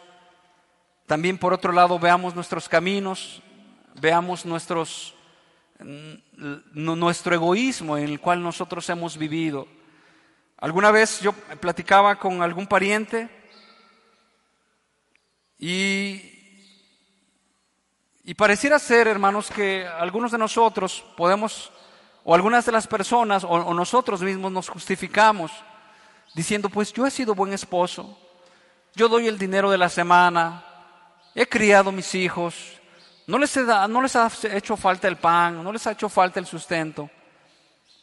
También 1.07 1.39
por 1.39 1.53
otro 1.53 1.73
lado 1.73 1.99
veamos 1.99 2.35
nuestros 2.35 2.69
caminos, 2.69 3.43
veamos 4.01 4.47
nuestros, 4.47 5.15
nuestro 6.73 7.35
egoísmo 7.35 7.99
en 7.99 8.05
el 8.05 8.21
cual 8.21 8.43
nosotros 8.43 8.89
hemos 8.89 9.17
vivido. 9.17 9.67
Alguna 10.59 10.91
vez 10.91 11.21
yo 11.21 11.33
platicaba 11.33 12.17
con 12.17 12.41
algún 12.41 12.67
pariente 12.67 13.29
y, 15.59 16.33
pareciera 18.37 18.79
ser, 18.79 19.07
hermanos, 19.07 19.51
que 19.51 19.87
algunos 19.87 20.33
de 20.33 20.39
nosotros 20.39 21.05
podemos 21.17 21.71
o 22.25 22.35
algunas 22.35 22.65
de 22.65 22.73
las 22.73 22.87
personas 22.87 23.45
o, 23.45 23.75
nosotros 23.75 24.23
mismos 24.23 24.51
nos 24.51 24.69
justificamos 24.69 25.53
diciendo, 26.35 26.71
pues 26.71 26.93
yo 26.93 27.07
he 27.07 27.11
sido 27.11 27.35
buen 27.35 27.53
esposo, 27.53 28.19
yo 28.95 29.09
doy 29.09 29.29
el 29.29 29.39
dinero 29.39 29.71
de 29.71 29.79
la 29.79 29.91
semana, 29.91 30.65
he 31.35 31.47
criado 31.47 31.93
mis 31.93 32.15
hijos, 32.15 32.81
no 33.27 33.39
les, 33.39 33.57
no 33.57 34.03
les 34.03 34.17
ha 34.17 34.31
hecho 34.53 34.77
falta 34.77 35.07
el 35.07 35.17
pan, 35.17 35.63
no 35.63 35.71
les 35.71 35.87
ha 35.87 35.93
hecho 35.93 36.09
falta 36.09 36.41
el 36.41 36.47
sustento, 36.47 37.11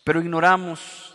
pero 0.03 0.21
ignoramos 0.21 1.12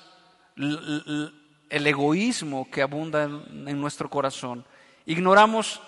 el, 0.58 1.86
egoísmo 1.86 2.68
que 2.70 2.82
abunda 2.82 3.24
en, 3.24 3.80
nuestro 3.80 4.10
corazón. 4.10 4.64
ignoramos 5.06 5.80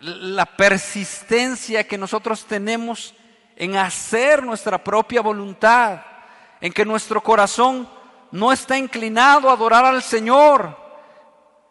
la 0.00 0.46
persistencia 0.46 1.86
que 1.86 1.98
nosotros 1.98 2.44
tenemos 2.44 3.14
en 3.56 3.76
hacer 3.76 4.42
nuestra 4.42 4.82
propia 4.82 5.20
voluntad, 5.20 6.00
en 6.60 6.72
que 6.72 6.84
nuestro 6.84 7.22
corazón 7.22 7.88
no 8.32 8.52
está 8.52 8.78
inclinado 8.78 9.50
a 9.50 9.52
adorar 9.52 9.84
al 9.84 10.02
Señor, 10.02 10.76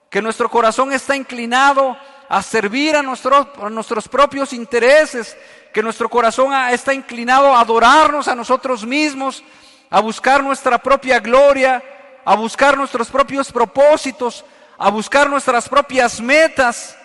que 0.10 0.22
nuestro 0.22 0.50
corazón 0.50 0.94
está 0.94 1.16
inclinado 1.16 1.98
a 2.30 2.44
servir 2.44 2.96
a, 2.96 3.02
nuestros 3.02 4.08
propios 4.08 4.54
intereses, 4.54 5.36
que 5.74 5.82
nuestro 5.82 6.08
corazón 6.10 6.54
está 6.70 6.94
inclinado 6.94 7.56
a 7.56 7.62
adorarnos 7.62 8.28
a 8.28 8.36
nosotros 8.36 8.86
mismos, 8.86 9.44
a 9.90 10.00
buscar 10.00 10.44
nuestra 10.44 10.78
propia 10.78 11.20
gloria, 11.20 11.84
a 12.26 12.36
buscar 12.36 12.78
nuestros 12.78 13.10
propios 13.10 13.52
propósitos, 13.52 14.46
a 14.78 14.90
buscar 14.90 15.30
nuestras 15.30 15.68
propias 15.68 16.22
metas, 16.22 16.98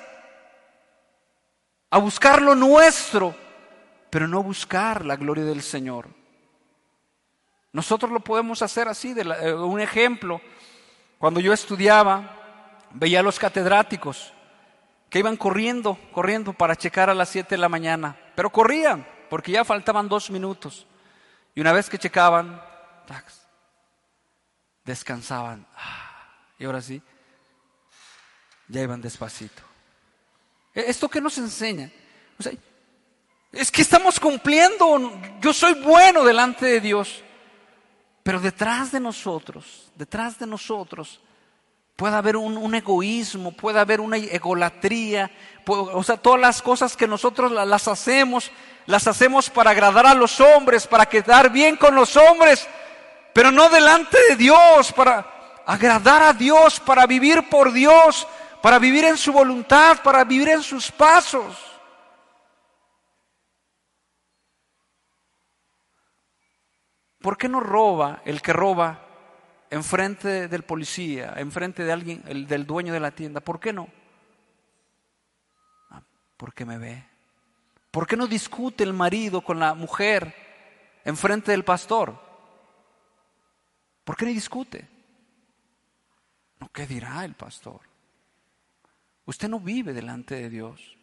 a 1.90 1.98
buscar 1.98 2.42
lo 2.42 2.54
nuestro, 2.54 3.34
pero 4.10 4.28
no 4.28 4.42
buscar 4.42 5.04
la 5.04 5.16
gloria 5.16 5.44
del 5.44 5.62
Señor. 5.62 6.08
Nosotros 7.72 8.12
lo 8.12 8.20
podemos 8.20 8.62
hacer 8.62 8.86
así, 8.88 9.14
de 9.14 9.22
eh, 9.22 9.54
un 9.54 9.80
ejemplo. 9.80 10.40
Cuando 11.18 11.40
yo 11.40 11.52
estudiaba, 11.52 12.30
veía 12.92 13.20
a 13.20 13.22
los 13.22 13.38
catedráticos 13.38 14.32
que 15.10 15.18
iban 15.18 15.36
corriendo, 15.36 15.98
corriendo 16.12 16.52
para 16.52 16.76
checar 16.76 17.10
a 17.10 17.14
las 17.14 17.28
7 17.30 17.50
de 17.50 17.58
la 17.60 17.68
mañana, 17.68 18.16
pero 18.34 18.50
corrían 18.50 19.06
porque 19.28 19.52
ya 19.52 19.64
faltaban 19.64 20.08
dos 20.08 20.30
minutos. 20.30 20.86
Y 21.54 21.60
una 21.60 21.72
vez 21.72 21.90
que 21.90 21.98
checaban, 21.98 22.60
descansaban. 24.84 25.66
Ah, 25.76 26.28
y 26.58 26.64
ahora 26.64 26.82
sí, 26.82 27.02
ya 28.68 28.82
iban 28.82 29.00
despacito. 29.00 29.62
¿E-, 30.74 30.84
¿Esto 30.88 31.08
qué 31.08 31.20
nos 31.20 31.38
enseña? 31.38 31.90
es 33.52 33.70
que 33.70 33.82
estamos 33.82 34.18
cumpliendo, 34.18 35.12
yo 35.40 35.52
soy 35.52 35.74
bueno 35.74 36.24
delante 36.24 36.66
de 36.66 36.80
Dios, 36.80 37.22
pero 38.24 38.40
detrás 38.40 38.90
de 38.90 38.98
nosotros, 38.98 39.92
detrás 39.94 40.38
de 40.38 40.46
nosotros, 40.46 41.20
puede 41.94 42.16
haber 42.16 42.36
un, 42.36 42.74
egoísmo, 42.74 43.52
puede 43.52 43.78
haber 43.78 44.00
una 44.00 44.16
egolatría, 44.16 45.30
o 45.66 46.02
sea, 46.02 46.16
todas 46.16 46.40
las 46.40 46.60
cosas 46.60 46.96
que 46.96 47.06
nosotros 47.06 47.52
las 47.52 47.86
hacemos, 47.86 48.50
las 48.86 49.06
hacemos 49.06 49.48
para 49.48 49.70
agradar 49.70 50.06
a 50.06 50.14
los 50.14 50.40
hombres, 50.40 50.86
para 50.86 51.06
quedar 51.06 51.50
bien 51.50 51.76
con 51.76 51.94
los 51.94 52.16
hombres, 52.16 52.66
pero 53.34 53.50
no 53.50 53.68
delante 53.68 54.16
de 54.30 54.36
Dios, 54.36 54.92
para 54.92 55.62
agradar 55.66 56.22
a 56.22 56.32
Dios, 56.32 56.78
para 56.78 57.04
vivir 57.04 57.48
por 57.50 57.72
Dios, 57.72 58.26
para 58.62 58.78
vivir 58.78 59.04
en 59.04 59.18
su 59.18 59.32
voluntad, 59.32 60.00
para 60.02 60.22
vivir 60.24 60.48
en 60.50 60.62
sus 60.62 60.90
pasos. 60.92 61.58
¿Por 67.20 67.36
qué 67.36 67.48
no 67.48 67.58
roba 67.58 68.22
el 68.24 68.40
que 68.40 68.52
roba 68.52 69.00
enfrente 69.68 70.46
del 70.46 70.62
policía, 70.62 71.34
enfrente 71.36 71.82
de 71.82 71.90
alguien, 71.90 72.22
el, 72.28 72.46
del 72.46 72.64
dueño 72.64 72.92
de 72.92 73.00
la 73.00 73.10
tienda? 73.10 73.40
¿Por 73.40 73.58
qué 73.58 73.72
no? 73.72 73.88
Ah, 75.90 76.02
porque 76.36 76.64
me 76.64 76.78
ve. 76.78 77.04
¿Por 77.90 78.06
qué 78.06 78.16
no 78.16 78.28
discute 78.28 78.84
el 78.84 78.92
marido 78.92 79.40
con 79.40 79.58
la 79.58 79.74
mujer 79.74 80.34
enfrente 81.04 81.50
del 81.50 81.64
pastor? 81.64 82.23
¿Por 84.04 84.16
qué 84.16 84.26
no 84.26 84.30
discute? 84.30 84.86
No, 86.60 86.68
¿qué 86.68 86.86
dirá 86.86 87.24
el 87.24 87.34
pastor? 87.34 87.80
Usted 89.26 89.48
no 89.48 89.58
vive 89.58 89.92
delante 89.92 90.34
de 90.34 90.50
Dios. 90.50 90.96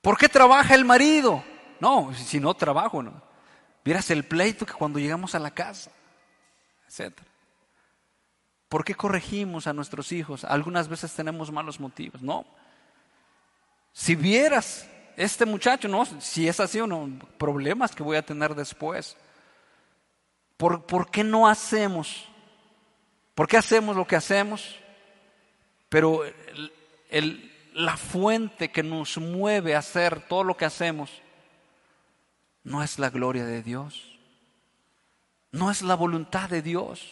¿Por 0.00 0.16
qué 0.16 0.28
trabaja 0.28 0.74
el 0.74 0.84
marido? 0.84 1.44
No, 1.80 2.12
si 2.14 2.40
no 2.40 2.54
trabajo, 2.54 3.02
no. 3.02 3.22
Vieras 3.84 4.10
el 4.10 4.24
pleito 4.24 4.64
que 4.64 4.72
cuando 4.72 4.98
llegamos 4.98 5.34
a 5.34 5.38
la 5.38 5.50
casa, 5.50 5.90
etc. 6.88 7.18
¿Por 8.68 8.84
qué 8.84 8.94
corregimos 8.94 9.66
a 9.66 9.72
nuestros 9.72 10.12
hijos? 10.12 10.44
Algunas 10.44 10.88
veces 10.88 11.12
tenemos 11.12 11.52
malos 11.52 11.78
motivos. 11.78 12.22
No. 12.22 12.46
Si 13.92 14.14
vieras 14.14 14.88
este 15.16 15.44
muchacho, 15.44 15.88
no, 15.88 16.06
si 16.20 16.48
es 16.48 16.58
así 16.58 16.80
o 16.80 16.86
no, 16.86 17.10
problemas 17.36 17.94
que 17.94 18.02
voy 18.02 18.16
a 18.16 18.24
tener 18.24 18.54
después. 18.54 19.16
¿Por, 20.62 20.86
¿Por 20.86 21.10
qué 21.10 21.24
no 21.24 21.48
hacemos? 21.48 22.28
¿Por 23.34 23.48
qué 23.48 23.56
hacemos 23.56 23.96
lo 23.96 24.06
que 24.06 24.14
hacemos? 24.14 24.78
Pero 25.88 26.22
la 27.72 27.96
fuente 27.96 28.70
que 28.70 28.84
nos 28.84 29.18
mueve 29.18 29.74
a 29.74 29.80
hacer 29.80 30.24
todo 30.28 30.44
lo 30.44 30.56
que 30.56 30.64
hacemos 30.64 31.20
no 32.62 32.80
es 32.80 33.00
la 33.00 33.10
gloria 33.10 33.44
de 33.44 33.60
Dios, 33.64 34.20
no 35.50 35.68
es 35.68 35.82
la 35.82 35.96
voluntad 35.96 36.48
de 36.48 36.62
Dios. 36.62 37.10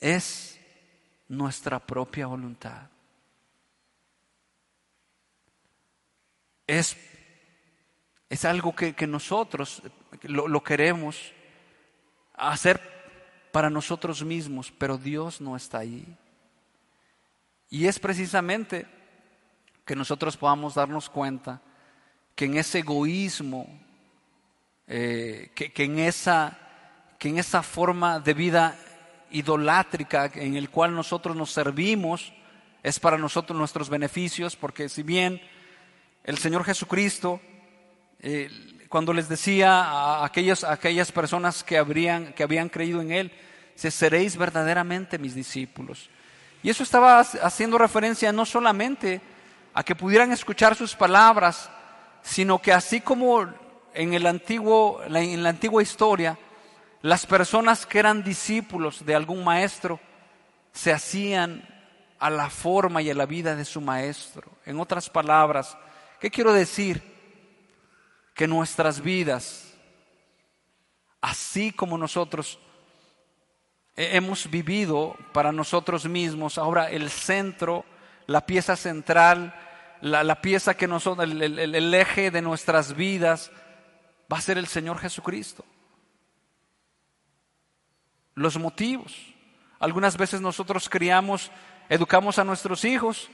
Es 0.00 0.58
nuestra 1.28 1.78
propia 1.78 2.26
voluntad. 2.26 2.88
Es, 6.66 6.96
es 8.28 8.44
algo 8.44 8.74
que, 8.74 8.94
nosotros 9.06 9.82
lo, 10.22 10.48
lo 10.48 10.62
queremos 10.62 11.32
hacer 12.34 12.80
para 13.52 13.70
nosotros 13.70 14.24
mismos, 14.24 14.72
pero 14.76 14.98
Dios 14.98 15.40
no 15.40 15.56
está 15.56 15.78
ahí. 15.78 16.06
Y 17.70 17.86
es 17.86 17.98
precisamente 17.98 18.86
que 19.84 19.96
nosotros 19.96 20.36
podamos 20.36 20.74
darnos 20.74 21.08
cuenta 21.08 21.60
que 22.34 22.44
en 22.44 22.56
ese 22.56 22.80
egoísmo, 22.80 23.66
eh, 24.86 25.50
que, 25.54 25.72
en 25.84 25.98
esa, 25.98 26.56
que 27.18 27.28
en 27.28 27.38
esa 27.38 27.62
forma 27.62 28.20
de 28.20 28.34
vida 28.34 28.78
idolátrica 29.30 30.30
en 30.34 30.56
el 30.56 30.70
cual 30.70 30.94
nosotros 30.94 31.34
nos 31.34 31.50
servimos, 31.50 32.32
es 32.82 33.00
para 33.00 33.18
nosotros 33.18 33.58
nuestros 33.58 33.88
beneficios, 33.90 34.56
porque 34.56 34.88
si 34.88 35.02
bien 35.02 35.42
el 36.22 36.38
Señor 36.38 36.64
Jesucristo 36.64 37.40
eh, 38.20 38.50
cuando 38.88 39.12
les 39.12 39.28
decía 39.28 39.82
a 39.82 40.24
aquellas, 40.24 40.64
aquellas 40.64 41.12
personas 41.12 41.62
que, 41.62 41.78
habrían, 41.78 42.32
que 42.32 42.42
habían 42.42 42.68
creído 42.68 43.00
en 43.00 43.12
Él, 43.12 43.32
se 43.74 43.90
seréis 43.90 44.36
verdaderamente 44.36 45.18
mis 45.18 45.34
discípulos. 45.34 46.10
Y 46.62 46.70
eso 46.70 46.82
estaba 46.82 47.20
haciendo 47.20 47.78
referencia 47.78 48.32
no 48.32 48.44
solamente 48.44 49.20
a 49.74 49.84
que 49.84 49.94
pudieran 49.94 50.32
escuchar 50.32 50.74
sus 50.74 50.96
palabras, 50.96 51.70
sino 52.22 52.60
que 52.60 52.72
así 52.72 53.00
como 53.00 53.46
en, 53.94 54.14
el 54.14 54.26
antiguo, 54.26 55.00
en 55.04 55.42
la 55.42 55.50
antigua 55.50 55.82
historia, 55.82 56.36
las 57.02 57.26
personas 57.26 57.86
que 57.86 58.00
eran 58.00 58.24
discípulos 58.24 59.04
de 59.06 59.14
algún 59.14 59.44
maestro 59.44 60.00
se 60.72 60.92
hacían 60.92 61.62
a 62.18 62.30
la 62.30 62.50
forma 62.50 63.02
y 63.02 63.10
a 63.10 63.14
la 63.14 63.26
vida 63.26 63.54
de 63.54 63.64
su 63.64 63.80
maestro. 63.80 64.50
En 64.66 64.80
otras 64.80 65.08
palabras, 65.08 65.76
¿qué 66.20 66.30
quiero 66.30 66.52
decir? 66.52 67.17
Que 68.38 68.46
nuestras 68.46 69.00
vidas, 69.00 69.74
así 71.20 71.72
como 71.72 71.98
nosotros 71.98 72.60
hemos 73.96 74.48
vivido 74.48 75.16
para 75.32 75.50
nosotros 75.50 76.04
mismos, 76.08 76.56
ahora 76.56 76.88
el 76.88 77.10
centro, 77.10 77.84
la 78.28 78.46
pieza 78.46 78.76
central, 78.76 79.52
la, 80.02 80.40
pieza 80.40 80.76
que 80.76 80.86
nosotros, 80.86 81.28
el, 81.28 81.58
el 81.58 81.92
eje 81.92 82.30
de 82.30 82.40
nuestras 82.40 82.94
vidas, 82.94 83.50
va 84.32 84.38
a 84.38 84.40
ser 84.40 84.56
el 84.56 84.68
Señor 84.68 85.00
Jesucristo. 85.00 85.64
Los 88.36 88.56
motivos. 88.56 89.16
Algunas 89.80 90.16
veces 90.16 90.40
nosotros 90.40 90.88
criamos, 90.88 91.50
educamos 91.88 92.38
a 92.38 92.44
nuestros 92.44 92.84
hijos. 92.84 93.30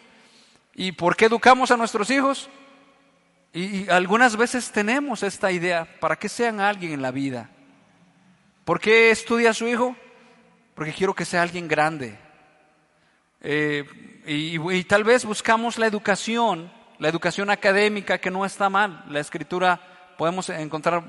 ¿Y 0.74 0.92
por 0.92 1.14
qué 1.14 1.26
educamos 1.26 1.70
a 1.70 1.76
nuestros 1.76 2.08
hijos? 2.08 2.48
Y, 3.54 3.88
algunas 3.88 4.36
veces 4.36 4.72
tenemos 4.72 5.22
esta 5.22 5.52
idea, 5.52 5.86
para 6.00 6.16
que 6.16 6.28
sean 6.28 6.60
alguien 6.60 6.92
en 6.92 7.00
la 7.00 7.12
vida. 7.12 7.48
¿Por 8.64 8.80
qué 8.80 9.12
estudia 9.12 9.50
a 9.50 9.54
su 9.54 9.68
hijo? 9.68 9.94
Porque 10.74 10.92
quiero 10.92 11.14
que 11.14 11.24
sea 11.24 11.42
alguien 11.42 11.68
grande. 11.68 12.18
Eh, 13.40 13.84
y, 14.26 14.84
tal 14.84 15.04
vez 15.04 15.24
buscamos 15.24 15.78
la 15.78 15.86
educación, 15.86 16.72
la 16.98 17.08
educación 17.08 17.48
académica 17.48 18.18
que 18.18 18.30
no 18.30 18.44
está 18.44 18.68
mal. 18.68 19.04
La 19.08 19.20
escritura, 19.20 19.80
podemos 20.18 20.48
encontrar 20.48 21.04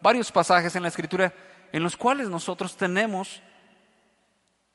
varios 0.00 0.32
pasajes 0.32 0.74
en 0.76 0.82
la 0.82 0.88
escritura 0.88 1.34
en 1.70 1.82
los 1.82 1.98
cuales 1.98 2.30
nosotros 2.30 2.78
tenemos 2.78 3.42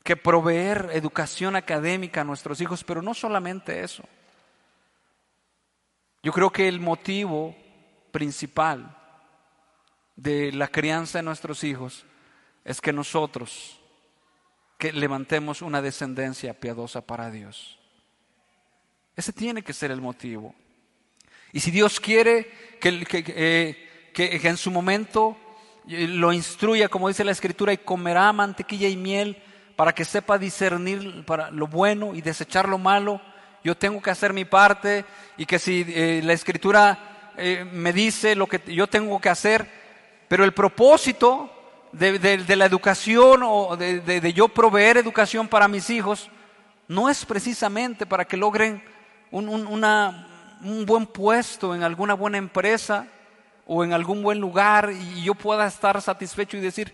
que 0.03 0.15
proveer 0.15 0.91
educación 0.93 1.55
académica 1.55 2.21
a 2.21 2.23
nuestros 2.23 2.61
hijos, 2.61 2.83
pero 2.83 3.01
no 3.01 3.15
solamente 3.15 3.83
eso. 3.83 4.03
Yo 6.25 6.33
creo 6.33 6.51
que 6.51 6.67
el 6.67 6.79
motivo 6.79 7.55
principal 8.09 8.97
de 10.15 10.51
la 10.51 10.67
crianza 10.69 11.19
de 11.19 11.23
nuestros 11.23 11.63
hijos 11.63 12.03
es 12.63 12.81
que 12.81 12.91
nosotros 12.91 13.79
que 14.79 14.91
levantemos 14.91 15.61
una 15.61 15.83
descendencia 15.83 16.59
piadosa 16.59 17.05
para 17.05 17.29
Dios. 17.29 17.77
Ese 19.15 19.33
tiene 19.33 19.61
que 19.61 19.71
ser 19.71 19.91
el 19.91 20.01
motivo. 20.01 20.55
Y 21.53 21.59
si 21.59 21.69
Dios 21.69 21.99
quiere 21.99 22.49
que, 22.81 23.05
que, 23.05 23.23
eh, 23.27 24.11
que, 24.11 24.49
en 24.49 24.57
su 24.57 24.71
momento 24.71 25.37
eh, 25.87 26.07
lo 26.07 26.33
instruya, 26.33 26.89
como 26.89 27.07
dice 27.07 27.23
la 27.23 27.33
Escritura, 27.33 27.71
y 27.71 27.77
comerá 27.77 28.33
mantequilla 28.33 28.89
y 28.89 28.97
miel 28.97 29.43
para 29.75 29.93
que 29.93 30.03
sepa 30.03 30.39
discernir 30.39 31.23
para 31.23 31.51
lo 31.51 31.67
bueno 31.67 32.15
y 32.15 32.21
desechar 32.21 32.67
lo 32.67 32.79
malo, 32.79 33.21
yo 33.65 33.75
tengo 33.75 34.01
que 34.01 34.11
hacer 34.11 34.31
mi 34.31 34.45
parte 34.45 35.03
y 35.35 35.45
que 35.45 35.59
si 35.59 35.83
eh, 35.87 36.21
la 36.23 36.33
Escritura 36.33 37.11
me 37.73 37.91
dice 37.91 38.33
lo 38.33 38.47
que 38.47 38.61
yo 38.73 38.87
tengo 38.87 39.19
que 39.19 39.27
hacer, 39.27 39.69
pero 40.29 40.45
el 40.45 40.53
propósito 40.53 41.51
de, 41.91 42.55
la 42.55 42.65
educación 42.65 43.41
o 43.43 43.75
de, 43.75 44.33
yo 44.33 44.47
proveer 44.47 44.95
educación 44.95 45.49
para 45.49 45.67
mis 45.67 45.89
hijos 45.89 46.29
no 46.87 47.09
es 47.09 47.25
precisamente 47.25 48.05
para 48.05 48.25
que 48.25 48.37
logren 48.37 48.81
un, 49.31 49.49
un 49.49 50.85
buen 50.85 51.07
puesto 51.07 51.75
en 51.75 51.83
alguna 51.83 52.13
buena 52.13 52.37
empresa 52.37 53.07
o 53.65 53.83
en 53.83 53.93
algún 53.93 54.21
buen 54.21 54.39
lugar 54.39 54.91
y 54.91 55.23
yo 55.23 55.35
pueda 55.35 55.65
estar 55.67 56.01
satisfecho 56.01 56.57
y 56.57 56.61
decir, 56.61 56.93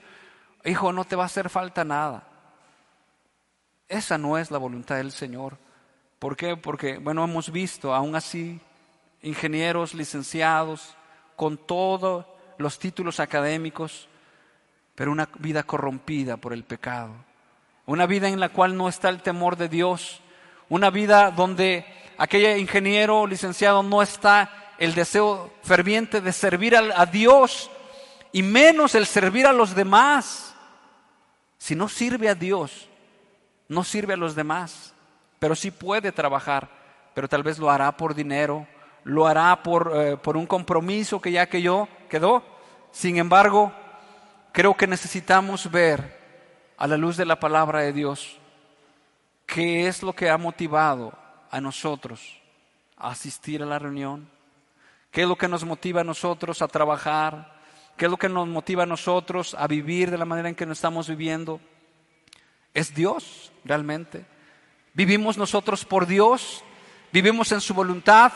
hijo, 0.63 0.93
no 0.93 1.03
te 1.03 1.15
va 1.15 1.23
a 1.23 1.25
hacer 1.25 1.49
falta 1.49 1.83
nada. 1.83 2.23
Esa 3.87 4.17
no 4.17 4.37
es 4.37 4.51
la 4.51 4.57
voluntad 4.57 4.95
del 4.95 5.11
Señor. 5.11 5.57
¿Por 6.21 6.37
qué? 6.37 6.55
Porque, 6.55 6.99
bueno, 6.99 7.23
hemos 7.23 7.51
visto, 7.51 7.95
aún 7.95 8.15
así, 8.15 8.59
ingenieros 9.23 9.95
licenciados, 9.95 10.95
con 11.35 11.57
todos 11.57 12.27
los 12.59 12.77
títulos 12.77 13.19
académicos, 13.19 14.07
pero 14.93 15.11
una 15.11 15.27
vida 15.39 15.63
corrompida 15.63 16.37
por 16.37 16.53
el 16.53 16.63
pecado. 16.63 17.09
Una 17.87 18.05
vida 18.05 18.29
en 18.29 18.39
la 18.39 18.49
cual 18.49 18.77
no 18.77 18.87
está 18.87 19.09
el 19.09 19.23
temor 19.23 19.57
de 19.57 19.67
Dios. 19.67 20.21
Una 20.69 20.91
vida 20.91 21.31
donde 21.31 21.87
aquel 22.19 22.59
ingeniero 22.59 23.25
licenciado 23.25 23.81
no 23.81 24.03
está 24.03 24.75
el 24.77 24.93
deseo 24.93 25.51
ferviente 25.63 26.21
de 26.21 26.33
servir 26.33 26.75
a, 26.75 27.05
Dios 27.07 27.71
y 28.31 28.43
menos 28.43 28.93
el 28.93 29.07
servir 29.07 29.47
a 29.47 29.53
los 29.53 29.73
demás. 29.73 30.53
Si 31.57 31.73
no 31.73 31.89
sirve 31.89 32.29
a 32.29 32.35
Dios, 32.35 32.89
no 33.67 33.83
sirve 33.83 34.13
a 34.13 34.17
los 34.17 34.35
demás, 34.35 34.93
pero 35.41 35.55
sí 35.55 35.71
puede 35.71 36.11
trabajar, 36.11 36.69
pero 37.15 37.27
tal 37.27 37.41
vez 37.41 37.57
lo 37.57 37.71
hará 37.71 37.97
por 37.97 38.13
dinero, 38.13 38.67
lo 39.03 39.25
hará 39.25 39.63
por, 39.63 39.91
eh, 39.95 40.15
por 40.15 40.37
un 40.37 40.45
compromiso 40.45 41.19
que 41.19 41.31
ya 41.31 41.49
que 41.49 41.63
yo 41.63 41.87
quedó. 42.11 42.43
Sin 42.91 43.17
embargo, 43.17 43.73
creo 44.51 44.77
que 44.77 44.85
necesitamos 44.85 45.71
ver 45.71 46.15
a 46.77 46.85
la 46.85 46.95
luz 46.95 47.17
de 47.17 47.25
la 47.25 47.39
palabra 47.39 47.79
de 47.79 47.91
Dios 47.91 48.37
qué 49.47 49.87
es 49.87 50.03
lo 50.03 50.13
que 50.13 50.29
ha 50.29 50.37
motivado 50.37 51.11
a 51.49 51.59
nosotros 51.59 52.39
a 52.95 53.09
asistir 53.09 53.63
a 53.63 53.65
la 53.65 53.79
reunión, 53.79 54.29
qué 55.09 55.23
es 55.23 55.27
lo 55.27 55.37
que 55.37 55.47
nos 55.47 55.65
motiva 55.65 56.01
a 56.01 56.03
nosotros 56.03 56.61
a 56.61 56.67
trabajar, 56.67 57.59
qué 57.97 58.05
es 58.05 58.11
lo 58.11 58.17
que 58.17 58.29
nos 58.29 58.47
motiva 58.47 58.83
a 58.83 58.85
nosotros 58.85 59.55
a 59.55 59.65
vivir 59.65 60.11
de 60.11 60.19
la 60.19 60.25
manera 60.25 60.49
en 60.49 60.55
que 60.55 60.67
nos 60.67 60.77
estamos 60.77 61.09
viviendo. 61.09 61.59
¿Es 62.75 62.93
Dios 62.93 63.51
realmente? 63.65 64.23
¿Vivimos 64.93 65.37
nosotros 65.37 65.85
por 65.85 66.05
Dios? 66.05 66.63
¿Vivimos 67.11 67.51
en 67.51 67.61
su 67.61 67.73
voluntad? 67.73 68.31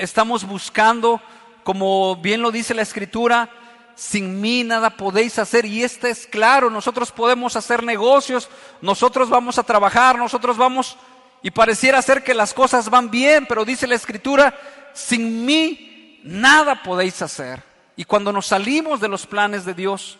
estamos 0.00 0.44
buscando, 0.44 1.22
como 1.62 2.16
bien 2.16 2.42
lo 2.42 2.50
dice 2.50 2.74
la 2.74 2.82
Escritura, 2.82 3.48
sin 3.94 4.40
mí 4.40 4.64
nada 4.64 4.90
podéis 4.90 5.38
hacer. 5.38 5.64
Y 5.64 5.84
este 5.84 6.10
es 6.10 6.26
claro, 6.26 6.68
nosotros 6.68 7.12
podemos 7.12 7.54
hacer 7.54 7.84
negocios, 7.84 8.48
nosotros 8.80 9.28
vamos 9.28 9.58
a 9.58 9.62
trabajar, 9.62 10.18
nosotros 10.18 10.56
vamos, 10.56 10.96
y 11.40 11.52
pareciera 11.52 12.02
ser 12.02 12.24
que 12.24 12.34
las 12.34 12.52
cosas 12.52 12.90
van 12.90 13.10
bien, 13.10 13.46
pero 13.46 13.64
dice 13.64 13.86
la 13.86 13.94
escritura, 13.94 14.58
sin 14.92 15.44
mí 15.44 16.20
nada 16.24 16.82
podéis 16.82 17.22
hacer. 17.22 17.62
Y 17.94 18.04
cuando 18.04 18.32
nos 18.32 18.46
salimos 18.46 19.00
de 19.00 19.08
los 19.08 19.26
planes 19.26 19.64
de 19.64 19.74
Dios, 19.74 20.18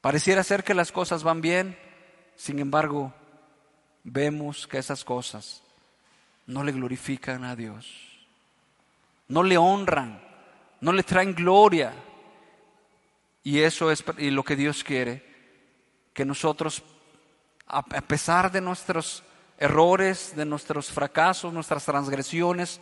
pareciera 0.00 0.42
ser 0.42 0.64
que 0.64 0.74
las 0.74 0.90
cosas 0.90 1.22
van 1.22 1.40
bien, 1.40 1.78
sin 2.36 2.58
embargo, 2.58 3.12
vemos 4.02 4.66
que 4.66 4.78
esas 4.78 5.04
cosas 5.04 5.62
no 6.46 6.62
le 6.62 6.72
glorifican 6.72 7.44
a 7.44 7.56
Dios, 7.56 7.86
no 9.28 9.42
le 9.42 9.56
honran 9.56 10.24
no 10.84 10.92
le 10.92 11.02
traen 11.02 11.34
gloria. 11.34 11.94
Y 13.42 13.60
eso 13.60 13.90
es 13.90 14.04
lo 14.18 14.42
que 14.42 14.54
Dios 14.54 14.84
quiere, 14.84 15.24
que 16.12 16.26
nosotros, 16.26 16.82
a 17.66 17.82
pesar 17.82 18.52
de 18.52 18.60
nuestros 18.60 19.22
errores, 19.56 20.36
de 20.36 20.44
nuestros 20.44 20.90
fracasos, 20.90 21.54
nuestras 21.54 21.86
transgresiones, 21.86 22.80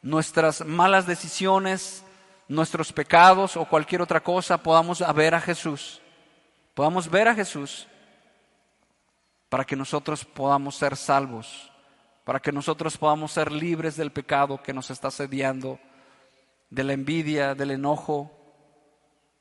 nuestras 0.00 0.64
malas 0.64 1.06
decisiones, 1.06 2.02
nuestros 2.48 2.94
pecados 2.94 3.58
o 3.58 3.66
cualquier 3.66 4.00
otra 4.00 4.22
cosa, 4.22 4.62
podamos 4.62 5.04
ver 5.14 5.34
a 5.34 5.40
Jesús. 5.40 6.00
Podamos 6.72 7.10
ver 7.10 7.28
a 7.28 7.34
Jesús 7.34 7.86
para 9.54 9.64
que 9.64 9.76
nosotros 9.76 10.24
podamos 10.24 10.74
ser 10.74 10.96
salvos, 10.96 11.70
para 12.24 12.40
que 12.40 12.50
nosotros 12.50 12.98
podamos 12.98 13.30
ser 13.30 13.52
libres 13.52 13.96
del 13.96 14.10
pecado 14.10 14.60
que 14.60 14.72
nos 14.72 14.90
está 14.90 15.12
sediando 15.12 15.78
de 16.70 16.82
la 16.82 16.92
envidia, 16.92 17.54
del 17.54 17.70
enojo, 17.70 18.32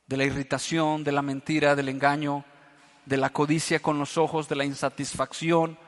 de 0.05 0.17
la 0.17 0.25
irritación, 0.25 1.03
de 1.03 1.13
la 1.13 1.23
mentira, 1.23 1.75
del 1.75 1.89
engaño, 1.89 2.45
de 3.07 3.17
la 3.17 3.31
codicia 3.31 3.79
con 3.79 3.97
los 3.97 4.19
ojos, 4.19 4.47
de 4.47 4.55
la 4.55 4.65
insatisfacción. 4.65 5.79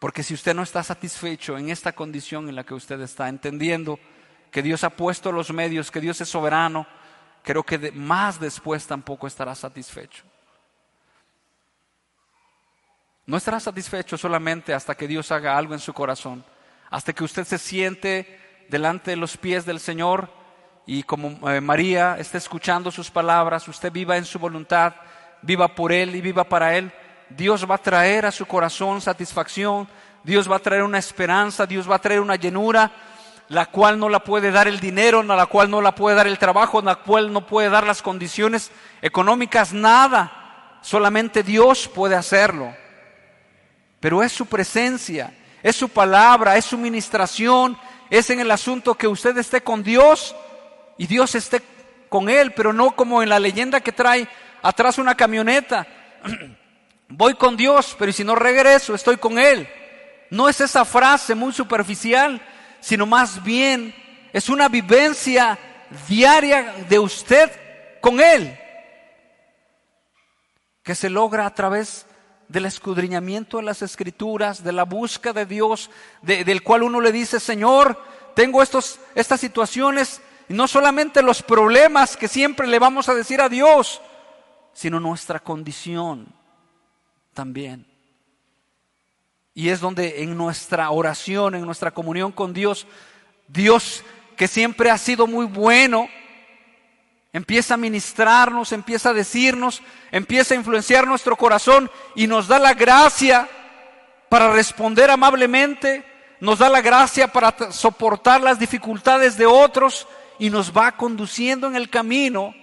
Porque 0.00 0.24
si 0.24 0.34
usted 0.34 0.52
no 0.52 0.64
está 0.64 0.82
satisfecho 0.82 1.56
en 1.56 1.70
esta 1.70 1.92
condición 1.92 2.48
en 2.48 2.56
la 2.56 2.64
que 2.64 2.74
usted 2.74 3.00
está, 3.00 3.28
entendiendo 3.28 4.00
que 4.50 4.60
Dios 4.60 4.82
ha 4.82 4.90
puesto 4.90 5.30
los 5.30 5.52
medios, 5.52 5.92
que 5.92 6.00
Dios 6.00 6.20
es 6.20 6.28
soberano, 6.28 6.84
creo 7.44 7.62
que 7.62 7.92
más 7.92 8.40
después 8.40 8.88
tampoco 8.88 9.28
estará 9.28 9.54
satisfecho. 9.54 10.24
No 13.30 13.36
estará 13.36 13.60
satisfecho 13.60 14.18
solamente 14.18 14.74
hasta 14.74 14.96
que 14.96 15.06
Dios 15.06 15.30
haga 15.30 15.56
algo 15.56 15.72
en 15.72 15.78
su 15.78 15.92
corazón, 15.94 16.44
hasta 16.90 17.12
que 17.12 17.22
usted 17.22 17.44
se 17.44 17.58
siente 17.58 18.66
delante 18.68 19.12
de 19.12 19.16
los 19.16 19.36
pies 19.36 19.64
del 19.64 19.78
Señor 19.78 20.28
y 20.84 21.04
como 21.04 21.48
eh, 21.48 21.60
María 21.60 22.16
está 22.18 22.38
escuchando 22.38 22.90
sus 22.90 23.08
palabras, 23.08 23.68
usted 23.68 23.92
viva 23.92 24.16
en 24.16 24.24
su 24.24 24.40
voluntad, 24.40 24.94
viva 25.42 25.72
por 25.76 25.92
Él 25.92 26.16
y 26.16 26.20
viva 26.20 26.42
para 26.42 26.76
Él, 26.76 26.90
Dios 27.28 27.70
va 27.70 27.76
a 27.76 27.78
traer 27.78 28.26
a 28.26 28.32
su 28.32 28.46
corazón 28.46 29.00
satisfacción, 29.00 29.86
Dios 30.24 30.50
va 30.50 30.56
a 30.56 30.58
traer 30.58 30.82
una 30.82 30.98
esperanza, 30.98 31.66
Dios 31.66 31.88
va 31.88 31.94
a 31.94 32.00
traer 32.00 32.18
una 32.18 32.34
llenura, 32.34 32.90
la 33.46 33.66
cual 33.66 33.96
no 33.96 34.08
la 34.08 34.24
puede 34.24 34.50
dar 34.50 34.66
el 34.66 34.80
dinero, 34.80 35.22
la 35.22 35.46
cual 35.46 35.70
no 35.70 35.80
la 35.80 35.94
puede 35.94 36.16
dar 36.16 36.26
el 36.26 36.40
trabajo, 36.40 36.82
la 36.82 36.96
cual 36.96 37.32
no 37.32 37.46
puede 37.46 37.70
dar 37.70 37.86
las 37.86 38.02
condiciones 38.02 38.72
económicas, 39.00 39.72
nada. 39.72 40.78
Solamente 40.82 41.44
Dios 41.44 41.86
puede 41.86 42.16
hacerlo. 42.16 42.74
Pero 44.00 44.22
es 44.22 44.32
su 44.32 44.46
presencia, 44.46 45.32
es 45.62 45.76
su 45.76 45.88
palabra, 45.88 46.56
es 46.56 46.64
su 46.64 46.78
ministración, 46.78 47.78
es 48.08 48.30
en 48.30 48.40
el 48.40 48.50
asunto 48.50 48.94
que 48.94 49.06
usted 49.06 49.36
esté 49.38 49.60
con 49.60 49.82
Dios 49.82 50.34
y 50.98 51.06
Dios 51.06 51.34
esté 51.34 51.62
con 52.08 52.28
él, 52.28 52.52
pero 52.52 52.72
no 52.72 52.96
como 52.96 53.22
en 53.22 53.28
la 53.28 53.38
leyenda 53.38 53.80
que 53.80 53.92
trae 53.92 54.26
atrás 54.62 54.98
una 54.98 55.14
camioneta. 55.14 55.86
Voy 57.08 57.34
con 57.34 57.56
Dios, 57.56 57.96
pero 57.98 58.12
si 58.12 58.24
no 58.24 58.34
regreso, 58.34 58.94
estoy 58.94 59.16
con 59.16 59.38
Él. 59.38 59.68
No 60.30 60.48
es 60.48 60.60
esa 60.60 60.84
frase 60.84 61.34
muy 61.34 61.52
superficial, 61.52 62.40
sino 62.80 63.04
más 63.04 63.42
bien 63.42 63.92
es 64.32 64.48
una 64.48 64.68
vivencia 64.68 65.58
diaria 66.08 66.74
de 66.88 66.98
usted 67.00 67.50
con 68.00 68.20
Él, 68.20 68.56
que 70.84 70.94
se 70.94 71.10
logra 71.10 71.46
a 71.46 71.54
través 71.54 72.06
del 72.50 72.66
escudriñamiento 72.66 73.58
de 73.58 73.62
las 73.62 73.80
escrituras, 73.80 74.64
de 74.64 74.72
la 74.72 74.82
búsqueda 74.82 75.32
de 75.32 75.46
Dios, 75.46 75.88
del 76.20 76.62
cual 76.64 76.82
uno 76.82 77.00
le 77.00 77.12
dice, 77.12 77.38
Señor, 77.38 77.96
tengo 78.34 78.60
estos, 78.60 78.98
estas 79.14 79.38
situaciones 79.38 80.20
y 80.48 80.54
no 80.54 80.66
solamente 80.66 81.22
los 81.22 81.42
problemas 81.42 82.16
que 82.16 82.26
siempre 82.26 82.66
le 82.66 82.80
vamos 82.80 83.08
a 83.08 83.14
decir 83.14 83.40
a 83.40 83.48
Dios, 83.48 84.02
sino 84.72 84.98
nuestra 84.98 85.38
condición 85.38 86.26
también. 87.34 87.86
Y 89.54 89.68
es 89.68 89.78
donde 89.78 90.24
en 90.24 90.36
nuestra 90.36 90.90
oración, 90.90 91.54
en 91.54 91.64
nuestra 91.64 91.92
comunión 91.92 92.32
con 92.32 92.52
Dios, 92.52 92.84
Dios 93.46 94.02
que 94.36 94.48
siempre 94.48 94.90
ha 94.90 94.98
sido 94.98 95.28
muy 95.28 95.46
bueno, 95.46 96.08
empieza 97.32 97.74
a 97.74 97.78
ministrarnos, 97.78 98.72
empieza 98.72 99.10
a 99.10 99.14
decirnos, 99.14 99.82
empieza 100.10 100.54
a 100.54 100.56
influenciar 100.56 101.06
nuestro 101.06 101.36
corazón 101.36 101.90
y 102.14 102.26
nos 102.26 102.48
da 102.48 102.58
la 102.58 102.74
gracia 102.74 103.48
para 104.28 104.52
responder 104.52 105.10
amablemente, 105.10 106.04
nos 106.40 106.58
da 106.58 106.68
la 106.68 106.80
gracia 106.80 107.28
para 107.28 107.72
soportar 107.72 108.40
las 108.40 108.58
dificultades 108.58 109.36
de 109.36 109.46
otros 109.46 110.06
y 110.38 110.50
nos 110.50 110.76
va 110.76 110.96
conduciendo 110.96 111.66
en 111.66 111.76
el 111.76 111.90
camino 111.90 112.54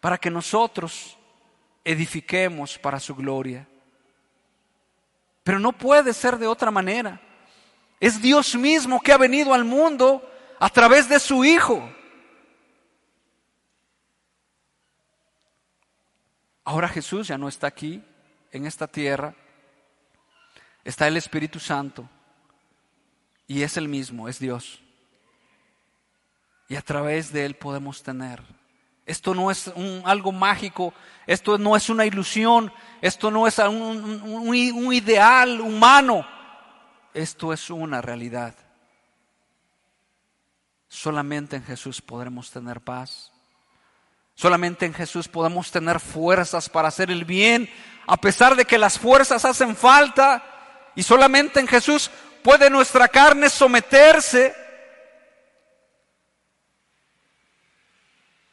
para 0.00 0.18
que 0.18 0.30
nosotros 0.30 1.16
edifiquemos 1.84 2.78
para 2.78 2.98
su 2.98 3.14
gloria. 3.14 3.66
Pero 5.44 5.60
no 5.60 5.72
puede 5.72 6.12
ser 6.12 6.38
de 6.38 6.48
otra 6.48 6.72
manera. 6.72 7.20
Es 8.00 8.20
Dios 8.20 8.56
mismo 8.56 9.00
que 9.00 9.12
ha 9.12 9.16
venido 9.16 9.54
al 9.54 9.64
mundo 9.64 10.28
a 10.58 10.68
través 10.68 11.08
de 11.08 11.20
su 11.20 11.44
Hijo. 11.44 11.88
Ahora 16.66 16.88
Jesús 16.88 17.28
ya 17.28 17.38
no 17.38 17.46
está 17.46 17.68
aquí, 17.68 18.02
en 18.50 18.66
esta 18.66 18.88
tierra. 18.88 19.36
Está 20.82 21.06
el 21.06 21.16
Espíritu 21.16 21.60
Santo. 21.60 22.08
Y 23.46 23.62
es 23.62 23.76
el 23.76 23.86
mismo, 23.86 24.28
es 24.28 24.40
Dios. 24.40 24.82
Y 26.68 26.74
a 26.74 26.82
través 26.82 27.32
de 27.32 27.46
Él 27.46 27.54
podemos 27.54 28.02
tener. 28.02 28.42
Esto 29.04 29.32
no 29.32 29.52
es 29.52 29.72
algo 30.04 30.32
mágico, 30.32 30.92
esto 31.28 31.56
no 31.56 31.76
es 31.76 31.88
una 31.88 32.04
ilusión, 32.04 32.72
esto 33.00 33.30
no 33.30 33.46
es 33.46 33.60
un 33.60 34.92
ideal 34.92 35.60
humano, 35.60 36.26
esto 37.14 37.52
es 37.52 37.70
una 37.70 38.02
realidad. 38.02 38.56
Solamente 40.88 41.54
en 41.54 41.62
Jesús 41.62 42.02
podremos 42.02 42.50
tener 42.50 42.80
paz. 42.80 43.32
Solamente 44.36 44.84
en 44.84 44.92
Jesús 44.92 45.28
podemos 45.28 45.70
tener 45.70 45.98
fuerzas 45.98 46.68
para 46.68 46.88
hacer 46.88 47.10
el 47.10 47.24
bien, 47.24 47.70
a 48.06 48.18
pesar 48.18 48.54
de 48.54 48.66
que 48.66 48.76
las 48.76 48.98
fuerzas 48.98 49.46
hacen 49.46 49.74
falta. 49.74 50.44
Y 50.94 51.02
solamente 51.02 51.58
en 51.58 51.66
Jesús 51.66 52.10
puede 52.42 52.68
nuestra 52.68 53.08
carne 53.08 53.48
someterse 53.48 54.54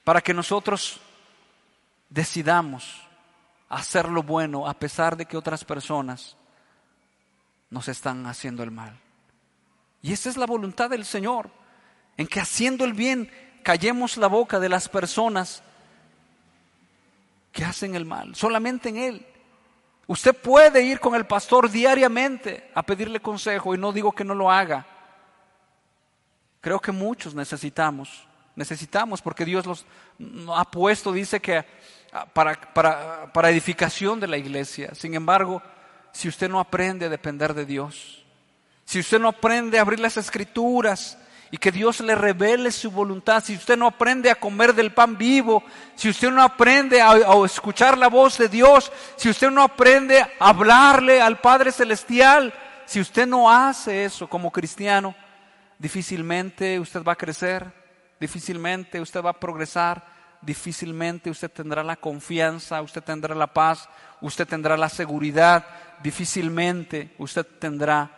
para 0.05 0.21
que 0.21 0.33
nosotros 0.33 1.01
decidamos 2.09 3.01
hacer 3.67 4.07
lo 4.07 4.23
bueno 4.23 4.67
a 4.67 4.73
pesar 4.75 5.17
de 5.17 5.25
que 5.25 5.35
otras 5.35 5.65
personas 5.65 6.37
nos 7.69 7.89
están 7.89 8.25
haciendo 8.25 8.63
el 8.63 8.71
mal. 8.71 8.97
Y 10.01 10.13
esa 10.13 10.29
es 10.29 10.37
la 10.37 10.45
voluntad 10.45 10.89
del 10.89 11.03
Señor, 11.03 11.49
en 12.15 12.27
que 12.27 12.39
haciendo 12.39 12.85
el 12.85 12.93
bien 12.93 13.29
callemos 13.63 14.15
la 14.15 14.27
boca 14.27 14.61
de 14.61 14.69
las 14.69 14.87
personas 14.87 15.61
que 17.53 17.63
hacen 17.63 17.95
el 17.95 18.03
mal, 18.03 18.35
solamente 18.35 18.89
en 18.89 18.97
Él. 18.97 19.25
Usted 20.07 20.35
puede 20.35 20.81
ir 20.81 20.99
con 20.99 21.15
el 21.15 21.25
pastor 21.25 21.69
diariamente 21.69 22.69
a 22.73 22.83
pedirle 22.83 23.21
consejo 23.21 23.73
y 23.73 23.77
no 23.77 23.93
digo 23.93 24.11
que 24.11 24.25
no 24.25 24.35
lo 24.35 24.51
haga. 24.51 24.85
Creo 26.59 26.79
que 26.79 26.91
muchos 26.91 27.35
necesitamos, 27.35 28.27
necesitamos 28.55 29.21
porque 29.21 29.45
Dios 29.45 29.65
los 29.65 29.85
ha 30.53 30.65
puesto, 30.69 31.13
dice 31.13 31.39
que 31.39 31.63
ah, 32.11 32.25
para, 32.25 32.59
para, 32.73 33.31
para 33.31 33.49
edificación 33.49 34.19
de 34.19 34.27
la 34.27 34.37
iglesia. 34.37 34.93
Sin 34.95 35.13
embargo, 35.13 35.61
si 36.11 36.27
usted 36.27 36.49
no 36.49 36.59
aprende 36.59 37.05
a 37.05 37.09
depender 37.09 37.53
de 37.53 37.65
Dios, 37.65 38.25
si 38.85 38.99
usted 38.99 39.19
no 39.19 39.29
aprende 39.29 39.77
a 39.77 39.81
abrir 39.81 39.99
las 39.99 40.17
escrituras, 40.17 41.17
y 41.51 41.57
que 41.57 41.71
Dios 41.71 41.99
le 41.99 42.15
revele 42.15 42.71
su 42.71 42.89
voluntad. 42.89 43.43
Si 43.43 43.55
usted 43.55 43.77
no 43.77 43.85
aprende 43.85 44.31
a 44.31 44.35
comer 44.35 44.73
del 44.73 44.91
pan 44.91 45.17
vivo, 45.17 45.63
si 45.95 46.09
usted 46.09 46.31
no 46.31 46.41
aprende 46.41 46.99
a, 46.99 47.15
escuchar 47.45 47.95
la 47.95 48.07
voz 48.07 48.39
de 48.39 48.49
Dios, 48.49 48.91
si 49.17 49.29
usted 49.29 49.51
no 49.51 49.61
aprende 49.61 50.19
a 50.19 50.27
hablarle 50.39 51.21
al 51.21 51.39
Padre 51.39 51.71
Celestial, 51.71 52.51
si 52.85 52.99
usted 52.99 53.27
no 53.27 53.51
hace 53.51 54.03
eso 54.03 54.27
como 54.27 54.51
cristiano, 54.51 55.15
difícilmente 55.77 56.79
usted 56.79 57.03
va 57.03 57.11
a 57.11 57.17
crecer, 57.17 57.71
difícilmente 58.19 58.99
usted 58.99 59.23
va 59.23 59.29
a 59.29 59.39
progresar, 59.39 60.03
difícilmente 60.41 61.29
usted 61.29 61.51
tendrá 61.51 61.83
la 61.83 61.97
confianza, 61.97 62.81
usted 62.81 63.03
tendrá 63.03 63.35
la 63.35 63.53
paz, 63.53 63.87
usted 64.21 64.47
tendrá 64.47 64.75
la 64.75 64.89
seguridad, 64.89 65.65
difícilmente 66.01 67.13
usted 67.19 67.45
tendrá 67.59 68.09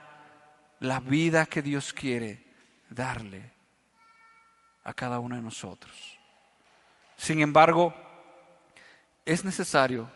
la 0.80 1.02
vida 1.02 1.46
que 1.46 1.62
Dios 1.62 1.92
quiere 1.92 2.45
darle 2.90 3.52
a 4.84 4.94
cada 4.94 5.20
uno 5.20 5.36
de 5.36 5.42
nosotros. 5.42 6.18
Sin 7.18 7.42
embargo, 7.42 7.94
es 9.26 9.44
necesario 9.44 10.10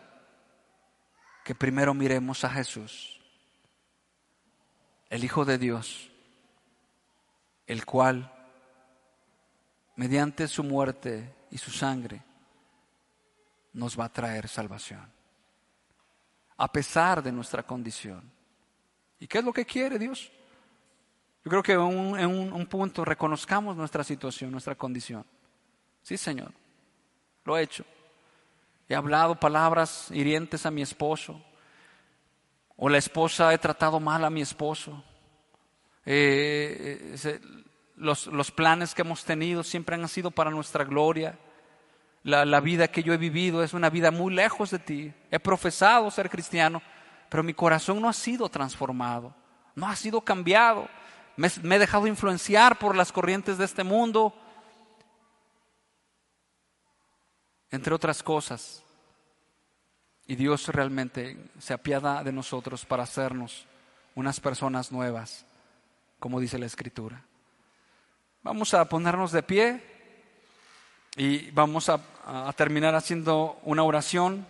que 1.44 1.56
primero 1.56 1.94
miremos 1.94 2.44
a 2.44 2.50
Jesús, 2.50 3.20
el 5.10 5.24
Hijo 5.24 5.46
de 5.46 5.58
Dios, 5.58 6.12
el 7.66 7.86
cual, 7.86 8.32
mediante 9.96 10.48
su 10.48 10.64
muerte 10.64 11.34
y 11.50 11.58
su 11.58 11.72
sangre, 11.72 12.22
nos 13.74 14.00
va 14.00 14.06
a 14.06 14.14
traer 14.14 14.48
salvación, 14.48 15.12
a 16.58 16.72
pesar 16.72 17.24
de 17.24 17.32
nuestra 17.32 17.64
condición. 17.64 18.32
¿Y 19.20 19.28
qué 19.28 19.40
es 19.40 19.44
lo 19.44 19.54
que 19.54 19.66
quiere 19.66 19.98
Dios? 19.98 20.32
Yo 21.50 21.64
creo 21.64 21.64
que 21.64 22.22
en 22.22 22.54
un, 22.54 22.66
punto 22.68 23.04
reconozcamos 23.04 23.76
nuestra 23.76 24.04
situación, 24.04 24.52
nuestra 24.52 24.76
condición. 24.76 25.26
Sí, 26.04 26.16
Señor, 26.16 26.52
lo 27.44 27.58
he 27.58 27.64
hecho. 27.64 27.86
He 28.88 28.94
hablado 28.94 29.34
palabras 29.34 30.10
hirientes 30.12 30.68
a 30.68 30.72
mi 30.72 30.84
esposo. 30.84 31.42
O 32.76 32.88
la 32.88 33.00
esposa 33.00 33.52
he 33.52 33.58
tratado 33.58 34.00
mal 34.00 34.24
a 34.26 34.30
mi 34.30 34.42
esposo. 34.42 35.04
Eh, 36.06 37.16
eh, 37.24 37.40
los, 37.96 38.28
los, 38.28 38.52
planes 38.52 38.94
que 38.94 39.02
hemos 39.02 39.26
tenido 39.26 39.64
siempre 39.64 39.96
han 39.96 40.08
sido 40.08 40.30
para 40.30 40.52
nuestra 40.52 40.84
gloria. 40.84 41.40
La, 42.22 42.46
la 42.46 42.60
vida 42.60 42.90
que 42.90 43.02
yo 43.02 43.12
he 43.12 43.18
vivido 43.18 43.64
es 43.64 43.74
una 43.74 43.90
vida 43.90 44.12
muy 44.12 44.36
lejos 44.36 44.70
de 44.70 44.78
ti. 44.78 45.12
He 45.32 45.40
profesado 45.40 46.12
ser 46.12 46.30
cristiano, 46.30 46.80
pero 47.28 47.42
mi 47.42 47.56
corazón 47.56 48.00
no 48.00 48.08
ha 48.08 48.14
sido 48.14 48.50
transformado, 48.50 49.34
no 49.74 49.88
ha 49.88 49.96
sido 49.96 50.22
cambiado 50.22 50.88
me, 51.40 51.76
he 51.76 51.80
dejado 51.80 52.06
influenciar 52.06 52.78
por 52.78 52.98
las 52.98 53.14
corrientes 53.14 53.58
de 53.58 53.64
este 53.64 53.86
mundo, 53.86 54.34
entre 57.72 57.94
otras 57.94 58.22
cosas. 58.22 58.84
Y 60.28 60.36
Dios 60.36 60.68
realmente 60.68 61.38
se 61.58 61.74
apiada 61.74 62.24
de 62.24 62.34
nosotros 62.34 62.86
para 62.86 63.04
hacernos 63.04 63.66
unas 64.16 64.42
personas 64.42 64.92
nuevas, 64.92 65.46
como 66.20 66.42
dice 66.42 66.60
la 66.60 66.66
Escritura. 66.66 67.24
Vamos 68.44 68.74
a 68.74 68.84
ponernos 68.90 69.32
de 69.32 69.44
pie 69.44 69.82
y 71.16 71.52
vamos 71.52 71.88
a, 71.90 72.02
terminar 72.58 72.96
haciendo 72.96 73.60
una 73.64 73.84
oración. 73.84 74.46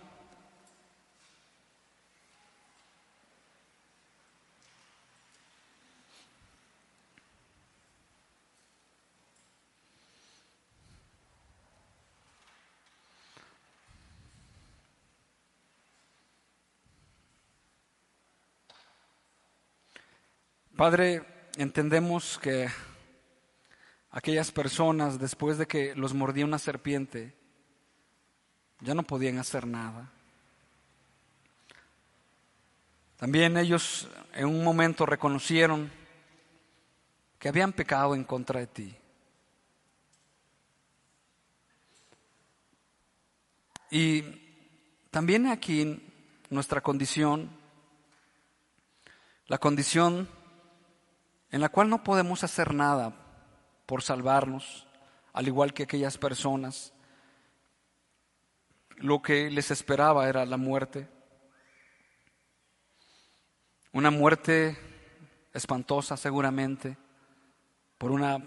Padre, 20.80 21.22
entendemos 21.58 22.38
que 22.38 22.66
aquellas 24.12 24.50
personas, 24.50 25.18
después 25.18 25.58
de 25.58 25.66
que 25.66 25.94
los 25.94 26.14
mordía 26.14 26.46
una 26.46 26.58
serpiente, 26.58 27.34
ya 28.80 28.94
no 28.94 29.02
podían 29.02 29.36
hacer 29.36 29.66
nada. 29.66 30.10
También 33.18 33.58
ellos 33.58 34.08
en 34.32 34.46
un 34.46 34.64
momento 34.64 35.04
reconocieron 35.04 35.90
que 37.38 37.50
habían 37.50 37.74
pecado 37.74 38.14
en 38.14 38.24
contra 38.24 38.60
de 38.60 38.66
ti. 38.66 38.96
Y 43.90 44.22
también 45.10 45.46
aquí 45.46 46.02
nuestra 46.48 46.80
condición, 46.80 47.50
la 49.46 49.58
condición 49.58 50.39
en 51.50 51.60
la 51.60 51.68
cual 51.68 51.88
no 51.88 52.04
podemos 52.04 52.44
hacer 52.44 52.74
nada 52.74 53.12
por 53.86 54.02
salvarnos, 54.02 54.86
al 55.32 55.48
igual 55.48 55.74
que 55.74 55.84
aquellas 55.84 56.16
personas. 56.16 56.92
Lo 58.96 59.20
que 59.22 59.50
les 59.50 59.70
esperaba 59.70 60.28
era 60.28 60.44
la 60.44 60.56
muerte. 60.56 61.08
Una 63.92 64.10
muerte 64.10 64.78
espantosa 65.52 66.16
seguramente 66.16 66.96
por 67.98 68.12
una 68.12 68.38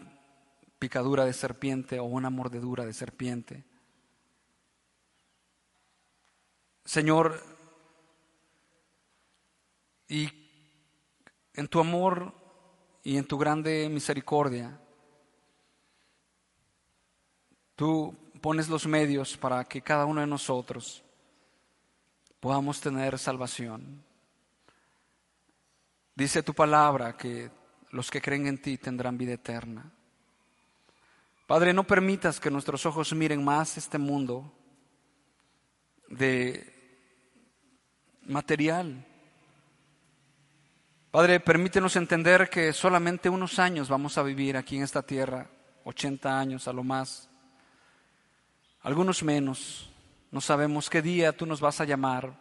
picadura 0.79 1.25
de 1.25 1.33
serpiente 1.33 1.99
o 1.99 2.05
una 2.05 2.29
mordedura 2.29 2.85
de 2.85 2.93
serpiente. 2.93 3.65
Señor, 6.85 7.41
y 10.07 10.29
en 11.53 11.67
tu 11.67 11.79
amor 11.79 12.42
y 13.03 13.17
en 13.17 13.25
tu 13.25 13.37
grande 13.37 13.89
misericordia, 13.89 14.79
tú 17.75 18.15
pones 18.41 18.69
los 18.69 18.87
medios 18.87 19.37
para 19.37 19.63
que 19.65 19.81
cada 19.81 20.05
uno 20.05 20.21
de 20.21 20.27
nosotros 20.27 21.03
podamos 22.39 22.79
tener 22.79 23.19
salvación. 23.19 24.03
Dice 26.15 26.43
tu 26.43 26.53
palabra 26.53 27.17
que 27.17 27.49
los 27.91 28.09
que 28.09 28.21
creen 28.21 28.47
en 28.47 28.61
ti 28.61 28.77
tendrán 28.77 29.17
vida 29.17 29.33
eterna. 29.33 29.91
Padre, 31.47 31.73
no 31.73 31.85
permitas 31.85 32.39
que 32.39 32.49
nuestros 32.49 32.85
ojos 32.85 33.13
miren 33.13 33.43
más 33.43 33.77
este 33.77 33.97
mundo 33.97 34.51
de 36.07 36.73
material. 38.25 39.05
Padre, 41.13 41.39
permítenos 41.39 41.95
entender 41.95 42.49
que 42.49 42.73
solamente 42.73 43.29
unos 43.29 43.59
años 43.59 43.87
vamos 43.87 44.17
a 44.17 44.23
vivir 44.23 44.57
aquí 44.57 44.77
en 44.77 44.81
esta 44.81 45.03
tierra, 45.03 45.45
80 45.83 46.39
años 46.39 46.67
a 46.67 46.73
lo 46.73 46.83
más, 46.83 47.29
algunos 48.81 49.21
menos. 49.21 49.91
No 50.31 50.41
sabemos 50.41 50.89
qué 50.89 51.03
día 51.03 51.31
tú 51.31 51.45
nos 51.45 51.61
vas 51.61 51.79
a 51.79 51.85
llamar. 51.85 52.33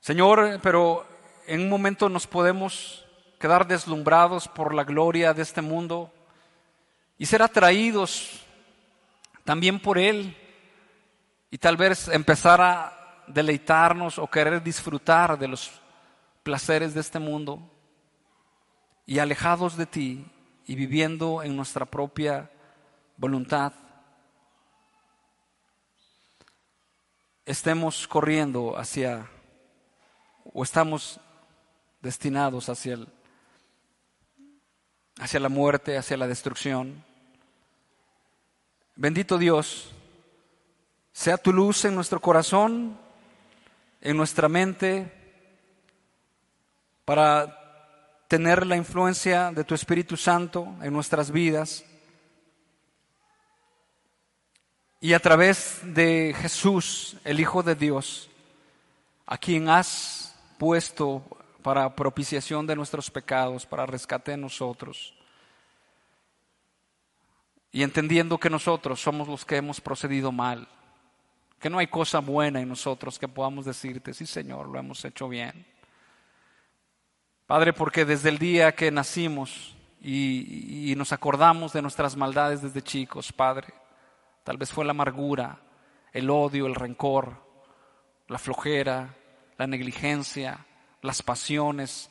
Señor, 0.00 0.60
pero 0.62 1.06
en 1.46 1.62
un 1.62 1.70
momento 1.70 2.10
nos 2.10 2.26
podemos 2.26 3.06
quedar 3.40 3.66
deslumbrados 3.66 4.46
por 4.46 4.74
la 4.74 4.84
gloria 4.84 5.32
de 5.32 5.40
este 5.40 5.62
mundo 5.62 6.12
y 7.16 7.24
ser 7.24 7.40
atraídos 7.40 8.44
también 9.44 9.80
por 9.80 9.96
Él 9.96 10.36
y 11.50 11.56
tal 11.56 11.78
vez 11.78 12.08
empezar 12.08 12.60
a 12.60 13.24
deleitarnos 13.28 14.18
o 14.18 14.26
querer 14.26 14.62
disfrutar 14.62 15.38
de 15.38 15.48
los 15.48 15.81
placeres 16.42 16.94
de 16.94 17.00
este 17.00 17.18
mundo 17.18 17.70
y 19.06 19.18
alejados 19.18 19.76
de 19.76 19.86
ti 19.86 20.26
y 20.66 20.74
viviendo 20.74 21.42
en 21.42 21.56
nuestra 21.56 21.86
propia 21.86 22.50
voluntad. 23.16 23.72
estemos 27.44 28.06
corriendo 28.06 28.78
hacia 28.78 29.28
o 30.52 30.62
estamos 30.62 31.20
destinados 32.00 32.68
hacia 32.68 32.94
el, 32.94 33.08
hacia 35.18 35.40
la 35.40 35.48
muerte, 35.48 35.96
hacia 35.96 36.16
la 36.16 36.26
destrucción. 36.26 37.04
Bendito 38.96 39.38
Dios, 39.38 39.90
sea 41.12 41.36
tu 41.36 41.52
luz 41.52 41.84
en 41.84 41.94
nuestro 41.94 42.20
corazón, 42.20 42.98
en 44.00 44.16
nuestra 44.16 44.48
mente, 44.48 45.21
para 47.04 48.24
tener 48.28 48.66
la 48.66 48.76
influencia 48.76 49.52
de 49.52 49.64
tu 49.64 49.74
Espíritu 49.74 50.16
Santo 50.16 50.66
en 50.82 50.92
nuestras 50.92 51.30
vidas 51.30 51.84
Y 55.04 55.14
a 55.14 55.18
través 55.18 55.80
de 55.82 56.32
Jesús, 56.40 57.16
el 57.24 57.40
Hijo 57.40 57.64
de 57.64 57.74
Dios, 57.74 58.30
a 59.26 59.36
quien 59.36 59.68
has 59.68 60.32
puesto 60.58 61.24
para 61.60 61.96
propiciación 61.96 62.68
de 62.68 62.76
nuestros 62.76 63.10
pecados, 63.10 63.66
para 63.66 63.84
rescate 63.84 64.30
de 64.30 64.36
nosotros, 64.36 65.12
y 67.72 67.82
entendiendo 67.82 68.38
que 68.38 68.48
nosotros 68.48 69.00
somos 69.00 69.26
los 69.26 69.44
que 69.44 69.56
hemos 69.56 69.80
procedido 69.80 70.30
mal, 70.30 70.68
que 71.58 71.68
no 71.68 71.80
hay 71.80 71.88
cosa 71.88 72.20
buena 72.20 72.60
en 72.60 72.68
nosotros 72.68 73.18
que 73.18 73.26
podamos 73.26 73.64
decirte, 73.64 74.14
sí 74.14 74.24
Señor, 74.24 74.68
lo 74.68 74.78
hemos 74.78 75.04
hecho 75.04 75.28
bien. 75.28 75.66
Padre, 77.52 77.74
porque 77.74 78.06
desde 78.06 78.30
el 78.30 78.38
día 78.38 78.72
que 78.72 78.90
nacimos 78.90 79.76
y, 80.00 80.94
nos 80.96 81.12
acordamos 81.12 81.74
de 81.74 81.82
nuestras 81.82 82.16
maldades 82.16 82.62
desde 82.62 82.80
chicos, 82.80 83.30
Padre, 83.30 83.74
Tal 84.42 84.56
vez 84.56 84.72
fue 84.72 84.86
la 84.86 84.92
amargura, 84.92 85.60
el 86.14 86.30
odio, 86.30 86.66
el 86.66 86.74
rencor, 86.74 87.36
la 88.28 88.38
flojera, 88.38 89.14
la 89.58 89.66
negligencia, 89.66 90.64
las 91.02 91.20
pasiones, 91.20 92.08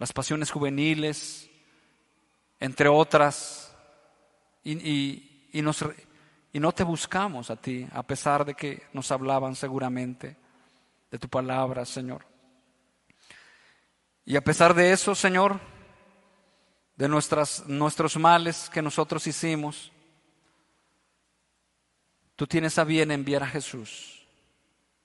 las 0.00 0.12
pasiones 0.12 0.50
juveniles, 0.50 1.48
entre 2.58 2.88
otras, 2.88 3.72
y, 4.64 4.72
y, 5.52 5.62
no 5.62 6.72
te 6.72 6.82
buscamos 6.82 7.50
a 7.50 7.56
ti, 7.56 7.86
a 7.92 8.02
pesar 8.02 8.44
de 8.44 8.54
que 8.54 8.82
nos 8.94 9.12
hablaban 9.12 9.54
seguramente 9.54 10.36
de 11.08 11.18
tu 11.20 11.28
palabra, 11.28 11.84
Señor. 11.84 12.33
Y 14.24 14.36
a 14.36 14.44
pesar 14.44 14.74
de 14.74 14.92
eso, 14.92 15.14
Señor, 15.14 15.60
de 16.96 17.08
nuestras, 17.08 17.66
nuestros 17.66 18.16
males 18.16 18.70
que 18.70 18.82
nosotros 18.82 19.26
hicimos, 19.26 19.92
Tú 22.36 22.46
tienes 22.46 22.78
a 22.78 22.84
bien 22.84 23.10
enviar 23.10 23.42
a 23.42 23.48
Jesús 23.48 24.26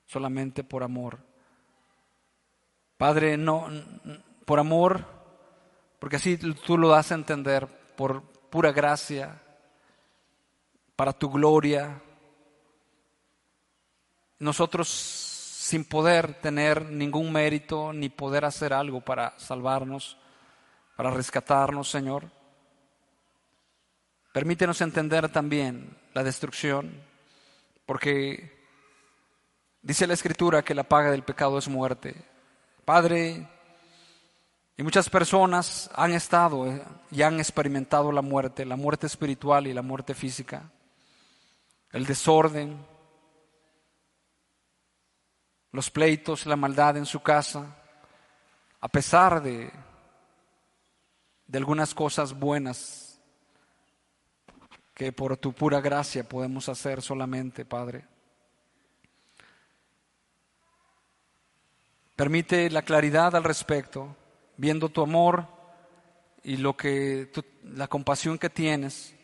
solamente 0.06 0.64
por 0.64 0.82
amor. 0.82 1.18
Padre, 2.96 3.36
no 3.36 3.68
por 4.44 4.58
amor, 4.58 5.06
porque 6.00 6.16
así 6.16 6.36
tú 6.36 6.76
lo 6.76 6.88
das 6.88 7.12
a 7.12 7.14
entender, 7.14 7.68
por 7.96 8.22
pura 8.22 8.72
gracia, 8.72 9.40
para 10.96 11.12
tu 11.12 11.30
gloria. 11.30 12.02
Nosotros 14.40 15.29
sin 15.70 15.84
poder 15.84 16.34
tener 16.34 16.90
ningún 16.90 17.30
mérito 17.30 17.92
ni 17.92 18.08
poder 18.08 18.44
hacer 18.44 18.72
algo 18.72 19.00
para 19.02 19.38
salvarnos, 19.38 20.16
para 20.96 21.12
rescatarnos, 21.12 21.88
Señor. 21.88 22.28
Permítenos 24.32 24.80
entender 24.80 25.28
también 25.28 25.96
la 26.12 26.24
destrucción 26.24 26.90
porque 27.86 28.66
dice 29.80 30.08
la 30.08 30.14
escritura 30.14 30.64
que 30.64 30.74
la 30.74 30.82
paga 30.82 31.12
del 31.12 31.22
pecado 31.22 31.56
es 31.56 31.68
muerte. 31.68 32.16
Padre, 32.84 33.46
y 34.76 34.82
muchas 34.82 35.08
personas 35.08 35.88
han 35.94 36.14
estado 36.14 36.66
eh, 36.66 36.82
y 37.12 37.22
han 37.22 37.38
experimentado 37.38 38.10
la 38.10 38.22
muerte, 38.22 38.64
la 38.64 38.74
muerte 38.74 39.06
espiritual 39.06 39.68
y 39.68 39.72
la 39.72 39.82
muerte 39.82 40.14
física, 40.14 40.68
el 41.92 42.06
desorden, 42.06 42.89
los 45.72 45.90
pleitos, 45.90 46.46
la 46.46 46.56
maldad 46.56 46.96
en 46.96 47.06
su 47.06 47.20
casa, 47.20 47.76
a 48.80 48.88
pesar 48.88 49.42
de, 49.42 49.70
de 51.46 51.58
algunas 51.58 51.94
cosas 51.94 52.32
buenas 52.38 53.20
que 54.94 55.12
por 55.12 55.36
tu 55.36 55.52
pura 55.52 55.80
gracia 55.80 56.28
podemos 56.28 56.68
hacer 56.68 57.00
solamente, 57.02 57.64
Padre. 57.64 58.04
Permite 62.16 62.68
la 62.68 62.82
claridad 62.82 63.34
al 63.34 63.44
respecto, 63.44 64.14
viendo 64.58 64.90
tu 64.90 65.02
amor 65.02 65.46
y 66.42 66.58
lo 66.58 66.76
que 66.76 67.30
la 67.62 67.88
compasión 67.88 68.38
que 68.38 68.50
tienes, 68.50 69.14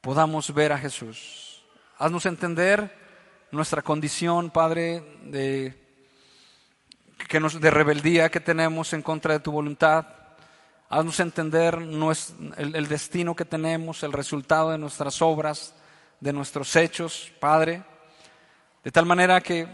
podamos 0.00 0.54
ver 0.54 0.72
a 0.72 0.78
Jesús. 0.78 1.62
Haznos 1.98 2.24
entender 2.24 3.05
nuestra 3.56 3.82
condición, 3.82 4.50
Padre, 4.50 5.02
de, 5.24 5.74
que 7.28 7.40
nos, 7.40 7.60
de 7.60 7.70
rebeldía 7.70 8.30
que 8.30 8.40
tenemos 8.40 8.92
en 8.92 9.02
contra 9.02 9.32
de 9.32 9.40
tu 9.40 9.50
voluntad. 9.50 10.06
Haznos 10.88 11.18
entender 11.18 11.76
el, 11.76 12.88
destino 12.88 13.34
que 13.34 13.44
tenemos, 13.44 14.02
el 14.04 14.12
resultado 14.12 14.70
de 14.70 14.78
nuestras 14.78 15.20
obras, 15.20 15.74
de 16.20 16.32
nuestros 16.32 16.76
hechos, 16.76 17.32
Padre, 17.40 17.82
de 18.84 18.92
tal 18.92 19.04
manera 19.04 19.40
que 19.40 19.66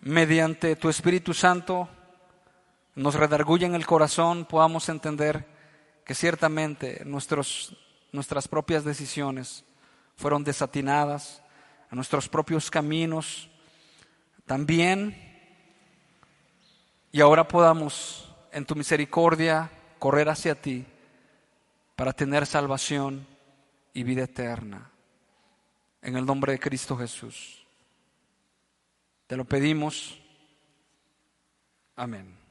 mediante 0.00 0.74
tu 0.74 0.88
Espíritu 0.88 1.32
Santo 1.32 1.88
nos 2.96 3.14
redarguye 3.14 3.66
en 3.66 3.76
el 3.76 3.86
corazón, 3.86 4.46
podamos 4.46 4.88
entender 4.88 5.46
que 6.04 6.14
ciertamente 6.14 7.02
nuestros, 7.04 7.76
nuestras 8.10 8.48
propias 8.48 8.84
decisiones 8.84 9.64
fueron 10.16 10.42
desatinadas, 10.42 11.42
a 11.90 11.94
nuestros 11.94 12.28
propios 12.28 12.70
caminos 12.70 13.48
también, 14.46 15.22
y 17.12 17.20
ahora 17.20 17.48
podamos 17.48 18.32
en 18.52 18.64
tu 18.64 18.74
misericordia 18.74 19.70
correr 19.98 20.28
hacia 20.28 20.54
ti 20.54 20.84
para 21.96 22.12
tener 22.12 22.46
salvación 22.46 23.26
y 23.94 24.02
vida 24.02 24.24
eterna. 24.24 24.90
En 26.02 26.16
el 26.16 26.24
nombre 26.24 26.52
de 26.52 26.60
Cristo 26.60 26.96
Jesús. 26.96 27.66
Te 29.26 29.36
lo 29.36 29.44
pedimos. 29.44 30.18
Amén. 31.96 32.45